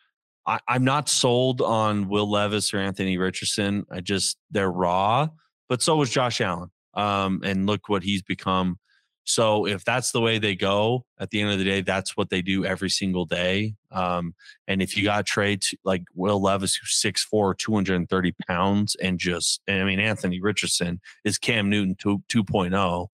I, 0.47 0.59
am 0.69 0.85
not 0.85 1.09
sold 1.09 1.61
on 1.61 2.09
Will 2.09 2.29
Levis 2.29 2.75
or 2.75 2.79
Anthony 2.79 3.17
Richardson. 3.17 3.87
I 3.91 4.01
just 4.01 4.37
they're 4.51 4.71
raw, 4.71 5.29
but 5.69 5.83
so 5.83 5.97
was 5.97 6.11
Josh 6.11 6.41
Allen. 6.41 6.71
Um, 6.95 7.41
and 7.45 7.67
look 7.67 7.89
what 7.89 8.03
he's 8.03 8.23
become. 8.23 8.79
So 9.25 9.67
if 9.67 9.85
that's 9.85 10.11
the 10.11 10.21
way 10.21 10.39
they 10.39 10.57
go, 10.57 11.05
at 11.19 11.31
the 11.31 11.41
end 11.41 11.53
of 11.53 11.59
the 11.59 11.65
day, 11.65 11.81
that's 11.81 12.17
what 12.17 12.31
they 12.31 12.43
do 12.43 12.65
every 12.65 12.91
single 12.91 13.25
day. 13.25 13.75
Um, 13.93 14.35
and 14.67 14.83
if 14.83 14.97
you 14.97 15.05
got 15.05 15.27
trades 15.27 15.75
like 15.85 16.03
Will 16.15 16.43
Levis, 16.43 16.75
who's 16.75 17.01
6'4", 17.01 17.57
230 17.57 18.35
pounds, 18.47 18.97
and 18.97 19.19
just, 19.19 19.61
and 19.67 19.81
I 19.81 19.85
mean, 19.85 20.01
Anthony 20.01 20.41
Richardson 20.41 21.01
is 21.25 21.39
Cam 21.39 21.71
Newton 21.71 21.95
2, 21.97 22.23
2.0, 22.29 23.07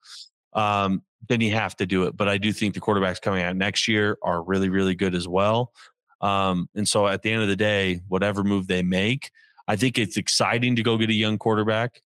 um, 0.55 1.03
then 1.29 1.41
you 1.41 1.53
have 1.53 1.77
to 1.77 1.87
do 1.87 2.05
it. 2.05 2.17
But 2.17 2.29
I 2.29 2.39
do 2.39 2.53
think 2.53 2.75
the 2.75 2.81
quarterbacks 2.81 3.21
coming 3.21 3.43
out 3.43 3.57
next 3.57 3.87
year 3.87 4.19
are 4.23 4.43
really, 4.43 4.71
really 4.71 4.95
good 4.95 5.15
as 5.15 5.29
well. 5.29 5.73
Um, 6.21 6.69
and 6.75 6.89
so 6.89 7.07
at 7.07 7.23
the 7.23 7.31
end 7.31 7.43
of 7.43 7.49
the 7.49 7.57
day, 7.57 8.01
whatever 8.09 8.43
move 8.43 8.67
they 8.67 8.83
make, 8.83 9.31
I 9.67 9.77
think 9.77 9.99
it's 9.99 10.17
exciting 10.17 10.77
to 10.77 10.83
go 10.83 10.97
get 10.97 11.11
a 11.11 11.15
young 11.15 11.39
quarterback. 11.39 12.03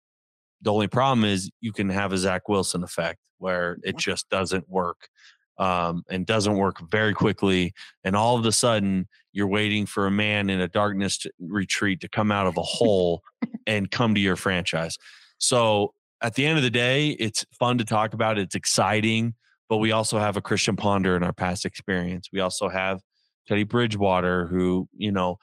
The 0.61 0.73
only 0.73 0.87
problem 0.87 1.25
is 1.25 1.49
you 1.61 1.71
can 1.71 1.89
have 1.89 2.11
a 2.13 2.17
Zach 2.17 2.49
Wilson 2.49 2.83
effect 2.83 3.19
where 3.37 3.77
it 3.83 3.97
just 3.97 4.29
doesn't 4.29 4.69
work 4.69 5.09
um, 5.57 6.03
and 6.09 6.25
doesn't 6.25 6.55
work 6.55 6.77
very 6.89 7.13
quickly. 7.13 7.73
And 8.03 8.15
all 8.15 8.37
of 8.37 8.45
a 8.45 8.51
sudden, 8.51 9.07
you're 9.33 9.47
waiting 9.47 9.85
for 9.85 10.07
a 10.07 10.11
man 10.11 10.49
in 10.49 10.59
a 10.59 10.67
darkness 10.67 11.17
to 11.19 11.31
retreat 11.39 12.01
to 12.01 12.09
come 12.09 12.31
out 12.31 12.47
of 12.47 12.57
a 12.57 12.61
hole 12.61 13.21
and 13.67 13.91
come 13.91 14.15
to 14.15 14.21
your 14.21 14.35
franchise. 14.35 14.97
So 15.37 15.93
at 16.21 16.35
the 16.35 16.45
end 16.45 16.57
of 16.57 16.63
the 16.63 16.69
day, 16.69 17.09
it's 17.11 17.45
fun 17.57 17.77
to 17.77 17.85
talk 17.85 18.13
about. 18.13 18.37
It's 18.37 18.55
exciting, 18.55 19.35
but 19.69 19.77
we 19.77 19.91
also 19.91 20.19
have 20.19 20.37
a 20.37 20.41
Christian 20.41 20.75
Ponder 20.75 21.15
in 21.15 21.23
our 21.23 21.33
past 21.33 21.65
experience. 21.65 22.29
We 22.31 22.39
also 22.39 22.69
have 22.69 23.01
Teddy 23.47 23.63
Bridgewater, 23.63 24.47
who, 24.47 24.87
you 24.95 25.11
know, 25.11 25.37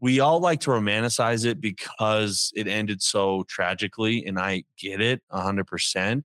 we 0.00 0.20
all 0.20 0.40
like 0.40 0.60
to 0.60 0.70
romanticize 0.70 1.44
it 1.44 1.60
because 1.60 2.52
it 2.54 2.68
ended 2.68 3.02
so 3.02 3.44
tragically. 3.48 4.24
And 4.26 4.38
I 4.38 4.64
get 4.78 5.00
it 5.00 5.22
100%. 5.32 6.22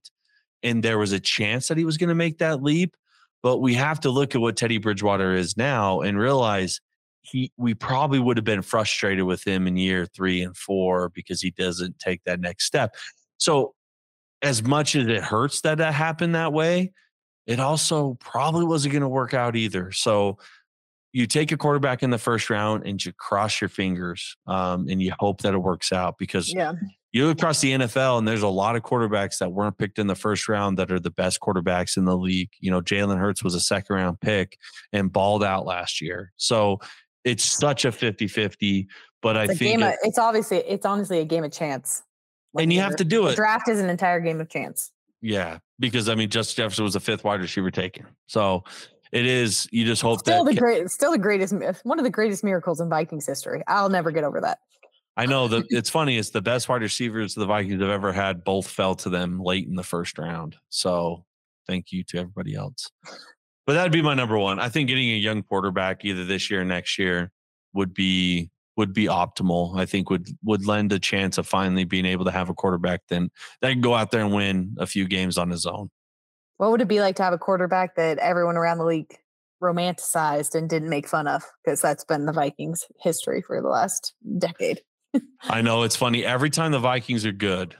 And 0.62 0.82
there 0.82 0.98
was 0.98 1.12
a 1.12 1.20
chance 1.20 1.68
that 1.68 1.78
he 1.78 1.84
was 1.84 1.96
going 1.96 2.08
to 2.08 2.14
make 2.14 2.38
that 2.38 2.62
leap. 2.62 2.96
But 3.42 3.58
we 3.58 3.74
have 3.74 4.00
to 4.00 4.10
look 4.10 4.34
at 4.34 4.40
what 4.40 4.56
Teddy 4.56 4.78
Bridgewater 4.78 5.34
is 5.34 5.56
now 5.56 6.00
and 6.00 6.18
realize 6.18 6.80
he 7.20 7.52
we 7.56 7.74
probably 7.74 8.18
would 8.18 8.36
have 8.36 8.44
been 8.44 8.62
frustrated 8.62 9.24
with 9.24 9.46
him 9.46 9.66
in 9.66 9.76
year 9.76 10.06
three 10.06 10.42
and 10.42 10.56
four 10.56 11.08
because 11.10 11.40
he 11.40 11.50
doesn't 11.50 11.98
take 11.98 12.22
that 12.24 12.40
next 12.40 12.64
step. 12.64 12.94
So 13.38 13.74
as 14.42 14.62
much 14.62 14.94
as 14.94 15.06
it 15.08 15.22
hurts 15.22 15.62
that 15.62 15.78
that 15.78 15.94
happened 15.94 16.34
that 16.34 16.52
way, 16.52 16.92
it 17.46 17.60
also 17.60 18.16
probably 18.20 18.64
wasn't 18.64 18.92
going 18.92 19.02
to 19.02 19.08
work 19.08 19.34
out 19.34 19.56
either. 19.56 19.90
So 19.92 20.38
you 21.14 21.28
take 21.28 21.52
a 21.52 21.56
quarterback 21.56 22.02
in 22.02 22.10
the 22.10 22.18
first 22.18 22.50
round 22.50 22.84
and 22.84 23.02
you 23.02 23.12
cross 23.12 23.60
your 23.60 23.68
fingers 23.68 24.36
um, 24.48 24.88
and 24.88 25.00
you 25.00 25.12
hope 25.20 25.42
that 25.42 25.54
it 25.54 25.58
works 25.58 25.92
out 25.92 26.18
because 26.18 26.52
yeah. 26.52 26.72
you 27.12 27.24
look 27.24 27.38
across 27.38 27.60
the 27.60 27.70
NFL 27.70 28.18
and 28.18 28.26
there's 28.26 28.42
a 28.42 28.48
lot 28.48 28.74
of 28.74 28.82
quarterbacks 28.82 29.38
that 29.38 29.52
weren't 29.52 29.78
picked 29.78 30.00
in 30.00 30.08
the 30.08 30.16
first 30.16 30.48
round 30.48 30.76
that 30.76 30.90
are 30.90 30.98
the 30.98 31.12
best 31.12 31.38
quarterbacks 31.38 31.96
in 31.96 32.04
the 32.04 32.16
league. 32.16 32.50
You 32.58 32.72
know, 32.72 32.80
Jalen 32.80 33.16
Hurts 33.16 33.44
was 33.44 33.54
a 33.54 33.60
second 33.60 33.94
round 33.94 34.20
pick 34.20 34.58
and 34.92 35.12
balled 35.12 35.44
out 35.44 35.64
last 35.64 36.00
year. 36.00 36.32
So 36.34 36.80
it's 37.22 37.44
such 37.44 37.84
a 37.84 37.92
50 37.92 38.26
50. 38.26 38.88
But 39.22 39.36
it's 39.36 39.52
I 39.52 39.54
think 39.54 39.82
it, 39.82 39.84
of, 39.84 39.94
it's 40.02 40.18
obviously, 40.18 40.58
it's 40.58 40.84
honestly 40.84 41.20
a 41.20 41.24
game 41.24 41.44
of 41.44 41.52
chance. 41.52 42.02
Like 42.54 42.64
and 42.64 42.72
you 42.72 42.80
have 42.80 42.96
to 42.96 43.04
do 43.04 43.28
it. 43.28 43.36
draft 43.36 43.68
is 43.68 43.78
an 43.78 43.88
entire 43.88 44.18
game 44.18 44.40
of 44.40 44.48
chance. 44.48 44.90
Yeah. 45.22 45.58
Because 45.78 46.08
I 46.08 46.16
mean, 46.16 46.28
Justin 46.28 46.64
Jefferson 46.64 46.82
was 46.82 46.94
the 46.94 47.00
fifth 47.00 47.22
wide 47.22 47.40
receiver 47.40 47.70
taken. 47.70 48.06
So 48.26 48.64
it 49.14 49.26
is. 49.26 49.68
You 49.70 49.84
just 49.84 50.02
hope 50.02 50.18
still 50.18 50.44
that 50.44 50.54
the 50.54 50.60
great, 50.60 50.90
still 50.90 51.12
the 51.12 51.18
greatest, 51.18 51.54
one 51.84 51.98
of 51.98 52.04
the 52.04 52.10
greatest 52.10 52.42
miracles 52.42 52.80
in 52.80 52.90
Vikings 52.90 53.24
history. 53.24 53.62
I'll 53.68 53.88
never 53.88 54.10
get 54.10 54.24
over 54.24 54.40
that. 54.40 54.58
I 55.16 55.26
know 55.26 55.46
that 55.46 55.66
it's 55.68 55.88
funny. 55.88 56.18
It's 56.18 56.30
the 56.30 56.42
best 56.42 56.68
wide 56.68 56.82
receivers 56.82 57.34
the 57.34 57.46
Vikings 57.46 57.80
have 57.80 57.90
ever 57.90 58.12
had. 58.12 58.42
Both 58.42 58.66
fell 58.66 58.96
to 58.96 59.08
them 59.08 59.40
late 59.40 59.68
in 59.68 59.76
the 59.76 59.84
first 59.84 60.18
round. 60.18 60.56
So 60.68 61.24
thank 61.68 61.92
you 61.92 62.02
to 62.08 62.18
everybody 62.18 62.56
else. 62.56 62.90
But 63.66 63.74
that'd 63.74 63.92
be 63.92 64.02
my 64.02 64.14
number 64.14 64.36
one. 64.36 64.58
I 64.58 64.68
think 64.68 64.88
getting 64.88 65.10
a 65.10 65.16
young 65.16 65.44
quarterback 65.44 66.04
either 66.04 66.24
this 66.24 66.50
year 66.50 66.62
or 66.62 66.64
next 66.64 66.98
year 66.98 67.30
would 67.72 67.94
be 67.94 68.50
would 68.76 68.92
be 68.92 69.04
optimal. 69.04 69.78
I 69.78 69.86
think 69.86 70.10
would 70.10 70.28
would 70.42 70.66
lend 70.66 70.92
a 70.92 70.98
chance 70.98 71.38
of 71.38 71.46
finally 71.46 71.84
being 71.84 72.04
able 72.04 72.24
to 72.24 72.32
have 72.32 72.50
a 72.50 72.54
quarterback 72.54 73.02
then 73.08 73.30
that 73.60 73.70
can 73.70 73.80
go 73.80 73.94
out 73.94 74.10
there 74.10 74.22
and 74.22 74.34
win 74.34 74.74
a 74.78 74.86
few 74.86 75.06
games 75.06 75.38
on 75.38 75.50
his 75.50 75.66
own. 75.66 75.90
What 76.56 76.70
would 76.70 76.80
it 76.80 76.88
be 76.88 77.00
like 77.00 77.16
to 77.16 77.22
have 77.22 77.32
a 77.32 77.38
quarterback 77.38 77.96
that 77.96 78.18
everyone 78.18 78.56
around 78.56 78.78
the 78.78 78.84
league 78.84 79.16
romanticized 79.62 80.54
and 80.54 80.68
didn't 80.68 80.88
make 80.88 81.08
fun 81.08 81.26
of? 81.26 81.42
Because 81.64 81.80
that's 81.80 82.04
been 82.04 82.26
the 82.26 82.32
Vikings' 82.32 82.84
history 83.00 83.42
for 83.42 83.60
the 83.60 83.68
last 83.68 84.14
decade. 84.38 84.82
I 85.42 85.62
know 85.62 85.82
it's 85.82 85.96
funny. 85.96 86.24
Every 86.24 86.50
time 86.50 86.72
the 86.72 86.78
Vikings 86.78 87.26
are 87.26 87.32
good, 87.32 87.76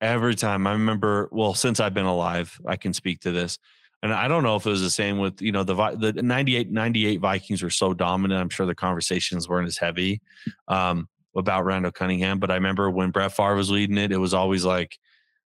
every 0.00 0.34
time 0.34 0.66
I 0.66 0.72
remember, 0.72 1.28
well, 1.32 1.54
since 1.54 1.80
I've 1.80 1.94
been 1.94 2.06
alive, 2.06 2.60
I 2.66 2.76
can 2.76 2.92
speak 2.92 3.20
to 3.20 3.32
this. 3.32 3.58
And 4.02 4.12
I 4.14 4.28
don't 4.28 4.42
know 4.42 4.56
if 4.56 4.66
it 4.66 4.70
was 4.70 4.80
the 4.80 4.88
same 4.88 5.18
with, 5.18 5.42
you 5.42 5.52
know, 5.52 5.62
the 5.62 5.74
the 5.98 6.22
98, 6.22 6.70
98 6.70 7.20
Vikings 7.20 7.62
were 7.62 7.70
so 7.70 7.92
dominant. 7.92 8.40
I'm 8.40 8.48
sure 8.48 8.64
the 8.64 8.74
conversations 8.74 9.46
weren't 9.46 9.68
as 9.68 9.76
heavy 9.76 10.22
um, 10.68 11.08
about 11.36 11.66
Randall 11.66 11.92
Cunningham. 11.92 12.38
But 12.38 12.50
I 12.50 12.54
remember 12.54 12.88
when 12.88 13.10
Brett 13.10 13.32
Favre 13.32 13.56
was 13.56 13.70
leading 13.70 13.98
it, 13.98 14.10
it 14.10 14.16
was 14.16 14.32
always 14.32 14.64
like, 14.64 14.98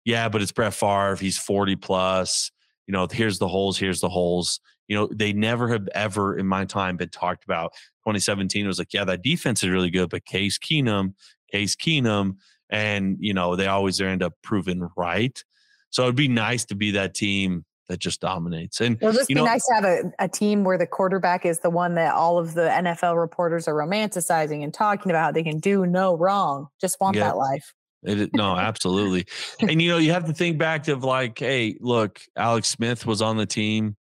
yeah, 0.05 0.29
but 0.29 0.43
it's 0.43 0.53
Brett 0.53 0.75
Favre. 0.75 1.17
He's 1.17 1.39
40 1.39 1.77
plus. 1.77 2.51
You 2.87 2.93
know, 2.93 3.07
here's 3.11 3.39
the 3.39 3.49
holes, 3.49 3.79
here's 3.79 4.01
the 4.01 4.09
holes. 4.09 4.61
You 4.89 4.97
know, 4.97 5.09
they 5.13 5.33
never 5.33 5.69
have 5.69 5.89
ever 5.95 6.37
in 6.37 6.47
my 6.47 6.65
time 6.65 6.97
been 6.97 7.09
talked 7.09 7.45
about. 7.45 7.73
2017 8.05 8.67
was 8.67 8.79
like, 8.79 8.93
yeah, 8.93 9.05
that 9.05 9.23
defense 9.23 9.63
is 9.63 9.71
really 9.71 9.91
good, 9.91 10.11
but 10.11 10.25
Case 10.25 10.59
Keenum, 10.59 11.15
Case 11.51 11.77
Keenum, 11.77 12.37
and 12.69 13.17
you 13.21 13.33
know, 13.33 13.55
they 13.55 13.67
always 13.67 14.01
end 14.01 14.23
up 14.23 14.35
proving 14.43 14.89
right. 14.97 15.43
So 15.91 16.03
it'd 16.05 16.17
be 16.17 16.29
nice 16.29 16.65
to 16.67 16.75
be 16.75 16.91
that 16.93 17.15
team 17.15 17.65
that 17.89 17.99
just 17.99 18.21
dominates. 18.21 18.81
And 18.81 18.97
it'll 18.97 19.13
just 19.13 19.29
be 19.29 19.35
know, 19.35 19.45
nice 19.45 19.65
to 19.67 19.75
have 19.75 19.85
a, 19.85 20.13
a 20.19 20.29
team 20.29 20.65
where 20.65 20.79
the 20.79 20.87
quarterback 20.87 21.45
is 21.45 21.61
the 21.61 21.71
one 21.71 21.95
that 21.95 22.15
all 22.15 22.39
of 22.39 22.55
the 22.55 22.63
NFL 22.63 23.21
reporters 23.21 23.69
are 23.69 23.75
romanticizing 23.75 24.65
and 24.65 24.73
talking 24.73 25.11
about 25.13 25.23
how 25.23 25.33
they 25.33 25.43
can 25.43 25.59
do 25.59 25.87
no 25.87 26.17
wrong. 26.17 26.69
Just 26.81 26.99
want 27.01 27.17
yeah. 27.17 27.25
that 27.25 27.37
life. 27.37 27.75
It, 28.05 28.31
no, 28.35 28.57
absolutely. 28.57 29.27
and 29.61 29.81
you 29.81 29.91
know, 29.91 29.99
you 29.99 30.13
have 30.13 30.27
to 30.27 30.33
think 30.33 30.59
back 30.59 30.85
to 30.85 30.97
like, 30.97 31.39
hey, 31.39 31.77
look, 31.81 32.21
Alex 32.37 32.69
Smith 32.69 33.07
was 33.07 33.23
on 33.23 33.37
the 33.37 33.47
team. 33.47 33.97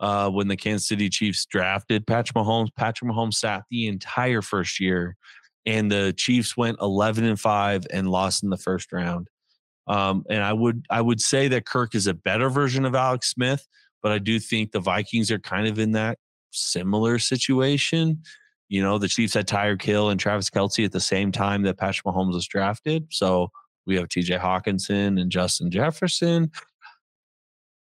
uh, 0.00 0.28
when 0.28 0.48
the 0.48 0.56
Kansas 0.56 0.88
City 0.88 1.08
Chiefs 1.08 1.46
drafted 1.46 2.06
Patrick 2.06 2.34
Mahomes. 2.36 2.68
Patrick 2.76 3.10
Mahomes 3.10 3.34
sat 3.34 3.62
the 3.70 3.86
entire 3.86 4.42
first 4.42 4.80
year, 4.80 5.16
and 5.66 5.90
the 5.90 6.12
Chiefs 6.16 6.56
went 6.56 6.78
11 6.80 7.24
and 7.24 7.40
five 7.40 7.86
and 7.92 8.10
lost 8.10 8.42
in 8.42 8.50
the 8.50 8.58
first 8.58 8.92
round. 8.92 9.28
Um, 9.86 10.24
and 10.30 10.42
I 10.42 10.52
would 10.52 10.86
I 10.90 11.00
would 11.00 11.20
say 11.20 11.48
that 11.48 11.66
Kirk 11.66 11.94
is 11.94 12.06
a 12.06 12.14
better 12.14 12.48
version 12.48 12.84
of 12.84 12.94
Alex 12.94 13.30
Smith, 13.30 13.66
but 14.02 14.12
I 14.12 14.18
do 14.18 14.38
think 14.38 14.72
the 14.72 14.80
Vikings 14.80 15.30
are 15.30 15.38
kind 15.38 15.66
of 15.66 15.78
in 15.78 15.92
that 15.92 16.18
similar 16.50 17.18
situation. 17.18 18.22
You 18.74 18.82
know, 18.82 18.98
the 18.98 19.06
Chiefs 19.06 19.34
had 19.34 19.46
Tyreek 19.46 19.82
Hill 19.82 20.10
and 20.10 20.18
Travis 20.18 20.50
Kelce 20.50 20.84
at 20.84 20.90
the 20.90 20.98
same 20.98 21.30
time 21.30 21.62
that 21.62 21.78
Patrick 21.78 22.04
Mahomes 22.04 22.34
was 22.34 22.44
drafted. 22.44 23.06
So 23.10 23.52
we 23.86 23.94
have 23.94 24.08
TJ 24.08 24.40
Hockenson 24.40 25.20
and 25.20 25.30
Justin 25.30 25.70
Jefferson. 25.70 26.50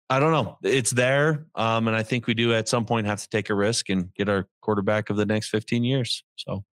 I 0.09 0.19
don't 0.19 0.33
know. 0.33 0.57
It's 0.63 0.91
there. 0.91 1.45
Um, 1.55 1.87
and 1.87 1.95
I 1.95 2.03
think 2.03 2.27
we 2.27 2.33
do 2.33 2.53
at 2.53 2.67
some 2.67 2.83
point 2.83 3.07
have 3.07 3.21
to 3.21 3.29
take 3.29 3.49
a 3.49 3.55
risk 3.55 3.87
and 3.87 4.13
get 4.15 4.27
our 4.27 4.49
quarterback 4.59 5.09
of 5.09 5.15
the 5.15 5.25
next 5.25 5.47
15 5.47 5.85
years. 5.85 6.25
So 6.35 6.65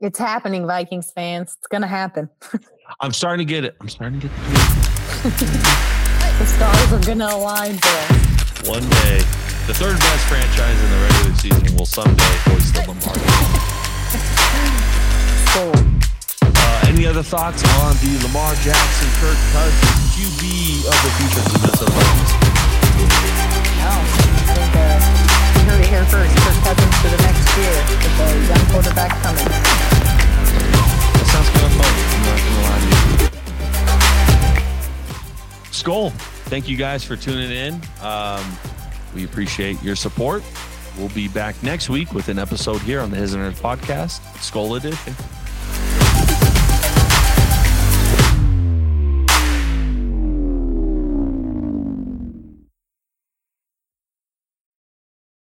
it's 0.00 0.18
happening, 0.18 0.66
Vikings 0.66 1.10
fans. 1.10 1.56
It's 1.56 1.68
going 1.68 1.80
to 1.80 1.88
happen. 1.88 2.28
I'm 3.00 3.14
starting 3.14 3.46
to 3.46 3.50
get 3.50 3.64
it. 3.64 3.76
I'm 3.80 3.88
starting 3.88 4.20
to 4.20 4.28
get 4.28 4.36
it. 4.36 4.42
the 6.38 6.44
stars 6.44 6.92
are 6.92 7.06
going 7.06 7.20
to 7.20 7.34
align 7.34 7.78
for 7.78 7.88
us. 7.88 8.68
One 8.68 8.86
day, 8.90 9.22
the 9.66 9.74
third 9.74 9.98
best 9.98 10.24
franchise 10.26 10.78
in 10.82 10.90
the 10.90 10.96
regular 10.96 11.34
season 11.36 11.76
will 11.76 11.86
someday 11.86 12.34
hoist 12.48 12.74
the 12.74 12.80
Lombardi. 12.86 13.20
Cool. 15.52 15.74
Uh, 16.42 16.88
any 16.88 17.06
other 17.06 17.22
thoughts 17.22 17.62
on 17.82 17.94
the 18.04 18.18
Lamar 18.26 18.54
Jackson, 18.62 19.08
Kirk 19.20 19.38
Cousins 19.52 20.00
QB 20.14 20.84
of 20.84 20.96
the 21.00 21.10
future 21.16 21.40
of 21.40 21.48
the 21.48 21.58
Minnesota 21.58 21.92
Vikings? 21.92 22.32
No, 23.80 23.90
I 23.90 24.52
think 24.52 24.74
uh, 24.76 25.00
you 25.56 25.64
heard 25.68 25.80
it 25.80 25.88
here 25.88 26.04
first. 26.06 26.32
Kirk 26.44 26.58
Cousins 26.64 26.96
for 27.00 27.08
the 27.08 27.20
next 27.24 27.46
year 27.56 27.74
with 27.88 28.20
a 28.20 28.28
young 28.48 28.64
quarterback 28.70 29.12
coming. 29.22 29.48
That 29.48 31.26
sounds 31.30 31.48
kind 31.50 31.66
of 31.66 31.72
fun. 31.78 31.92
I'm 31.94 32.22
not 32.28 32.38
gonna 32.44 32.62
lie 32.68 32.80
to 32.80 32.88
you. 32.88 33.30
Skol, 35.72 36.12
thank 36.50 36.68
you 36.68 36.76
guys 36.76 37.04
for 37.04 37.16
tuning 37.16 37.50
in. 37.50 37.74
Um, 38.02 38.44
we 39.14 39.24
appreciate 39.24 39.82
your 39.82 39.96
support. 39.96 40.42
We'll 40.98 41.08
be 41.10 41.28
back 41.28 41.60
next 41.62 41.88
week 41.88 42.12
with 42.12 42.28
an 42.28 42.38
episode 42.38 42.80
here 42.82 43.00
on 43.00 43.10
the 43.10 43.16
His 43.16 43.34
and 43.34 43.42
Hers 43.42 43.60
podcast, 43.60 44.20
Skol 44.38 44.76
Edition. 44.76 45.14